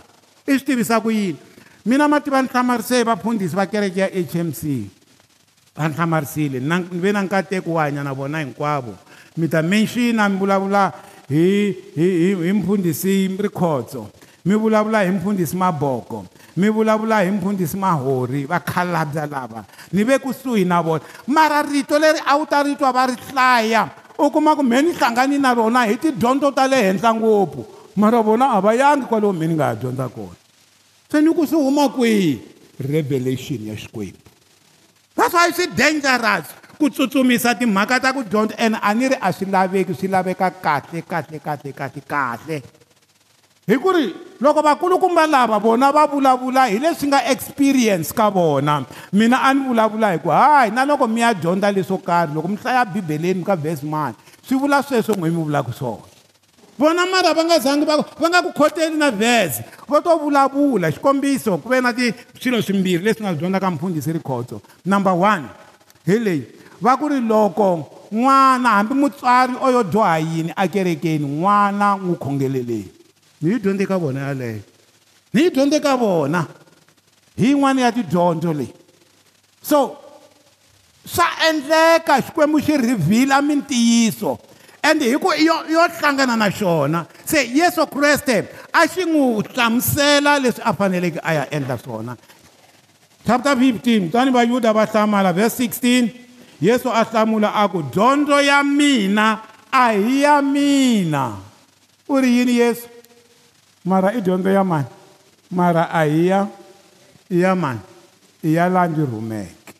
i 0.48 0.56
swi 0.56 0.64
tivisa 0.64 1.00
ku 1.04 1.10
yini 1.12 1.36
mina 1.84 2.08
mativa 2.08 2.40
ni 2.42 2.48
hlamarise 2.48 2.96
hi 3.02 3.04
vapfundhisi 3.04 3.56
va 3.58 3.66
kereke 3.68 4.00
ya 4.00 4.08
h 4.08 4.34
m 4.40 4.52
c 4.56 4.86
va 5.76 5.88
hlamarisile 5.88 6.58
ve 7.02 7.12
na 7.12 7.22
nkateko 7.22 7.70
wa 7.72 7.82
hanya 7.82 8.02
na 8.04 8.12
vona 8.12 8.38
hinkwavo 8.40 8.92
mi 9.36 9.48
ta 9.48 9.62
menxina 9.62 10.28
mi 10.28 10.36
vulavula 10.38 10.92
hi 11.28 11.72
hi 11.96 12.08
hi 12.18 12.34
hi 12.44 12.52
mpfundhisi 12.52 13.28
rikhotso 13.40 14.06
mi 14.44 14.54
vulavula 14.54 15.00
hi 15.02 15.10
mpfundhisi 15.10 15.56
maboko 15.56 16.26
mi 16.56 16.68
vulavula 16.68 17.20
hi 17.20 17.30
mpfundhisi 17.30 17.76
mahori 17.76 18.44
vakhalabya 18.44 19.26
lava 19.26 19.64
ni 19.92 20.04
ve 20.04 20.18
kusuhi 20.18 20.64
na 20.64 20.82
vona 20.82 21.00
mara 21.26 21.62
rito 21.62 21.98
leri 21.98 22.20
a 22.26 22.36
wu 22.36 22.44
ta 22.46 22.62
ritwa 22.62 22.92
va 22.92 23.06
ri 23.06 23.16
hlaya 23.32 23.88
u 24.18 24.30
kuma 24.30 24.54
ku 24.56 24.62
mheni 24.62 24.92
hlangani 24.92 25.38
na 25.38 25.54
rona 25.54 25.86
hi 25.88 25.96
tidyondzo 25.96 26.52
ta 26.52 26.66
le 26.68 26.82
henhla 26.84 27.14
ngopfu 27.14 27.64
mara 27.96 28.20
vona 28.22 28.52
a 28.52 28.60
va 28.60 28.74
yangi 28.74 29.06
kwalowo 29.08 29.32
mheni 29.32 29.54
nga 29.54 29.66
ha 29.66 29.74
dyondza 29.74 30.08
kona 30.08 30.36
se 31.12 31.20
ni 31.22 31.32
ku 31.32 31.46
swi 31.46 31.56
huma 31.56 31.88
kwihi 31.88 32.38
revelation 32.92 33.64
ya 33.66 33.74
xikwembu 33.76 34.20
that's 35.16 35.34
why 35.36 35.50
swi 35.52 35.66
dangerous 35.76 36.48
ku 36.80 36.88
tsutsumisa 36.88 37.52
timhaka 37.54 38.00
ta 38.00 38.16
ku 38.16 38.24
dyondza 38.24 38.56
and 38.58 38.76
a 38.80 38.90
ni 38.96 39.10
ri 39.12 39.16
a 39.20 39.28
swi 39.32 39.46
laveki 39.50 39.92
swi 39.96 40.08
laveka 40.08 40.48
kahle 40.60 41.00
kahle 41.04 41.38
kahle 41.44 41.70
kahle 41.76 42.00
kahle 42.10 42.56
hi 43.70 43.76
ku 43.78 43.92
ri 43.94 44.06
loko 44.42 44.60
vakulukumba 44.64 45.28
lava 45.28 45.60
vona 45.62 45.92
va 45.94 46.06
vulavula 46.12 46.66
hi 46.72 46.80
leswi 46.82 47.06
nga 47.12 47.20
experience 47.34 48.10
ka 48.12 48.30
vona 48.30 48.80
mina 49.12 49.38
a 49.48 49.50
ni 49.54 49.68
vulavula 49.68 50.14
hi 50.14 50.18
ku 50.24 50.32
hayi 50.34 50.72
na 50.74 50.88
loko 50.88 51.06
mi 51.06 51.20
ya 51.24 51.34
dyondza 51.34 51.68
leswo 51.72 51.98
karhi 51.98 52.34
loko 52.34 52.48
mi 52.48 52.56
hlaya 52.62 52.82
bibeleni 52.84 53.44
ka 53.44 53.54
vhesi 53.56 53.86
mani 53.86 54.16
swi 54.46 54.56
vula 54.58 54.82
sweswo 54.82 55.14
n'wini 55.14 55.36
mi 55.36 55.44
vulaka 55.50 55.72
swona 55.72 56.10
vona 56.82 57.06
mara 57.10 57.32
vangazangi 57.36 57.86
va 57.86 57.96
va 57.96 58.28
nga 58.28 58.40
ku 58.44 58.50
khoteli 58.58 58.96
na 59.02 59.10
vhese 59.20 59.60
va 59.90 60.00
to 60.04 60.16
vulavula 60.22 60.90
xikombiso 60.94 61.58
ku 61.62 61.68
ve 61.72 61.78
na 61.84 61.92
tiswilo 61.98 62.58
swimbirhi 62.66 63.04
leswi 63.06 63.22
nga 63.22 63.30
swi 63.32 63.38
dyondzaka 63.40 63.68
mpfundhisi 63.74 64.10
rikhotso 64.18 64.56
number 64.92 65.14
one 65.32 65.44
hi 66.08 66.18
leyi 66.26 66.42
va 66.84 66.96
ku 67.00 67.06
ri 67.12 67.20
loko 67.32 67.66
n'wana 68.10 68.74
hambi 68.82 68.94
mutswari 69.02 69.54
o 69.64 69.70
yo 69.76 69.82
dyoha 69.92 70.18
yini 70.30 70.52
ekerekeni 70.64 71.24
n'wana 71.28 71.86
n'wi 72.04 72.16
khongeleleni 72.24 72.82
ni 73.42 73.46
yi 73.52 73.62
dyondze 73.62 73.86
ka 73.92 73.96
vona 74.02 74.26
yaleyo 74.28 74.60
ni 75.32 75.42
yi 75.46 75.50
dyondze 75.54 75.78
ka 75.86 75.94
vona 76.02 76.40
hi 77.40 77.46
yin'wana 77.52 77.84
ya 77.86 77.92
tidyondzo 77.96 78.52
leyi 78.60 78.72
so 79.70 79.78
swa 81.14 81.30
endleka 81.48 82.18
xikwembu 82.26 82.58
xi 82.66 82.74
rivhila 82.86 83.36
mintiyiso 83.42 84.38
ende 84.82 85.08
hiku 85.08 85.30
yo 85.38 85.54
yo 85.70 85.78
hlangana 85.88 86.34
na 86.36 86.50
xona 86.50 87.06
se 87.24 87.46
yeso 87.48 87.86
kriste 87.86 88.38
a 88.74 88.86
xi 88.90 89.04
n'wi 89.06 89.42
hlamusela 89.54 90.40
leswi 90.42 90.62
a 90.64 90.72
faneleke 90.74 91.20
a 91.22 91.32
ya 91.34 91.44
endla 91.54 91.78
swona 91.78 92.16
chapter 93.26 93.54
15 93.54 94.10
tani 94.10 94.32
vayuda 94.34 94.72
va 94.74 94.82
hlamala 94.86 95.30
verse 95.34 95.62
16 95.62 96.58
yesu 96.60 96.90
a 96.90 97.04
hlamula 97.06 97.54
a 97.54 97.68
ku 97.70 97.82
dyondzo 97.94 98.40
ya 98.42 98.64
mina 98.66 99.40
a 99.70 99.92
hi 99.94 100.22
ya 100.26 100.42
mina 100.42 101.38
u 102.10 102.18
ri 102.20 102.38
yini 102.42 102.56
yesu 102.58 102.88
mara 103.86 104.10
i 104.14 104.18
dyondzo 104.20 104.50
ya 104.50 104.64
mani 104.66 104.86
mara 105.54 105.88
a 105.94 106.02
hi 106.04 106.26
ya 106.26 106.46
i 107.30 107.38
ya 107.38 107.54
mani 107.54 107.80
i 108.42 108.54
ya 108.58 108.66
laha 108.68 108.86
ndzi 108.90 109.02
rhumeke 109.06 109.72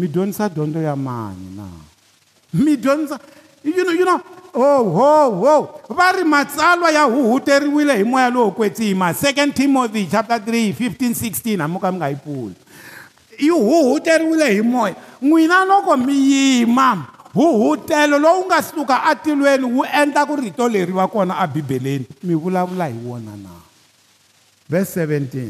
mi 0.00 0.08
dyondzisa 0.08 0.48
dyondzo 0.48 0.80
ya 0.80 0.96
mani 0.96 1.52
na 1.56 1.68
mi 2.56 2.76
dyondzisa 2.80 3.20
you 3.68 3.84
know, 3.84 3.92
you 3.92 4.04
know, 4.08 4.20
oh 4.58 4.84
ho 4.90 5.10
ho 5.40 5.54
va 5.94 6.12
ri 6.12 6.24
matsalwa 6.24 6.90
ya 6.90 7.04
huhuteriwile 7.04 7.96
hi 7.96 8.04
moya 8.04 8.30
lowo 8.30 8.50
kwetsima 8.50 9.14
second 9.14 9.54
timothy 9.54 10.06
chapter 10.10 10.38
3 10.38 10.72
15 10.72 11.30
16 11.30 11.60
hamuka 11.62 11.92
mi 11.92 11.98
nga 11.98 12.08
yi 12.08 12.16
pfuli 12.16 12.54
yi 13.38 13.48
huhuteriwile 13.50 14.54
hi 14.54 14.62
moya 14.62 14.94
n'wina 15.22 15.64
loko 15.64 15.96
mi 15.96 16.14
yima 16.32 17.04
huhutelo 17.34 18.18
lowu 18.18 18.46
nga 18.46 18.62
suka 18.62 19.02
atilweni 19.04 19.64
wu 19.64 19.84
endla 20.02 20.26
ku 20.26 20.36
rito 20.36 20.68
leri 20.68 20.92
va 20.92 21.08
kona 21.08 21.38
abibeleni 21.38 22.04
mi 22.22 22.34
vulavula 22.34 22.86
hi 22.86 22.94
wona 23.06 23.30
na 23.36 23.50
verse 24.70 25.06
17 25.06 25.48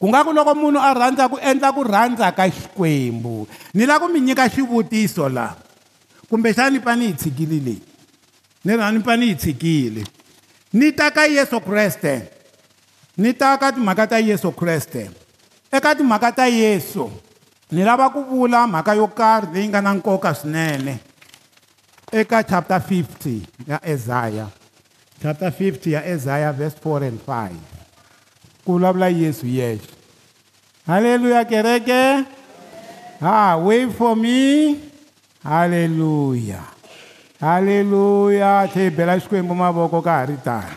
ku 0.00 0.08
nga 0.08 0.24
ku 0.24 0.32
loko 0.32 0.54
munhu 0.54 0.80
a 0.82 0.94
rhandza 0.94 1.28
ku 1.28 1.38
endla 1.40 1.72
ku 1.72 1.80
rhandza 1.84 2.28
ka 2.32 2.44
xikwembu 2.50 3.46
ni 3.74 3.86
lava 3.86 4.04
ku 4.06 4.12
mi 4.12 4.20
nyika 4.20 4.48
xivutiso 4.48 5.28
laha 5.28 5.56
kumbexani 6.28 6.80
pani 6.80 7.06
hi 7.06 7.12
tshikili 7.12 7.60
leyi 7.60 7.91
ni 8.64 8.76
rhani 8.76 9.00
pani 9.00 9.28
yi 9.28 9.34
tshikile 9.34 10.04
ni 10.72 10.92
ta 10.92 11.10
ka 11.10 11.26
yesu 11.26 11.60
kreste 11.60 12.30
ni 13.16 13.32
ta 13.34 13.56
ka 13.60 13.68
timhaka 13.72 14.06
ta 14.06 14.18
yesu 14.18 14.50
kreste 14.52 15.10
eka 15.72 15.94
timhaka 15.94 16.30
ta 16.32 16.46
yesu 16.46 17.10
ni 17.70 17.82
lava 17.84 18.10
ku 18.10 18.22
vula 18.24 18.66
mhaka 18.66 18.94
yo 18.94 19.06
karhi 19.08 19.48
leyi 19.54 19.68
nga 19.68 19.80
na 19.82 19.94
nkoka 19.94 20.34
swinene 20.34 20.98
eka 22.12 22.42
chapter 22.44 22.78
50 22.78 23.40
ya 23.66 23.78
ezaya 23.82 24.46
chapter 25.22 25.50
50 25.50 25.90
ya 25.90 26.04
ezaya 26.06 26.52
verse 26.52 26.76
4 26.84 27.02
and 27.10 27.20
5 27.26 27.50
ku 28.64 28.72
vulavula 28.72 29.08
yesu 29.08 29.46
yexe 29.46 29.90
halleluya 30.86 31.44
kereke 31.44 32.24
ha 33.20 33.56
wait 33.58 33.90
for 33.90 34.16
me 34.16 34.78
halleluya 35.42 36.71
haleluya 37.42 38.68
tlhe 38.72 38.84
hi 38.84 38.90
bela 38.90 39.18
xikwembu 39.20 39.54
mavoko 39.54 40.00
ka 40.02 40.12
ha 40.18 40.26
ri 40.28 40.34
tani 40.44 40.74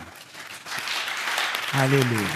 haleluya 1.72 2.32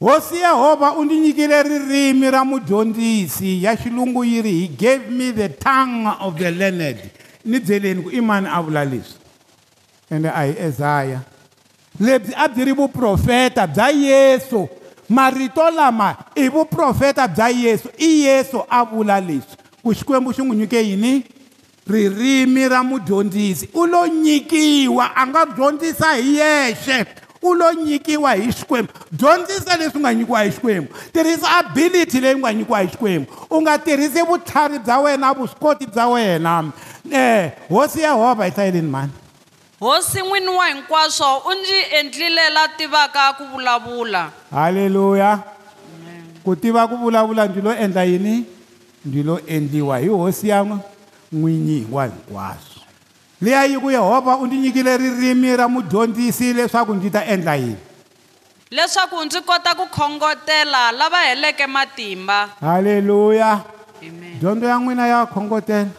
hosi 0.00 0.36
yehovha 0.40 0.90
u 0.96 1.04
ni 1.04 1.18
nyikile 1.20 1.62
ririmi 1.62 2.30
ra 2.30 2.44
mudyondzisi 2.44 3.62
ya 3.64 3.76
xilungu 3.76 4.24
yi 4.24 4.42
ri 4.42 4.60
he 4.62 4.66
gave 4.68 5.10
me 5.10 5.30
the 5.32 5.48
tongue 5.48 6.16
of 6.20 6.34
the 6.38 6.50
learned 6.50 7.10
ni 7.44 7.60
byeleni 7.60 8.02
ku 8.02 8.10
i 8.10 8.20
mani 8.20 8.48
a 8.50 8.62
vula 8.62 8.84
leswi 8.84 10.10
ende 10.10 10.30
a 10.34 10.42
hi 10.46 10.54
ezaya 10.58 11.20
lebyi 12.00 12.34
a 12.34 12.48
byi 12.48 12.64
ri 12.64 12.72
vuprofeta 12.72 13.66
bya 13.66 13.88
yesu 13.90 14.66
marito 15.08 15.70
lama 15.70 16.16
i 16.34 16.48
vuprofeta 16.48 17.28
bya 17.28 17.48
yesu 17.48 17.90
i 17.98 18.08
yesu 18.26 18.64
a 18.70 18.84
vula 18.84 19.20
leswi 19.20 19.57
xikwembu 19.84 20.32
xi 20.32 20.42
n'wi 20.42 20.56
nyike 20.56 20.80
yini 20.88 21.22
ririmi 21.90 22.68
ra 22.68 22.82
mudyondzisi 22.82 23.68
u 23.74 23.86
lo 23.86 24.06
nyikiwa 24.06 25.04
a 25.14 25.26
nga 25.26 25.46
dyondzisa 25.46 26.12
hi 26.12 26.36
yexe 26.36 27.06
u 27.42 27.54
lo 27.54 27.72
nyikiwa 27.72 28.34
hi 28.34 28.52
xikwembu 28.52 28.92
dyondzisa 29.12 29.76
leswi 29.76 30.00
nga 30.00 30.14
nyikiwa 30.14 30.42
hi 30.42 30.50
xikwembu 30.52 30.94
tirhisa 31.12 31.56
ability 31.58 32.20
leyi 32.20 32.36
nga 32.38 32.52
nyikiwa 32.54 32.80
hi 32.80 32.88
xikwembu 32.88 33.32
u 33.50 33.62
nga 33.62 33.78
tirhisi 33.78 34.22
vutlhari 34.22 34.78
bya 34.78 34.98
wena 34.98 35.32
vuswikoti 35.32 35.86
bya 35.86 36.06
wena 36.08 36.58
um 36.60 36.70
hosi 37.68 38.00
yehovha 38.00 38.44
hi 38.44 38.50
hlayeleni 38.50 38.88
mhani 38.88 39.12
hosi 39.80 40.18
n'wini 40.20 40.48
wa 40.48 40.66
hinkwaswo 40.68 41.26
u 41.36 41.54
ndzi 41.54 41.78
endlile 41.98 42.50
la 42.50 42.68
tivaka 42.68 43.32
ku 43.36 43.44
vulavula 43.52 44.30
halleluya 44.50 45.40
ku 46.44 46.56
tiva 46.56 46.86
ku 46.88 46.96
vulavula 46.96 47.46
ndzi 47.48 47.60
lo 47.60 47.72
endla 47.76 48.04
yini 48.04 48.57
ndilo 49.08 49.40
endliwa 49.46 49.98
hi 49.98 50.08
hosi 50.08 50.48
ya 50.48 50.64
n'winyi 51.32 51.74
hinkwa 51.78 52.04
hinkwaswo 52.06 52.80
leya 53.42 53.64
yi 53.64 53.78
ku 53.80 53.90
yehovha 53.90 54.36
u 54.36 54.46
ndzi 54.46 54.56
nyikile 54.56 54.96
ririmi 54.96 55.56
ra 55.56 55.66
mudyondzisi 55.68 56.52
leswaku 56.52 56.94
ndzi 56.94 57.10
ta 57.10 57.24
endla 57.24 57.54
yini 57.56 57.76
leswaku 58.70 59.24
ndzi 59.24 59.40
kota 59.40 59.74
ku 59.74 59.86
khongotela 59.96 60.92
lava 60.92 61.20
heleke 61.28 61.66
matimba 61.66 62.38
halleluya 62.60 63.60
dyondzo 64.40 64.66
ya 64.66 64.76
n'wina 64.78 65.04
ya 65.06 65.20
khongotela 65.26 65.90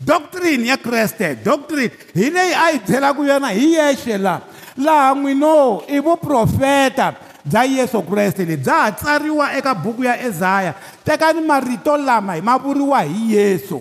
doctrine 0.00 0.62
ya 0.68 0.76
kreste 0.76 1.34
doctrine 1.44 1.90
hi 2.14 2.30
leyi 2.34 2.54
a 2.54 2.66
yi 2.72 2.78
byelaka 2.86 3.22
yona 3.30 3.48
hi 3.56 3.64
yexe 3.74 4.18
laha 4.18 4.40
laha 4.76 5.14
n'wino 5.14 5.82
i 5.88 5.98
vuprofeta 6.00 7.08
bya 7.44 7.64
yesu 7.64 8.02
kreste 8.06 8.44
le 8.46 8.56
bya 8.56 8.82
ha 8.84 8.90
tsariwa 8.92 9.52
eka 9.56 9.74
buku 9.74 10.04
ya 10.04 10.20
ezaya 10.22 10.74
tekani 11.04 11.40
marito 11.40 11.96
lama 11.96 12.34
hi 12.34 12.40
ma 12.40 12.58
vuriwa 12.58 13.02
hi 13.02 13.34
yesu 13.34 13.80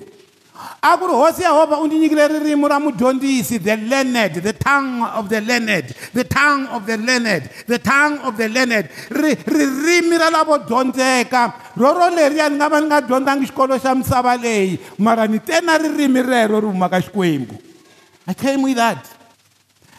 a 0.82 0.98
ku 0.98 1.08
ri 1.08 1.14
hosi 1.14 1.42
yehovha 1.42 1.78
u 1.80 1.88
ndzi 1.88 1.98
nyikile 2.00 2.28
ririmi 2.28 2.68
ra 2.70 2.80
mudyondzisi 2.80 3.60
the 3.64 3.76
leonard 3.78 4.36
the 4.44 4.54
tongue 4.54 5.04
of 5.16 5.30
the 5.30 5.42
leonard 5.42 5.96
the 6.14 6.24
tongue 6.24 6.68
of 6.72 6.86
the 6.86 6.98
leonard 6.98 7.50
the 7.68 7.80
tongue 7.80 8.20
of 8.24 8.38
the 8.38 8.48
leonard 8.50 8.90
ririmi 9.12 10.18
ra 10.20 10.30
lavo 10.30 10.58
dyondzeka 10.58 11.54
roro 11.78 12.10
leriya 12.16 12.50
ni 12.50 12.56
nga 12.56 12.70
va 12.70 12.80
ni 12.80 12.86
nga 12.88 13.02
dyondzangi 13.02 13.46
xikolo 13.48 13.80
xa 13.80 13.96
misava 13.96 14.36
leyi 14.38 14.80
mara 15.00 15.28
ni 15.28 15.40
te 15.40 15.60
na 15.64 15.78
ririmi 15.78 16.24
rero 16.24 16.60
ri 16.60 16.68
humaka 16.68 17.00
xikwembu 17.02 17.56
i 18.28 18.34
came 18.34 18.62
with 18.64 18.76
that 18.76 19.00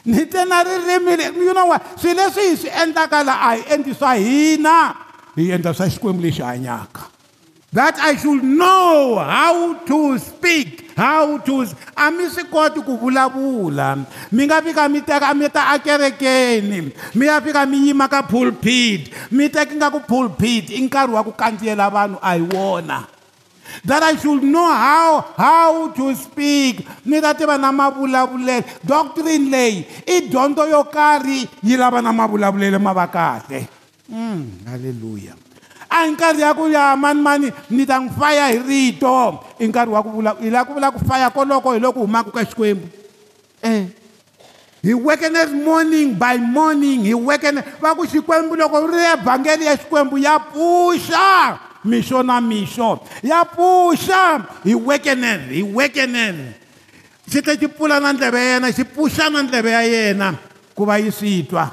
ni 0.07 0.25
te 0.25 0.45
na 0.45 0.63
ririmi 0.65 1.17
leri 1.17 1.37
you 1.37 1.53
know 1.53 1.67
what 1.69 1.85
swilo 2.01 2.17
leswi 2.25 2.49
hi 2.51 2.57
swi 2.57 2.71
endlaka 2.83 3.23
la 3.25 3.35
a 3.37 3.53
hi 3.57 3.63
endli 3.77 3.95
swa 3.95 4.15
hina 4.17 4.77
hi 5.37 5.51
endla 5.53 5.75
swa 5.75 5.89
xikwembu 5.89 6.23
lexi 6.23 6.43
hanyaka 6.43 7.09
that 7.73 7.99
i 8.01 8.17
should 8.17 8.43
know 8.43 9.17
how 9.21 9.75
to 9.91 10.19
speak 10.19 10.91
how 10.97 11.37
to 11.39 11.55
a 11.97 12.07
mi 12.17 12.25
swi 12.37 12.45
koti 12.55 12.81
ku 12.83 12.97
vulavula 12.97 14.01
mi 14.33 14.45
nga 14.49 14.63
fika 14.65 14.89
mi 14.89 15.01
teka 15.05 15.35
mi 15.37 15.49
ta 15.53 15.69
akerekeni 15.77 16.81
mi 17.15 17.27
ya 17.27 17.41
fika 17.41 17.67
mi 17.67 17.87
yima 17.91 18.09
ka 18.09 18.23
pulpit 18.25 19.13
mi 19.31 19.49
teka 19.53 19.75
nga 19.77 19.91
ku 19.93 20.01
pulpit 20.01 20.71
i 20.73 20.81
nkarhi 20.81 21.13
wa 21.13 21.25
ku 21.25 21.33
kandziyela 21.37 21.91
vanhu 21.93 22.17
a 22.25 22.33
hi 22.37 22.41
wona 22.53 23.20
that 23.85 24.03
I 24.03 24.15
should 24.19 24.43
know 24.47 24.67
how 24.69 25.35
how 25.35 25.71
to 25.97 26.13
speak 26.17 26.85
ni 27.07 27.21
ta 27.23 27.33
tiva 27.33 27.55
na 27.61 27.71
mavulavulelo 27.73 28.65
doctrine 28.85 29.49
leyi 29.51 29.87
i 30.07 30.19
e 30.27 30.27
dyondzo 30.29 30.67
yo 30.69 30.85
karhi 30.89 31.47
yi 31.63 31.75
lava 31.79 32.03
na 32.03 32.13
mavulavulelo 32.13 32.81
ma 32.81 32.93
va 32.97 33.09
kahle 33.09 33.67
mm 34.09 34.67
haleluya 34.69 35.35
a 35.91 36.05
hi 36.07 36.11
nkarhi 36.15 36.41
ya 36.43 36.53
ku 36.55 36.67
ya 36.69 36.97
manimani 36.99 37.51
ni 37.71 37.87
ta 37.87 37.99
n'wi 37.99 38.13
faya 38.19 38.49
hi 38.51 38.59
rito 38.61 39.41
i 39.59 39.67
nkarhi 39.67 39.91
wa 39.91 40.03
ku 40.03 40.11
vula 40.11 40.31
hi 40.39 40.49
la 40.51 40.65
ku 40.67 40.73
vula 40.75 40.89
ku 40.93 40.99
faya 41.07 41.29
koloko 41.33 41.75
hi 41.75 41.81
loko 41.83 42.01
humaka 42.03 42.31
ka 42.31 42.45
xikwembu 42.47 42.87
e 43.63 43.67
eh. 43.75 43.83
hi 44.85 44.93
wekeneth 44.95 45.51
morning 45.55 46.15
by 46.15 46.37
morning 46.39 47.05
hi 47.11 47.15
wekene 47.15 47.63
va 47.83 47.95
ku 47.97 48.07
xikwembu 48.07 48.55
loko 48.55 48.87
ri 48.87 49.03
evhangeli 49.17 49.65
ya 49.67 49.77
xikwembu 49.79 50.17
ya 50.19 50.39
pfuxa 50.39 51.70
mixo 51.85 52.21
na 52.23 52.41
mixo 52.41 53.01
ya 53.25 53.45
pfuxa 53.45 54.45
hi 54.65 54.75
wekeneri 54.75 55.63
hi 55.65 55.65
wekeneri 55.65 56.53
xi 57.33 57.41
tlhe 57.43 57.57
xi 57.57 57.69
pfula 57.69 58.01
na 58.01 58.13
ndleve 58.13 58.37
ya 58.37 58.45
yena 58.53 58.73
xi 58.73 58.85
pfuxa 58.85 59.31
na 59.31 59.43
ndleve 59.43 59.71
ya 59.73 59.81
yena 59.83 60.37
ku 60.77 60.85
va 60.85 60.97
yi 61.01 61.11
swi 61.13 61.47
twa 61.49 61.73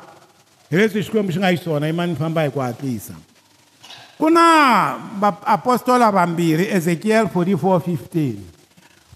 hi 0.71 0.75
leswi 0.79 1.03
xikwembu 1.03 1.31
xi 1.31 1.39
nga 1.39 1.51
yi 1.51 1.57
swona 1.57 1.87
yimani 1.91 2.15
famba 2.15 2.43
hi 2.47 2.51
ku 2.51 2.59
hatlisa 2.59 3.13
ku 4.17 4.29
na 4.31 4.47
vaapostola 5.19 6.07
vambirhi 6.11 6.71
ezekiel 6.71 7.27
44:15 7.27 8.39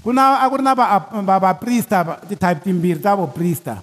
ku 0.04 0.12
na 0.12 0.44
a 0.44 0.46
ku 0.52 0.56
ri 0.60 0.64
na 0.64 0.76
vaprista 1.40 2.20
tithype 2.28 2.64
timbirhi 2.68 3.00
ta 3.00 3.16
voprista 3.16 3.80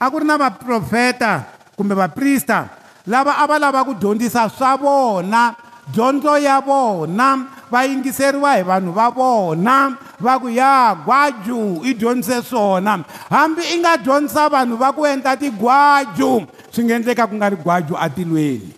a 0.00 0.06
ku 0.08 0.16
ri 0.18 0.24
na 0.24 0.40
vaprofeta 0.40 1.44
kumbe 1.76 1.92
vaprista 1.94 2.72
lava 3.04 3.36
a 3.36 3.44
va 3.46 3.58
lava 3.60 3.84
ku 3.84 3.92
dyondzisa 3.92 4.48
swa 4.48 4.80
vona 4.80 5.61
dyondzo 5.90 6.38
ya 6.38 6.60
vona 6.60 7.46
va 7.70 7.84
yingiseriwa 7.84 8.52
hi 8.56 8.62
vanhu 8.62 8.92
va 8.94 9.10
vona 9.10 9.96
va 10.22 10.38
ku 10.38 10.46
ya 10.48 10.94
gwaju 11.04 11.82
i 11.84 11.94
dyondzise 11.94 12.42
swona 12.46 13.02
hambi 13.28 13.62
i 13.74 13.78
nga 13.82 13.96
dyondzisa 13.98 14.46
vanhu 14.48 14.76
va 14.78 14.92
ku 14.94 15.02
endla 15.06 15.34
tigwaju 15.36 16.46
swi 16.72 16.82
nga 16.86 16.94
endleka 16.94 17.26
ku 17.26 17.34
nga 17.34 17.50
ri 17.50 17.56
gwaju 17.58 17.98
atilweni 17.98 18.70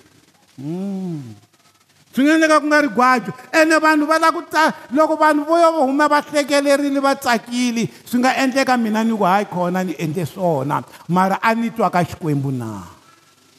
mm. 0.58 1.34
swi 2.16 2.24
nga 2.24 2.32
endleka 2.40 2.60
ku 2.60 2.66
nga 2.72 2.80
ri 2.80 2.88
gwaju 2.88 3.30
ene 3.52 3.76
vanhu 3.78 4.04
va 4.08 4.16
la 4.18 4.32
ku 4.32 4.40
tsa 4.48 4.72
loko 4.96 5.16
vanhu 5.20 5.44
vo 5.44 5.60
yo 5.60 5.68
va 5.76 5.84
huma 5.84 6.08
va 6.08 6.22
hlekelerile 6.24 7.00
va 7.04 7.14
tsakile 7.20 7.84
swi 8.08 8.16
nga 8.18 8.32
endleka 8.36 8.76
mina 8.80 9.04
ni 9.04 9.12
ku 9.12 9.24
hayi 9.28 9.44
khona 9.52 9.84
ni 9.84 9.92
endle 10.00 10.24
swona 10.26 10.80
mara 11.12 11.36
a 11.44 11.52
ni 11.54 11.68
twa 11.70 11.90
ka 11.92 12.00
xikwembu 12.04 12.48
na 12.48 12.93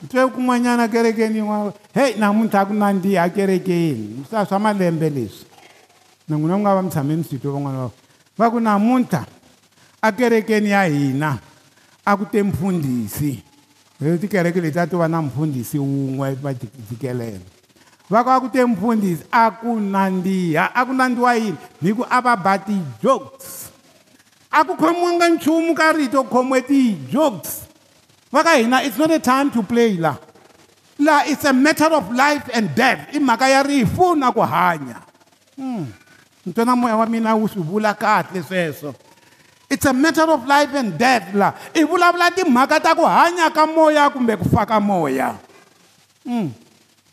ntwekun'wanyana 0.06 0.86
kerekeni 0.88 1.38
yin'wana 1.42 1.74
heyi 1.94 2.14
namuntlha 2.22 2.62
a 2.62 2.66
ku 2.70 2.74
nandziha 2.78 3.26
kerekeni 3.34 4.22
sa 4.30 4.46
swa 4.46 4.60
malembe 4.62 5.10
leswi 5.10 5.50
ni 6.30 6.36
n'wina 6.38 6.56
ku 6.62 6.62
nga 6.62 6.76
va 6.78 6.82
mitshame 6.86 7.16
misito 7.18 7.50
van'wana 7.52 7.90
va 7.90 7.92
va 8.40 8.52
ku 8.54 8.60
namuntlha 8.62 9.22
a 10.02 10.08
kerekeni 10.14 10.70
ya 10.70 10.86
hina 10.86 11.42
a 12.06 12.12
ku 12.16 12.26
te 12.30 12.38
mpfundhisi 12.44 13.42
tikereke 14.22 14.62
leti 14.62 14.78
a 14.80 14.86
ti 14.88 14.94
va 14.96 15.08
na 15.10 15.22
mpfundhisi 15.26 15.78
wun'we 15.82 16.36
va 16.38 16.54
tikelela 16.90 17.42
va 18.10 18.22
ku 18.24 18.30
a 18.30 18.38
ku 18.46 18.48
te 18.54 18.62
mpfundhisi 18.66 19.24
a 19.34 19.50
ku 19.52 19.74
nandziha 19.82 20.66
a 20.76 20.86
ku 20.86 20.94
nandziwa 20.94 21.34
yini 21.36 21.58
hi 21.82 21.94
ku 21.98 22.04
a 22.10 22.22
va 22.22 22.36
ba 22.38 22.54
ti-jokes 22.62 23.72
a 24.54 24.62
ku 24.64 24.76
khomiwanga 24.78 25.30
nchumu 25.34 25.74
ka 25.74 25.92
rito 25.98 26.22
khomwe 26.30 26.62
ti-jokes 26.62 27.65
va 28.34 28.44
ka 28.44 28.56
hina 28.58 28.82
it's 28.84 28.98
not 28.98 29.12
a 29.12 29.20
time 29.20 29.52
to 29.52 29.62
play 29.64 29.98
la 29.98 30.18
la 30.98 31.22
it's 31.26 31.46
a 31.46 31.54
matter 31.54 31.86
of 31.94 32.12
life 32.12 32.50
and 32.54 32.74
death 32.76 33.10
i 33.14 33.20
mhaka 33.20 33.50
ya 33.50 33.64
rifu 33.64 34.16
na 34.18 34.32
ku 34.32 34.40
hanya 34.42 35.02
mm. 35.58 35.86
ni 36.46 36.54
twa 36.54 36.76
moya 36.76 36.98
wa 36.98 37.06
mina 37.06 37.36
wu 37.36 37.48
swi 37.48 37.62
vula 37.62 37.94
kahle 37.94 38.42
sweswo 38.44 38.96
it's 39.70 39.86
a 39.86 39.94
matter 39.94 40.26
of 40.32 40.48
life 40.48 40.74
and 40.74 40.98
death 40.98 41.34
la 41.34 41.54
i 41.76 41.84
vulavula 41.84 42.32
timhaka 42.32 42.80
ta 42.82 42.96
ku 42.96 43.02
hanya 43.06 43.52
ka 43.54 43.66
moya 43.66 44.10
kumbe 44.10 44.36
ku 44.42 44.50
fa 44.50 44.66
ka 44.66 44.80
moya 44.80 45.38
mm. 46.26 46.50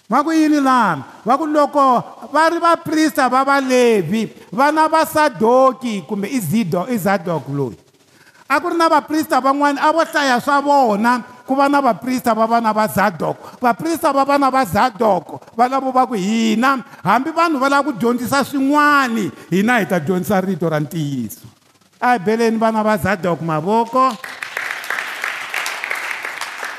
va 0.09 0.25
ku 0.25 0.31
yini 0.33 0.61
lani 0.65 1.03
va 1.25 1.37
ku 1.37 1.45
loko 1.47 2.03
va 2.33 2.49
ri 2.49 2.59
vaprista 2.59 3.29
va 3.29 3.45
valevi 3.45 4.31
vana 4.53 4.89
va 4.89 5.05
sadoki 5.07 6.01
kumbe 6.09 6.29
izido 6.29 6.89
izadok 6.89 7.45
loyi 7.53 7.77
a 8.53 8.61
ku 8.61 8.69
ri 8.69 8.77
na 8.77 8.89
vaprista 8.93 9.41
van'wana 9.41 9.81
a 9.81 9.89
vo 9.97 10.05
hlaya 10.05 10.37
swa 10.45 10.61
vona 10.61 11.15
ku 11.49 11.57
va 11.57 11.67
na 11.73 11.81
vaprista 11.81 12.37
va 12.37 12.45
vana 12.47 12.71
va 12.77 12.85
zadoko 12.89 13.43
vaprista 13.65 14.13
va 14.13 14.25
vana 14.29 14.49
va 14.53 14.63
zadoko 14.65 15.41
va 15.57 15.65
lavo 15.73 15.89
va 15.97 16.05
ku 16.05 16.15
hina 16.15 16.77
hambi 17.01 17.31
vanhu 17.33 17.57
va 17.59 17.69
lava 17.73 17.85
ku 17.89 17.93
dyondzisa 17.97 18.45
swin'wana 18.45 19.25
hina 19.55 19.75
hi 19.81 19.85
ta 19.91 19.99
dyondzisa 19.99 20.41
rito 20.45 20.69
ra 20.69 20.77
ntiyiso 20.85 21.45
a 22.01 22.13
hi 22.15 22.19
beleni 22.21 22.59
vana 22.61 22.83
va 22.85 22.95
zadoko 23.01 23.41
mavoko 23.45 24.05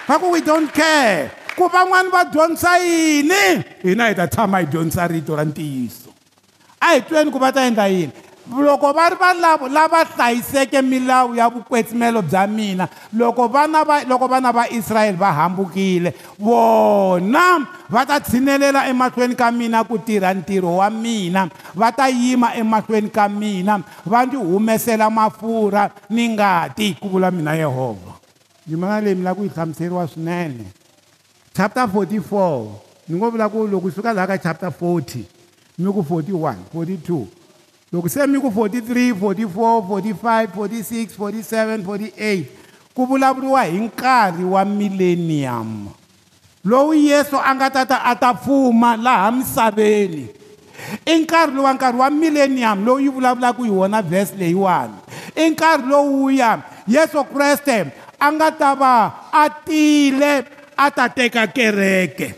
va 0.10 0.16
ku 0.22 0.26
we 0.38 0.42
don't 0.46 0.70
care 0.74 1.32
ku 1.58 1.66
van'wani 1.74 2.10
va 2.14 2.22
dyondzisa 2.34 2.74
yini 2.86 3.44
hina 3.84 4.12
hi 4.14 4.14
ta 4.14 4.28
tshama 4.30 4.62
hi 4.62 4.66
dyondzisa 4.70 5.06
rito 5.10 5.34
ra 5.36 5.42
ntiyiso 5.44 6.10
a 6.86 6.94
hi 6.94 7.02
tweni 7.02 7.32
ku 7.34 7.40
va 7.42 7.50
ta 7.52 7.66
endla 7.66 7.88
yini 7.90 8.22
loko 8.52 8.94
va 8.94 9.10
ri 9.10 9.16
valavo 9.20 9.68
lava 9.68 10.04
hlayiseke 10.04 10.82
milawu 10.82 11.36
ya 11.36 11.50
vukwetsimelo 11.50 12.22
bya 12.22 12.46
mina 12.48 12.90
loko 13.14 13.48
vana 13.48 13.84
va 13.86 14.04
loko 14.04 14.28
vana 14.28 14.52
va 14.52 14.68
israyele 14.70 15.18
va 15.18 15.32
hambukile 15.32 16.14
vona 16.40 17.60
va 17.90 18.06
ta 18.06 18.20
tshinelela 18.20 18.88
emahlweni 18.90 19.36
ka 19.36 19.50
mina 19.52 19.84
ku 19.84 19.98
tirha 19.98 20.34
ntirho 20.34 20.76
wa 20.76 20.90
mina 20.90 21.48
va 21.76 21.92
ta 21.92 22.08
yima 22.10 22.52
emahlweni 22.56 23.10
ka 23.10 23.30
mina 23.30 23.80
va 24.06 24.26
ndzi 24.26 24.36
humesela 24.38 25.10
mafurha 25.10 25.90
ni 26.10 26.30
ngati 26.30 26.96
ku 27.00 27.08
vula 27.10 27.32
mina 27.32 27.56
yehovha 27.56 28.14
yimana 28.68 29.02
leyi 29.02 29.16
mi 29.16 29.24
lava 29.24 29.36
ku 29.40 29.44
yi 29.46 29.50
hlamuseriwa 29.56 30.08
swinene 30.08 30.64
chapter 31.56 31.86
44 31.88 32.68
ni 33.08 33.16
ngo 33.16 33.30
vula 33.32 33.50
ku 33.50 33.68
loko 33.68 33.88
kusuka 33.88 34.14
laha 34.14 34.28
ka 34.28 34.38
chapter 34.38 34.68
40 34.70 35.24
mi 35.80 35.92
ku 35.96 36.02
41 36.04 36.54
42 36.76 37.28
lokusemi 37.94 38.42
ku 38.42 38.50
43 38.50 39.14
44 39.14 40.50
45 40.50 41.14
46 41.14 41.14
47 41.14 42.98
48 42.98 42.98
ku 42.98 43.06
vulavuriwa 43.06 43.62
hi 43.70 43.78
nkarhi 43.86 44.42
wa 44.44 44.66
millennium 44.66 45.94
lowu 46.66 46.94
yesu 46.98 47.38
a 47.38 47.54
nga 47.56 47.70
ta 47.70 47.86
ta 47.86 47.98
a 48.02 48.14
ta 48.18 48.34
fuma 48.34 48.98
laha 48.98 49.30
misaveni 49.38 50.26
i 51.06 51.14
nkarhi 51.22 51.54
lowa 51.54 51.70
nkarhi 51.78 52.00
wa 52.02 52.10
millennium 52.10 52.82
lowu 52.86 52.98
yi 53.00 53.10
vulavulaka 53.14 53.62
hi 53.64 53.70
wona 53.70 54.02
vhesi 54.02 54.34
leyiwani 54.42 54.98
i 55.38 55.50
nkarhi 55.54 55.86
lowuya 55.86 56.50
yesu 56.90 57.22
kreste 57.30 57.78
a 58.20 58.28
nga 58.34 58.50
ta 58.52 58.74
va 58.76 58.94
a 59.30 59.44
tile 59.66 60.34
a 60.78 60.86
ta 60.92 61.06
teka 61.14 61.46
kereke 61.48 62.34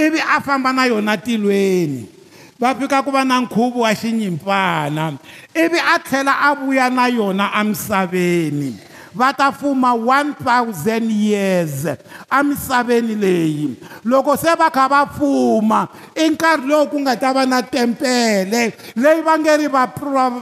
ivi 0.00 0.16
a 0.36 0.40
famba 0.40 0.72
na 0.72 0.84
yona 0.88 1.16
tilweni 1.20 2.16
va 2.60 2.74
fika 2.74 3.02
ku 3.04 3.10
va 3.14 3.24
na 3.24 3.38
nkhuvo 3.40 3.80
wa 3.86 3.94
xinyimpana 3.94 5.12
ivi 5.54 5.78
a 5.78 5.98
tlhela 6.02 6.32
a 6.42 6.54
vuya 6.58 6.90
na 6.90 7.06
yona 7.06 7.52
amisaveni 7.54 8.74
va 9.14 9.30
ta 9.32 9.52
fuma 9.54 9.94
1000 9.94 11.06
years 11.08 11.86
amisaveni 12.30 13.14
leyi 13.14 13.68
loko 14.04 14.34
se 14.36 14.50
va 14.58 14.70
kha 14.74 14.88
va 14.90 15.06
fuma 15.06 15.86
i 16.18 16.26
nkarhi 16.30 16.66
lowu 16.66 16.90
ku 16.90 16.98
nga 17.06 17.14
ta 17.16 17.32
va 17.32 17.46
na 17.46 17.62
tempele 17.62 18.74
leyi 18.98 19.22
va 19.22 19.38
nge 19.38 19.56
ri 19.56 19.68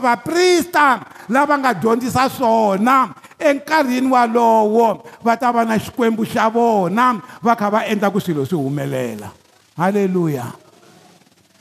vaprista 0.05 0.99
lava 1.29 1.53
nga 1.61 1.73
dyondzisa 1.73 2.29
swona 2.29 3.13
enkarhini 3.39 4.09
walowo 4.09 5.03
va 5.23 5.37
ta 5.37 5.51
va 5.53 5.61
na 5.65 5.77
xikwembu 5.77 6.25
xa 6.25 6.49
vona 6.49 7.21
va 7.45 7.53
kha 7.55 7.69
va 7.69 7.85
endla 7.85 8.09
ku 8.09 8.17
swilo 8.19 8.41
swi 8.45 8.57
humelela 8.57 9.29
halleluya 9.77 10.49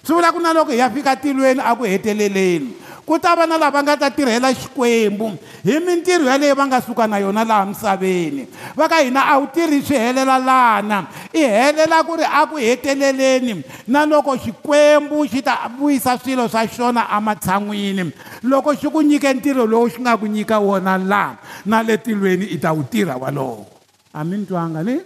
swi 0.07 0.15
vula 0.15 0.31
ku 0.31 0.39
na 0.39 0.55
loko 0.55 0.71
hi 0.71 0.79
ya 0.79 0.87
fika 0.87 1.19
tilweni 1.19 1.59
a 1.59 1.75
ku 1.75 1.83
heteleleni 1.83 2.71
ku 3.03 3.19
ta 3.19 3.35
va 3.35 3.43
na 3.43 3.59
lava 3.59 3.83
nga 3.83 3.99
ta 3.99 4.07
tirhela 4.07 4.55
xikwembu 4.55 5.35
hi 5.67 5.81
mintirho 5.83 6.31
yaleyo 6.31 6.55
va 6.55 6.63
nga 6.71 6.79
suka 6.79 7.11
na 7.11 7.19
yona 7.19 7.43
laha 7.43 7.67
misaveni 7.75 8.47
va 8.79 8.87
ka 8.87 9.03
hina 9.03 9.27
a 9.27 9.35
wu 9.43 9.51
tirhi 9.51 9.83
swi 9.83 9.99
helela 9.99 10.39
lana 10.39 11.11
i 11.35 11.43
helela 11.43 12.07
ku 12.07 12.15
ri 12.23 12.23
a 12.23 12.47
ku 12.47 12.55
heteleleni 12.55 13.63
na 13.91 14.07
loko 14.07 14.39
xikwembu 14.39 15.27
xi 15.27 15.43
ta 15.43 15.67
vuyisa 15.75 16.15
swilo 16.23 16.47
swa 16.47 16.63
xona 16.71 17.11
ematshan'wini 17.19 18.07
loko 18.47 18.79
xi 18.79 18.87
ku 18.87 19.03
nyike 19.03 19.27
ntirho 19.43 19.67
lowu 19.67 19.91
xi 19.91 19.99
nga 20.07 20.15
ku 20.15 20.31
nyika 20.31 20.63
wona 20.63 20.95
laha 21.03 21.35
na 21.67 21.83
le 21.83 21.99
tilweni 21.99 22.47
i 22.55 22.59
ta 22.63 22.71
wu 22.71 22.87
tirha 22.87 23.19
walowo 23.19 23.67
a 24.15 24.23
mi 24.23 24.39
ntwanga 24.39 24.87
ni 24.87 25.03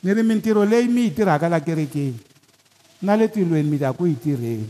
ni 0.00 0.10
ri 0.16 0.22
mintirho 0.24 0.64
leyi 0.64 0.88
mi 0.88 1.02
yi 1.12 1.12
tirhaka 1.12 1.44
la 1.52 1.60
kerekeni 1.60 2.29
na 3.02 3.16
le 3.16 3.26
tilweni 3.32 3.64
mita 3.70 3.92
ku 3.96 4.04
yi 4.06 4.12
tirheni 4.16 4.68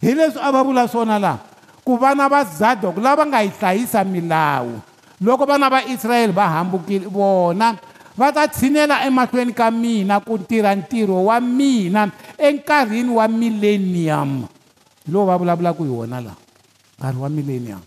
hi 0.00 0.10
leswi 0.16 0.40
a 0.40 0.48
va 0.52 0.60
vula 0.64 0.88
swona 0.88 1.20
laha 1.20 1.40
ku 1.84 1.96
vana 2.00 2.24
va 2.32 2.40
zadok 2.48 2.96
lava 2.96 3.24
nga 3.28 3.44
yi 3.44 3.50
hlayisa 3.56 4.00
milawu 4.04 4.80
loko 5.20 5.44
vana 5.44 5.68
va 5.68 5.84
israyele 5.84 6.32
va 6.32 6.46
hambukile 6.48 7.04
vona 7.12 7.76
va 8.18 8.32
ta 8.32 8.48
tshinela 8.48 9.04
emahlweni 9.06 9.52
ka 9.52 9.68
mina 9.70 10.16
ku 10.20 10.40
tirha 10.40 10.72
ntirho 10.74 11.28
wa 11.28 11.36
mina 11.40 12.08
enkarhini 12.40 13.12
wa 13.12 13.28
millenium 13.28 14.48
hi 15.04 15.08
lowo 15.12 15.28
va 15.28 15.36
vulavulaka 15.36 15.84
hi 15.84 15.92
wona 15.92 16.18
laha 16.24 16.38
nkarhi 16.98 17.20
wa 17.20 17.28
millenium 17.28 17.82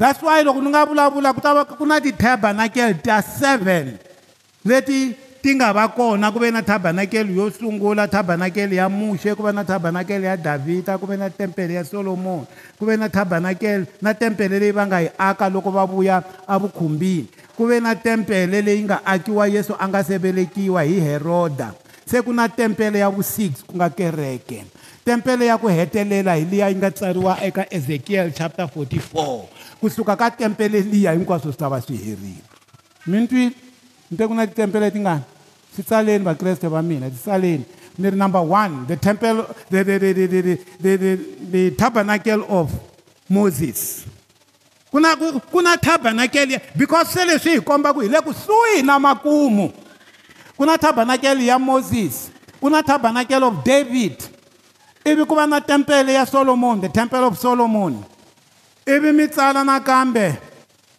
that's 0.00 0.22
why 0.24 0.40
loko 0.42 0.60
ni 0.64 0.70
nga 0.72 0.88
vulavula 0.88 1.28
ku 1.36 1.40
ta 1.44 1.52
va 1.54 1.64
ku 1.68 1.84
na 1.84 2.00
ti-tabernacle 2.00 2.96
ta 3.04 3.20
seven 3.20 4.00
leti 4.64 5.23
ti 5.44 5.52
nga 5.52 5.76
va 5.76 5.84
kona 5.92 6.32
ku 6.32 6.40
ve 6.40 6.48
na 6.48 6.64
tabanakele 6.64 7.36
yo 7.36 7.52
sungula 7.52 8.08
tabanakele 8.08 8.80
ya 8.80 8.88
muxe 8.88 9.36
ku 9.36 9.44
va 9.44 9.52
na 9.52 9.60
tabanakele 9.60 10.24
ya 10.24 10.40
davhida 10.40 10.96
ku 10.96 11.04
ve 11.04 11.20
na 11.20 11.28
tempele 11.28 11.76
ya 11.76 11.84
solomoni 11.84 12.48
ku 12.80 12.88
ve 12.88 12.96
na 12.96 13.12
tabanakele 13.12 13.84
na 14.00 14.16
tempele 14.16 14.56
leyi 14.56 14.72
va 14.72 14.88
nga 14.88 15.04
yi 15.04 15.12
aka 15.20 15.52
loko 15.52 15.68
va 15.68 15.84
vuya 15.84 16.24
avukhumbini 16.48 17.28
ku 17.52 17.68
ve 17.68 17.76
na 17.76 17.92
tempele 17.92 18.64
leyi 18.64 18.88
nga 18.88 19.04
akiwa 19.04 19.44
yesu 19.44 19.76
a 19.76 19.84
nga 19.84 20.00
se 20.00 20.16
velekiwa 20.16 20.80
hi 20.80 20.96
heroda 20.96 21.76
se 22.08 22.24
ku 22.24 22.32
na 22.32 22.48
tempele 22.48 23.04
ya 23.04 23.12
vu-six 23.12 23.60
ku 23.68 23.76
nga 23.76 23.92
kereke 23.92 24.64
tempele 25.04 25.44
ya 25.52 25.60
ku 25.60 25.68
hetelela 25.68 26.40
hi 26.40 26.48
liya 26.48 26.72
yi 26.72 26.80
nga 26.80 26.88
tsariwa 26.88 27.36
eka 27.44 27.68
ezekiyeli 27.68 28.32
chapter 28.32 28.64
44 28.64 29.20
kusuka 29.76 30.16
ka 30.16 30.32
tempele 30.32 30.80
liya 30.80 31.12
hinkwaswo 31.12 31.52
swi 31.52 31.60
ta 31.60 31.68
va 31.68 31.84
swi 31.84 32.00
herile 32.00 32.40
mintwile 33.04 33.52
ni 34.08 34.16
te 34.16 34.24
ku 34.24 34.32
na 34.32 34.48
titempele 34.48 34.88
tingani 34.88 35.33
swi 35.74 35.82
tsaleni 35.84 36.24
vakreste 36.24 36.68
va 36.68 36.82
mina 36.82 37.08
swi 37.10 37.18
tsaleni 37.18 37.64
ni 37.98 38.10
ri 38.10 38.16
number 38.16 38.40
one 38.40 38.86
the 38.86 38.96
temple 38.96 39.44
the, 39.70 39.84
the, 39.84 39.98
the, 39.98 40.12
the, 40.12 40.26
the, 40.26 40.40
the, 40.80 40.96
the, 40.96 41.16
the 41.50 41.70
tabernacle 41.76 42.44
of 42.48 42.70
moses 43.28 44.04
ku 44.90 45.00
na 45.00 45.16
ku 45.16 45.60
na 45.62 45.76
tabernacle 45.76 46.60
because 46.76 47.08
se 47.08 47.24
leswi 47.24 47.54
hi 47.54 47.60
kombaku 47.60 48.02
hi 48.02 48.08
le 48.08 48.20
kusuhi 48.20 48.84
na 48.84 48.98
makumu 48.98 49.72
ku 50.56 50.64
na 50.66 50.76
tabernacle 50.78 51.42
ya 51.44 51.58
moses 51.58 52.30
ku 52.60 52.70
na 52.70 52.82
tabernacle 52.82 53.42
of 53.44 53.64
david 53.64 54.16
ivi 55.04 55.24
ku 55.24 55.34
va 55.34 55.46
na 55.46 55.60
tempele 55.60 56.12
ya 56.14 56.24
solomon 56.24 56.80
the 56.80 56.88
temple 56.88 57.24
of 57.26 57.38
solomon 57.38 58.04
ivi 58.86 59.12
mi 59.12 59.26
tsala 59.26 59.64
nakambe 59.64 60.38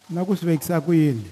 na 0.09 0.25
ku 0.25 0.35
swi 0.35 0.55
vekisa 0.57 0.81
ku 0.83 0.91
yini 0.91 1.23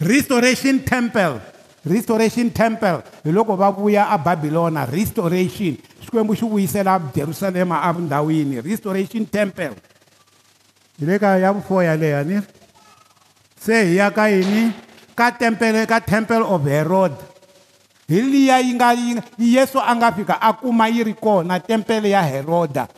restoration 0.00 0.84
temple 0.84 1.40
restoration 1.86 2.50
temple 2.50 2.98
hi 3.22 3.32
loko 3.32 3.54
va 3.56 3.70
vuya 3.70 4.08
ababilona 4.10 4.84
restoration 4.90 5.76
xikwembu 6.02 6.34
xi 6.36 6.44
vuyisela 6.44 6.98
jerusalema 7.14 7.78
endhawini 7.90 8.60
restoration 8.60 9.24
temple 9.26 9.70
hi 10.98 11.06
le 11.06 11.18
ka 11.22 11.36
ya 11.38 11.52
vufo 11.54 11.82
yaleya 11.82 12.24
ni 12.24 12.40
se 13.62 13.84
hi 13.86 13.96
ya 13.96 14.10
ka 14.10 14.26
yini 14.28 14.72
ka 15.14 15.30
tempele 15.32 15.86
ka 15.86 16.00
temple 16.02 16.42
of 16.42 16.66
herod 16.66 17.12
hi 18.08 18.20
liya 18.22 18.58
yi 18.66 18.74
nga 18.74 18.90
yesu 19.38 19.78
a 19.80 19.94
nga 19.96 20.10
fika 20.12 20.40
a 20.42 20.52
kuma 20.52 20.88
yi 20.90 21.04
ri 21.06 21.14
kona 21.14 21.60
tempele 21.62 22.10
ya 22.10 22.22
heroda 22.22 22.88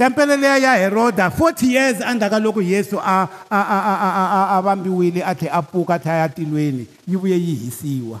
tempele 0.00 0.36
leya 0.36 0.58
ya 0.58 0.74
heroda 0.80 1.26
40 1.28 1.68
years 1.70 2.00
endzhaku 2.00 2.32
ka 2.32 2.38
loko 2.40 2.60
yesu 2.64 2.96
a 2.96 3.28
a 3.52 3.60
a 3.76 3.78
a 3.92 3.94
a 3.94 4.10
a 4.20 4.22
a 4.36 4.42
a 4.56 4.56
vambiwile 4.64 5.20
a 5.20 5.34
tlhela 5.36 5.60
a 5.60 5.62
pfuka 5.62 5.94
a 5.94 5.98
tlhela 5.98 6.16
ya 6.18 6.28
tilweni 6.28 6.86
yi 7.08 7.16
vuye 7.16 7.36
yi 7.38 7.54
hisiwa 7.54 8.20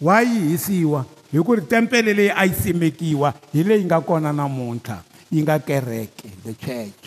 wa 0.00 0.22
yi 0.22 0.40
hisiwa 0.48 1.04
hi 1.32 1.38
ku 1.38 1.54
ri 1.54 1.62
tempele 1.62 2.14
leyi 2.14 2.32
a 2.34 2.44
yi 2.46 2.52
simekiwa 2.54 3.34
hi 3.52 3.62
leyi 3.62 3.84
nga 3.84 4.00
kona 4.00 4.32
namuntlha 4.32 4.98
yi 5.30 5.42
nga 5.42 5.58
kereke 5.58 6.28
the 6.42 6.54
church 6.58 7.06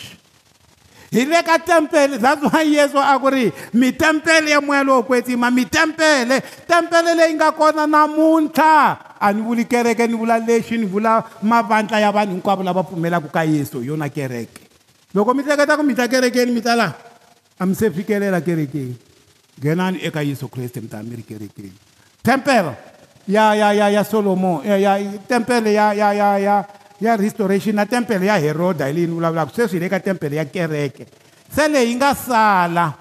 hi 1.08 1.24
le 1.24 1.40
ka 1.42 1.56
tempele 1.58 2.18
that's 2.20 2.42
why 2.44 2.64
yesu 2.68 3.00
a 3.00 3.16
ku 3.16 3.28
ri 3.32 3.48
mi 3.72 3.92
tempele 3.96 4.52
ya 4.52 4.60
moya 4.60 4.84
lowo 4.84 5.02
kwetsima 5.08 5.48
mi 5.50 5.64
tempele 5.64 6.40
tempele 6.68 7.14
leyi 7.16 7.32
nga 7.34 7.52
kona 7.52 7.86
namuntlha 7.88 9.16
a 9.16 9.26
ni 9.32 9.40
vuli 9.40 9.64
kereke 9.64 10.04
ni 10.06 10.14
vula 10.14 10.36
lexi 10.38 10.76
ni 10.76 10.84
vula 10.84 11.24
mavandla 11.40 12.00
ya 12.00 12.12
vanhu 12.12 12.32
hinkwavo 12.36 12.62
lava 12.62 12.82
pfumelaka 12.84 13.28
ka 13.32 13.42
yesu 13.48 13.80
hi 13.80 13.88
yona 13.88 14.08
kereke 14.12 14.60
loko 15.16 15.32
mi 15.34 15.42
hleketa 15.42 15.76
ku 15.80 15.82
mi 15.82 15.94
ta 15.96 16.04
kerekeni 16.08 16.52
mi 16.52 16.60
ta 16.60 16.74
la 16.76 16.92
a 17.58 17.62
mi 17.66 17.72
se 17.74 17.88
fikelela 17.90 18.40
kerekeni 18.44 18.94
nghenani 19.58 20.04
eka 20.04 20.20
yesu 20.22 20.48
kreste 20.52 20.80
mi 20.84 20.88
ta 20.92 21.00
mi 21.02 21.16
ri 21.16 21.22
kerekeni 21.24 21.72
tempele 22.22 22.76
ya 23.26 23.54
ya 23.56 23.72
ya 23.72 23.88
ya 23.88 24.04
solomon 24.04 24.60
ya 24.62 24.76
ya 24.76 24.92
tempele 25.28 25.72
ya 25.72 25.92
ya 25.96 26.12
ya 26.12 26.12
ya, 26.12 26.12
ya, 26.12 26.12
ya, 26.12 26.12
ya, 26.12 26.32
ya, 26.36 26.44
ya, 26.44 26.52
ya, 26.52 26.56
ya 26.68 26.77
ya 27.00 27.16
restoration 27.16 27.76
na 27.78 27.86
tempele 27.86 28.26
ya 28.26 28.36
heroda 28.38 28.86
hi 28.88 28.92
leyi 28.92 29.06
ni 29.06 29.14
vulavulaka 29.14 29.54
sweswi 29.54 29.78
hi 29.78 29.82
le 29.86 29.90
ka 29.90 30.00
tempele 30.02 30.36
ya 30.36 30.44
kereke 30.44 31.06
se 31.54 31.68
leyi 31.70 31.94
nga 31.96 32.14
sala 32.14 32.94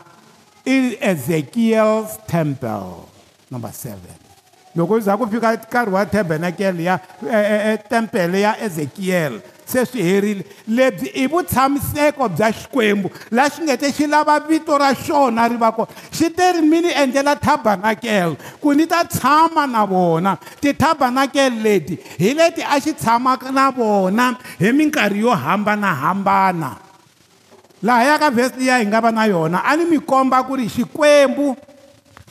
i 0.65 0.97
ezekiel's 1.01 2.19
temple 2.29 3.09
number 3.51 3.71
seven 3.73 4.17
loko 4.77 4.97
i 5.01 5.01
za 5.01 5.17
ku 5.17 5.25
fika 5.27 5.57
nkarhi 5.57 5.91
wa 5.93 6.05
tabernakele 6.05 6.83
ya 6.85 6.99
e, 7.25 7.37
e, 7.39 7.57
e, 7.73 7.77
tempele 7.89 8.41
ya 8.41 8.59
ezekiel 8.61 9.33
eh, 9.41 9.41
eh, 9.41 9.56
se 9.68 9.86
swi 9.86 10.01
herile 10.03 10.43
lebyi 10.68 11.07
i 11.22 11.28
vutshamiseko 11.28 12.30
bya 12.36 12.49
xikwembu 12.59 13.09
laha 13.36 13.49
xi 13.55 13.61
nge 13.63 13.76
te 13.82 13.89
xi 13.95 14.07
lava 14.07 14.39
vito 14.47 14.78
ra 14.78 14.89
xona 15.05 15.43
ri 15.51 15.57
va 15.61 15.70
kona 15.76 15.88
xi 16.15 16.30
te 16.38 16.45
ri 16.55 16.61
mi 16.61 16.80
ni 16.82 16.91
endlela 17.01 17.36
thabanakele 17.36 18.38
ku 18.61 18.74
ni 18.74 18.86
ta 18.88 19.03
tshama 19.03 19.65
na 19.68 19.82
vona 19.91 20.38
tithabanakele 20.61 21.59
leti 21.63 21.95
hi 22.18 22.34
leti 22.34 22.63
a 22.63 22.80
xi 22.84 22.93
tshamaka 22.93 23.51
na 23.51 23.65
vona 23.78 24.28
hi 24.59 24.72
minkarhi 24.72 25.20
yo 25.22 25.36
hambanahambana 25.36 26.70
laha 27.84 28.03
ya 28.03 28.15
ka 28.20 28.30
vhesi 28.30 28.59
liya 28.59 28.80
hi 28.80 28.86
nga 28.88 28.99
va 29.03 29.11
na 29.11 29.26
yona 29.28 29.59
a 29.68 29.76
ni 29.76 29.86
mi 29.86 29.99
komba 29.99 30.43
ku 30.47 30.55
ri 30.55 30.68
xikwembu 30.70 31.55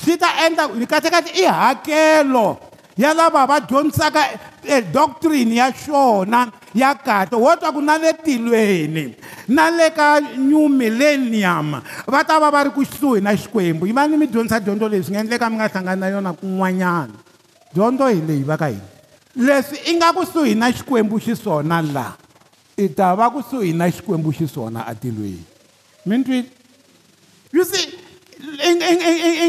swi 0.04 0.16
ta 0.16 0.28
endla 0.46 0.66
ni 0.72 0.86
katekate 0.86 1.30
i 1.36 1.44
hakelo 1.44 2.56
ya 2.96 3.12
lava 3.14 3.44
va 3.46 3.60
dyondzisaka 3.60 4.22
eh, 4.64 4.84
doctrine 4.92 5.54
ya 5.54 5.68
xona 5.72 6.48
ya 6.76 6.92
kahle 6.94 7.32
wo 7.40 7.48
twa 7.56 7.72
ku 7.72 7.80
na 7.80 7.96
le 7.96 8.12
tilweni 8.20 9.16
na 9.48 9.72
le 9.72 9.88
ka 9.96 10.20
new 10.36 10.68
millennium 10.68 11.80
va 12.04 12.20
ta 12.20 12.36
va 12.36 12.52
va 12.52 12.68
ri 12.68 12.70
kusuhi 12.76 13.24
na 13.24 13.32
xikwembu 13.32 13.88
yi 13.88 13.96
va 13.96 14.04
ni 14.04 14.20
mi 14.20 14.28
dyondzisa 14.28 14.60
dyondzo 14.60 14.84
leyi 14.84 15.00
swi 15.08 15.16
nga 15.16 15.24
endleka 15.24 15.48
mi 15.48 15.56
nga 15.56 15.72
hlangani 15.72 16.00
na 16.04 16.12
yona 16.12 16.32
kun'wanyana 16.36 17.16
dyondzo 17.72 18.04
hi 18.12 18.20
leyi 18.28 18.44
va 18.44 18.60
ka 18.60 18.68
hina 18.68 18.84
leswi 19.32 19.76
i 19.88 19.92
nga 19.96 20.12
kusuhi 20.12 20.52
na 20.52 20.68
xikwembu 20.68 21.16
xiswona 21.16 21.80
laha 21.80 22.20
i 22.84 22.92
ta 22.92 23.16
va 23.16 23.32
kusuhi 23.32 23.72
na 23.72 23.88
xikwembu 23.88 24.28
xiswona 24.36 24.84
atilweni 24.84 25.42
mi 26.04 26.14
ni 26.20 26.24
twile 26.28 26.50
you 27.56 27.64
see 27.64 27.88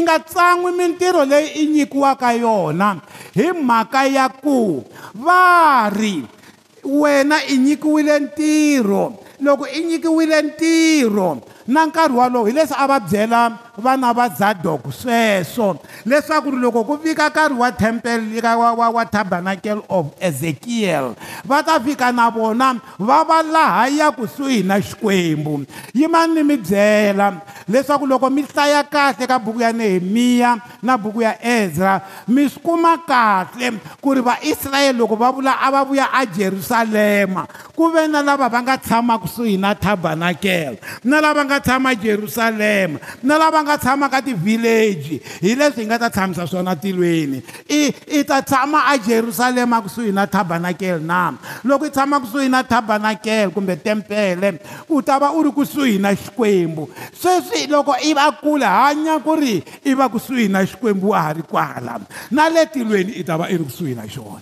nga 0.00 0.16
tsan'wi 0.16 0.70
mintirho 0.72 1.28
leyi 1.28 1.60
i 1.60 1.64
nyikiwaka 1.68 2.32
yona 2.40 2.96
hi 3.36 3.52
mhaka 3.52 4.08
ya 4.08 4.32
ku 4.40 4.80
va 5.12 5.92
ri 5.92 6.37
wena 6.84 7.38
i 7.48 7.56
nyikiwile 7.58 8.12
ntirho 8.28 9.02
loko 9.44 9.64
i 9.66 9.80
nyikiwile 9.86 10.36
ntirho 10.48 11.28
na 11.72 11.80
nkarhi 11.86 12.16
wolowo 12.16 12.46
hi 12.48 12.52
leswi 12.56 12.76
a 12.78 12.86
va 12.88 12.96
byela 13.00 13.40
vana 13.76 14.12
va 14.18 14.26
zadok 14.28 14.82
sweswo 15.00 15.76
leswaku 16.06 16.50
ri 16.50 16.56
loko 16.56 16.80
ku 16.84 16.96
fika 17.02 17.28
nkarhi 17.28 17.54
wa 17.60 17.68
tempel 17.72 18.20
ka 18.40 18.56
wa, 18.56 18.72
wa, 18.72 18.86
wa 18.96 19.04
tabernacle 19.04 19.82
of 19.88 20.06
ezekiel 20.20 21.12
va 21.44 21.60
ta 21.62 21.76
fika 21.80 22.08
na 22.12 22.30
vona 22.32 22.80
va 22.98 23.20
va 23.24 23.42
laha 23.44 23.88
ya 23.92 24.08
kusuhi 24.10 24.62
na 24.64 24.80
xikwembu 24.80 25.64
yimani 25.94 26.34
ni 26.40 26.42
mi 26.42 26.56
byela 26.56 27.36
leswaku 27.68 28.06
loko 28.08 28.30
mi 28.32 28.42
hlaya 28.48 28.80
kahle 28.88 29.28
ka 29.28 29.36
buku 29.38 29.60
ya 29.60 29.68
nehemiya 29.72 30.56
na 30.82 30.96
buku 30.96 31.20
ya 31.22 31.36
ezra 31.44 32.00
mi 32.28 32.48
swi 32.48 32.60
kuma 32.64 32.96
kahle 32.98 33.76
ku 34.00 34.14
ri 34.16 34.22
vaisrayele 34.24 34.98
loko 34.98 35.16
va 35.20 35.28
vula 35.32 35.52
a 35.60 35.68
va 35.70 35.84
vuya 35.84 36.08
ajerusalema 36.16 37.44
ku 37.76 37.90
ve 37.92 38.08
na 38.08 38.22
lava 38.24 38.48
va 38.48 38.58
nga 38.64 38.78
tshama 38.80 39.18
kusuhi 39.20 39.56
na 39.60 39.74
tabernacle 39.76 40.80
na 41.04 41.20
lava 41.20 41.44
nga 41.44 41.57
nga 41.58 41.62
tshama 41.74 41.90
jerusalema 41.94 42.98
na 43.22 43.34
lava 43.38 43.58
nga 43.66 43.74
tshama 43.78 44.06
ka 44.08 44.22
ti-village 44.22 45.18
hi 45.42 45.54
leswi 45.58 45.82
hi 45.82 45.86
nga 45.90 45.98
ta 45.98 46.06
tshamisa 46.10 46.46
swona 46.46 46.76
tilweni 46.78 47.42
i 47.68 47.90
i 48.18 48.22
ta 48.24 48.38
tshama 48.42 48.82
a 48.86 48.94
jerusalema 48.98 49.82
kusuhi 49.82 50.12
na 50.14 50.26
tabanakele 50.30 51.02
na 51.02 51.34
loko 51.66 51.86
i 51.90 51.90
tshama 51.90 52.20
kusuhi 52.22 52.46
na 52.48 52.62
tabanakele 52.62 53.50
kumbe 53.50 53.74
tempele 53.76 54.58
u 54.88 55.02
ta 55.02 55.18
va 55.18 55.32
u 55.34 55.42
ri 55.42 55.50
kusuhi 55.50 55.98
na 55.98 56.14
xikwembu 56.14 56.86
sweswi 57.20 57.66
loko 57.66 57.94
i 58.02 58.14
va 58.14 58.30
kule 58.38 58.66
hanya 58.68 59.18
ku 59.18 59.34
ri 59.34 59.58
i 59.84 59.92
va 59.98 60.06
kusuhi 60.08 60.46
na 60.48 60.62
xikwembu 60.64 61.10
wa 61.10 61.22
ha 61.26 61.32
ri 61.34 61.42
kwala 61.42 61.98
na 62.30 62.46
le 62.48 62.66
tilweni 62.70 63.12
i 63.18 63.24
ta 63.26 63.34
va 63.36 63.50
i 63.50 63.56
ri 63.58 63.64
kusuhi 63.66 63.94
na 63.98 64.06
xona 64.06 64.40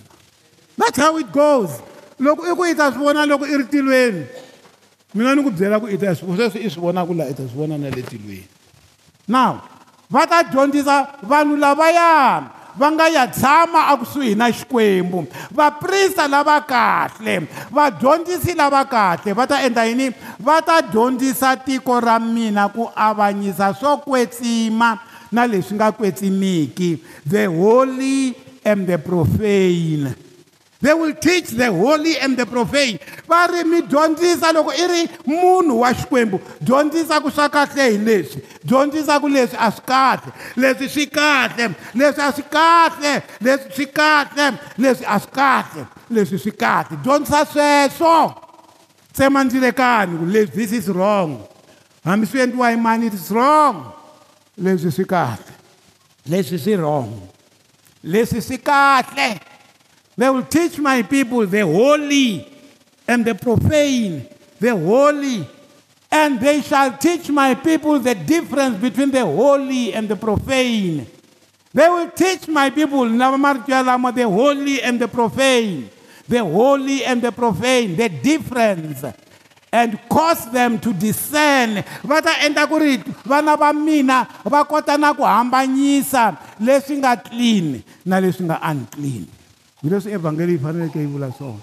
that's 0.77 0.97
how 1.01 1.17
it 1.17 1.31
goes 1.33 1.71
loko 2.21 2.45
i 2.45 2.53
ku 2.53 2.61
i 2.65 2.73
ta 2.77 2.91
swi 2.93 2.99
vona 3.09 3.25
loko 3.25 3.45
i 3.49 3.57
ri 3.57 3.65
tilweni 3.65 4.45
mina 5.15 5.31
ni 5.35 5.43
ku 5.43 5.51
byela 5.51 5.79
ku 5.79 5.87
i 5.87 5.95
ta 5.97 6.11
sweswi 6.15 6.59
i 6.67 6.69
swi 6.69 6.81
vonaka 6.83 7.13
laha 7.15 7.29
i 7.31 7.37
ta 7.37 7.47
swi 7.47 7.55
vona 7.55 7.77
na 7.79 7.87
le 7.87 8.01
tilweni 8.03 8.43
now 9.31 9.61
va 10.11 10.27
ta 10.27 10.43
dyondzisa 10.43 11.19
vanhu 11.23 11.55
lavayana 11.55 12.51
va 12.75 12.87
nga 12.91 13.07
ya 13.07 13.23
tshama 13.29 13.87
akusuhi 13.95 14.35
na 14.35 14.51
xikwembu 14.51 15.23
vaprista 15.51 16.27
lava 16.27 16.59
kahle 16.61 17.47
vadyondzisi 17.71 18.51
lava 18.55 18.83
kahle 18.85 19.31
va 19.33 19.47
ta 19.47 19.63
endla 19.63 19.85
yini 19.87 20.09
va 20.43 20.59
ta 20.61 20.81
dyondzisa 20.83 21.55
tiko 21.63 21.99
ra 22.03 22.19
mina 22.19 22.67
ku 22.69 22.89
avanyisa 22.95 23.71
swo 23.79 23.97
kwetsima 24.03 24.99
na 25.31 25.45
leswi 25.47 25.75
nga 25.79 25.91
kwetsimiki 25.95 26.99
the 27.25 27.45
holy 27.47 28.35
and 28.67 28.83
the 28.87 28.97
profane 28.99 30.26
they 30.79 30.93
will 30.93 31.13
teach 31.13 31.49
the 31.49 31.71
holy 31.71 32.17
and 32.17 32.37
the 32.37 32.45
profane 32.45 32.99
va 33.27 33.47
ri 33.51 33.63
mi 33.63 33.81
dyondzisa 33.81 34.51
loko 34.53 34.71
i 34.73 34.85
ri 34.87 35.07
munhu 35.25 35.79
wa 35.79 35.93
xikwembu 35.93 36.39
dyondzisa 36.61 37.21
ku 37.21 37.29
swa 37.31 37.49
kahle 37.49 37.81
hi 37.91 37.97
leswi 37.97 38.41
dyondzisa 38.65 39.19
ku 39.19 39.27
leswi 39.27 39.57
a 39.57 39.71
swi 39.71 39.81
kahle 39.87 40.31
leswi 40.55 40.87
swi 40.89 41.05
kahle 41.09 41.65
leswi 41.95 42.21
a 42.23 42.31
swi 42.31 42.45
kahle 42.51 43.13
leswi 43.41 43.71
swi 43.73 43.85
kahle 43.97 44.45
leswi 44.77 45.05
a 45.07 45.19
swi 45.19 45.31
kahle 45.33 45.87
leswi 46.11 46.37
swi 46.39 46.51
kahle 46.51 46.97
dyondzisa 47.03 47.45
sweswo 47.45 48.35
tsema 49.13 49.43
ndzilekani 49.43 50.17
ku 50.19 50.25
leswi 50.25 50.53
this 50.53 50.71
is 50.71 50.87
wrong 50.87 51.41
hambi 52.03 52.27
swi 52.27 52.39
endliwa 52.41 52.69
hi 52.69 52.75
mani 52.77 53.07
it 53.07 53.13
is 53.13 53.31
wrong 53.31 53.91
leswi 54.61 54.91
swi 54.91 55.05
kahle 55.05 55.51
leswi 56.29 56.57
swi 56.59 56.75
wrong 56.77 57.09
leswi 58.03 58.41
swi 58.41 58.57
kahle 58.57 59.41
They 60.17 60.29
will 60.33 60.43
teach 60.49 60.79
my 60.81 61.03
people 61.05 61.45
the 61.45 61.61
holy 61.61 62.41
and 63.07 63.21
the 63.23 63.35
profane, 63.37 64.25
the 64.59 64.73
holy, 64.75 65.45
and 66.09 66.39
they 66.41 66.57
shall 66.65 66.97
teach 66.97 67.29
my 67.29 67.53
people 67.53 67.99
the 68.01 68.15
difference 68.17 68.77
between 68.81 69.11
the 69.13 69.21
holy 69.23 69.93
and 69.93 70.09
the 70.09 70.15
profane. 70.17 71.05
They 71.71 71.87
will 71.87 72.09
teach 72.09 72.47
my 72.47 72.71
people, 72.71 73.05
the 73.05 74.25
holy 74.39 74.81
and 74.81 74.99
the 74.99 75.07
profane, 75.07 75.87
the 76.27 76.43
holy 76.43 77.05
and 77.05 77.21
the 77.21 77.31
profane, 77.31 77.95
the 77.95 78.09
difference, 78.09 79.05
and 79.71 79.99
cause 80.09 80.49
them 80.49 80.79
to 80.81 80.93
discern. 80.97 81.83
Vata 82.01 82.33
enda 82.41 82.65
kuri, 82.67 82.97
vana 83.23 83.53
vamina, 83.55 84.25
vakota 84.45 84.97
na 84.99 85.13
kuhambanyisa, 85.13 86.33
lesinga 86.59 87.21
clean, 87.23 87.83
na 88.03 88.17
lesinga 88.19 88.57
unclean 88.63 89.27
hi 89.81 89.89
leswi 89.89 90.11
evhangeli 90.13 90.51
yi 90.51 90.57
faneleke 90.59 90.99
yi 90.99 91.05
vula 91.07 91.29
swona 91.37 91.59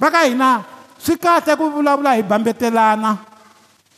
va 0.00 0.10
ka 0.10 0.20
hina 0.28 0.64
swi 1.04 1.16
kahle 1.16 1.56
ku 1.56 1.70
vulavula 1.72 2.12
hi 2.14 2.22
bambetelana 2.22 3.16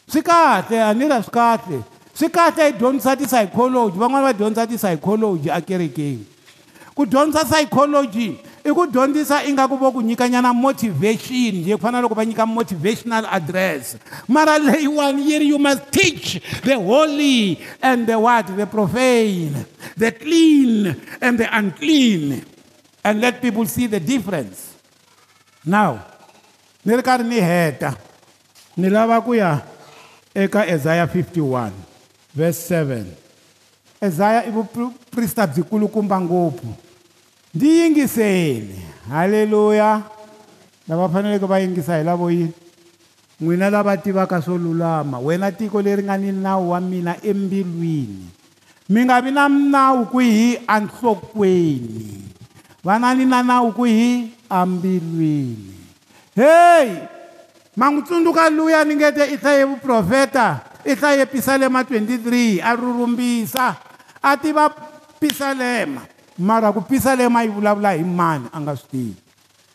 swi 0.07 0.23
kahle 0.23 0.79
a 0.79 0.95
ni 0.95 1.09
ra 1.11 1.19
swi 1.23 1.33
kahle 1.35 1.79
swi 2.15 2.29
kahle 2.29 2.63
hi 2.67 2.73
dyondzisa 2.79 3.17
tipsycholoji 3.17 3.99
van'wana 3.99 4.27
va 4.29 4.33
dyondzisa 4.33 4.67
tipsycholoji 4.71 5.51
ekerekeni 5.51 6.25
ku 6.95 7.07
dyondzisa 7.11 7.45
psycholoji 7.51 8.29
i 8.67 8.71
ku 8.71 8.87
dyondzisa 8.87 9.43
ingaku 9.51 9.77
vo 9.83 9.91
ku 9.99 9.99
nyikanyana 10.01 10.53
motivation 10.55 11.59
je 11.67 11.75
ku 11.75 11.83
fana 11.83 11.99
loko 12.01 12.15
va 12.15 12.23
nyika 12.25 12.47
motivational 12.47 13.27
address 13.27 13.97
mara 14.31 14.59
leyiwani 14.63 15.27
yi 15.31 15.39
ri 15.39 15.47
you 15.51 15.59
must 15.59 15.91
teach 15.91 16.39
the 16.63 16.79
holy 16.79 17.59
and 17.83 18.07
the 18.07 18.15
word 18.15 18.47
the 18.55 18.67
profane 18.67 19.67
the 19.99 20.13
clean 20.23 20.95
and 21.21 21.35
the 21.39 21.49
unclean 21.51 22.47
and 23.05 23.21
let 23.21 23.39
people 23.45 23.69
see 23.69 23.85
the 23.85 24.01
difference. 24.01 24.73
Now, 25.63 26.01
ni 26.83 26.97
ri 26.97 27.03
karhi 27.05 27.25
ni 27.29 27.37
heta 27.41 27.93
ni 28.77 28.89
lava 28.91 29.21
ku 29.21 29.33
ya 29.37 29.61
eka 30.33 30.65
Isaiah 30.67 31.07
51 31.07 31.71
verse 32.33 32.59
7. 32.69 33.05
Isaiah 34.01 34.45
e 34.49 34.51
i 34.51 34.51
vuprista 34.51 35.45
byikulukumba 35.47 36.17
ngopfu. 36.21 36.67
Ndzi 37.55 37.69
yingiseli. 37.79 38.75
Haleluya. 39.09 40.03
Lava 40.89 41.09
faneleke 41.09 41.47
va 41.47 41.61
yingisa 41.61 41.99
hi 42.01 42.05
lavo 42.05 42.31
yini? 42.33 42.53
n'wina 43.41 43.67
lava 43.71 43.97
tivaka 43.99 44.39
swo 44.43 44.55
lulama 44.59 45.19
wena 45.19 45.51
tiko 45.53 45.83
leri 45.83 46.03
nga 46.07 46.15
ni 46.19 46.31
nawu 46.33 46.71
wa 46.71 46.79
mina 46.81 47.19
embilwini 47.23 48.27
mi 48.89 49.01
nga 49.05 49.19
vi 49.23 49.31
na 49.35 49.49
nawu 49.51 50.07
kwihi 50.07 50.63
anhlokweni 50.71 52.23
vanani 52.85 53.25
na 53.25 53.41
nawu 53.43 53.73
ku 53.73 53.85
hi 53.89 54.29
ambilwini 54.51 55.75
heyi 56.37 56.99
mangutsunduka 57.77 58.51
luya 58.53 58.85
ni 58.85 58.95
nge 58.97 59.13
te 59.13 59.25
i 59.25 59.37
hlaye 59.37 59.65
vuprofeta 59.65 60.61
i 60.85 60.95
hlaye 60.95 61.27
pisalema 61.27 61.81
23 61.83 62.61
a 62.63 62.75
rurumbisa 62.77 63.77
a 64.23 64.37
tiva 64.37 64.69
pisalema 65.21 66.01
mara 66.39 66.73
ku 66.73 66.81
pisalema 66.81 67.43
yi 67.43 67.49
vulavula 67.49 67.93
hi 67.97 68.05
mani 68.05 68.47
a 68.53 68.61
nga 68.61 68.77
swi 68.77 68.89
tivi 68.91 69.17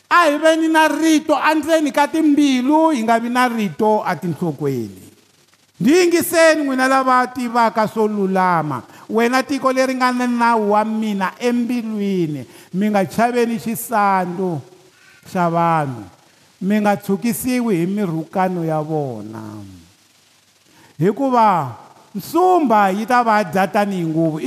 a 0.09 0.23
hi 0.29 0.37
veni 0.37 0.67
na 0.69 0.87
rito 0.87 1.33
endzeni 1.51 1.91
ka 1.91 2.07
timbilu 2.07 2.89
hi 2.93 3.03
nga 3.03 3.19
vi 3.19 3.29
na 3.29 3.47
rito 3.47 4.05
etinhlokweni 4.05 5.08
ndiyingiseni 5.81 6.63
n'wina 6.63 6.87
lava 6.87 7.27
tivaka 7.27 7.87
swo 7.87 8.07
lulama 8.07 8.81
wena 9.09 9.43
tiko 9.43 9.73
leri 9.73 9.95
nga 9.95 10.11
na 10.11 10.27
nawu 10.27 10.71
wa 10.71 10.85
mina 10.85 11.31
embilwini 11.39 12.45
mi 12.73 12.85
nga 12.89 13.05
chaveni 13.05 13.55
xisandzu 13.59 14.59
xa 15.31 15.49
vanhu 15.49 16.03
mi 16.61 16.81
nga 16.81 16.97
tshukisiwi 16.97 17.75
hi 17.75 17.85
mirhukano 17.85 18.65
ya 18.65 18.81
vona 18.81 19.41
hikuva 20.99 21.75
nsumba 22.15 22.89
yi 22.89 23.05
ta 23.05 23.23
va 23.23 23.43
dya 23.43 23.67
tanihi 23.67 24.05
nguvu 24.05 24.39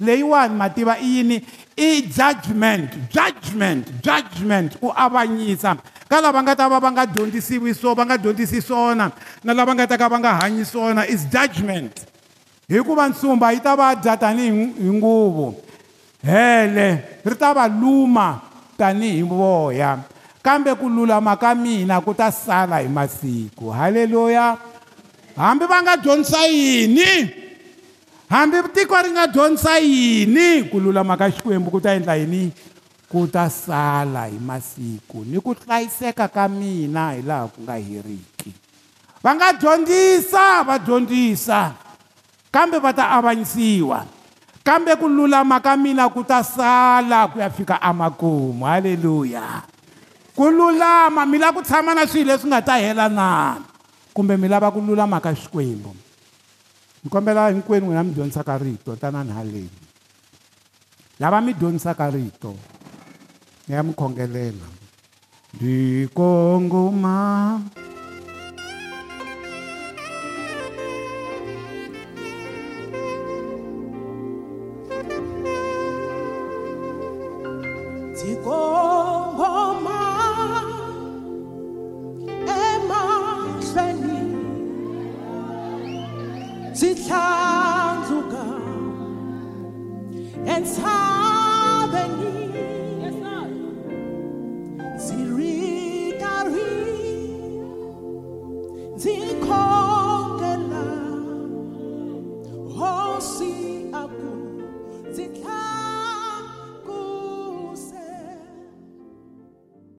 leyiwani 0.00 0.54
ma 0.54 0.68
tiva 0.70 0.98
i 0.98 1.06
yini 1.16 1.46
i 1.76 2.02
judgment 2.02 2.90
judgment 3.14 3.90
judgment 4.02 4.76
ku 4.80 4.90
avanyisa 4.96 5.76
ka 6.14 6.22
lava 6.22 6.40
nga 6.46 6.54
ta 6.54 6.70
va 6.70 6.78
va 6.78 6.88
nga 6.94 7.04
dyondzisiwi 7.10 7.74
so 7.74 7.90
va 7.90 8.06
nga 8.06 8.14
dyondzisi 8.14 8.62
swona 8.62 9.10
na 9.42 9.50
lava 9.50 9.74
nga 9.74 9.90
ta 9.90 9.98
ka 9.98 10.06
va 10.06 10.22
nga 10.22 10.38
hanyi 10.46 10.62
swona 10.62 11.02
is 11.10 11.26
judgment 11.26 11.90
hikuva 12.70 13.10
ntsumba 13.10 13.50
yi 13.50 13.58
ta 13.58 13.74
va 13.74 13.98
dya 13.98 14.14
tanihi 14.14 14.54
nguvu 14.94 15.58
hele 16.22 17.18
ri 17.26 17.34
ta 17.34 17.50
va 17.50 17.66
luma 17.66 18.46
tanihi 18.78 19.26
voya 19.26 19.98
kambe 20.38 20.70
ku 20.78 20.86
lulama 20.86 21.34
ka 21.34 21.50
mina 21.58 21.98
ku 21.98 22.14
ta 22.14 22.30
sala 22.30 22.78
hi 22.78 22.86
masiku 22.86 23.74
halleluya 23.74 24.54
hambi 25.34 25.66
va 25.66 25.78
nga 25.82 25.94
dyondzisa 25.98 26.46
yini 26.46 27.10
hambi 28.30 28.62
tiko 28.70 28.94
ri 29.02 29.10
nga 29.18 29.26
dyondzisa 29.26 29.82
yini 29.82 30.70
ku 30.70 30.78
lulama 30.78 31.18
ka 31.18 31.26
xikwembu 31.26 31.74
ku 31.74 31.82
ta 31.82 31.90
endla 31.98 32.14
yini 32.14 32.54
ku 33.14 33.30
ta 33.30 33.46
sala 33.46 34.26
hi 34.26 34.42
masiku 34.42 35.22
ni 35.22 35.38
ku 35.38 35.54
hlayiseka 35.54 36.26
ka 36.26 36.50
mina 36.50 37.14
hi 37.14 37.22
laha 37.22 37.46
ku 37.46 37.62
nga 37.62 37.78
heriki 37.78 38.50
va 39.22 39.30
nga 39.38 39.54
dyondzisa 39.54 40.66
va 40.66 40.82
dyondzisa 40.82 41.78
kambe 42.50 42.82
va 42.82 42.90
ta 42.90 43.14
avanyisiwa 43.14 44.02
kambe 44.66 44.98
ku 44.98 45.06
lulama 45.06 45.62
ka 45.62 45.78
mina 45.78 46.10
ku 46.10 46.26
ta 46.26 46.42
sala 46.42 47.30
ku 47.30 47.38
ya 47.38 47.54
fika 47.54 47.78
amakumu 47.78 48.66
halleluya 48.66 49.62
ku 50.34 50.50
lulama 50.50 51.22
mi 51.22 51.38
lava 51.38 51.62
ku 51.62 51.62
tshama 51.62 51.94
na 51.94 52.10
swilo 52.10 52.34
leswi 52.34 52.50
nga 52.50 52.66
ta 52.66 52.82
hela 52.82 53.06
na 53.06 53.62
kumbe 54.10 54.34
mi 54.34 54.50
lava 54.50 54.74
ku 54.74 54.82
lulama 54.82 55.22
ka 55.22 55.30
xikwembu 55.30 55.94
ni 57.06 57.06
kombela 57.06 57.54
hinkwenu 57.54 57.94
n'wina 57.94 58.02
mi 58.02 58.10
dyondzisaka 58.10 58.58
rito 58.58 58.98
tanani 58.98 59.30
haleni 59.30 59.70
lava 61.22 61.38
mi 61.38 61.54
dyondzisaka 61.54 62.10
rito 62.10 62.58
ngiyamkhongelela 63.66 64.66
ndikongoma 65.54 67.16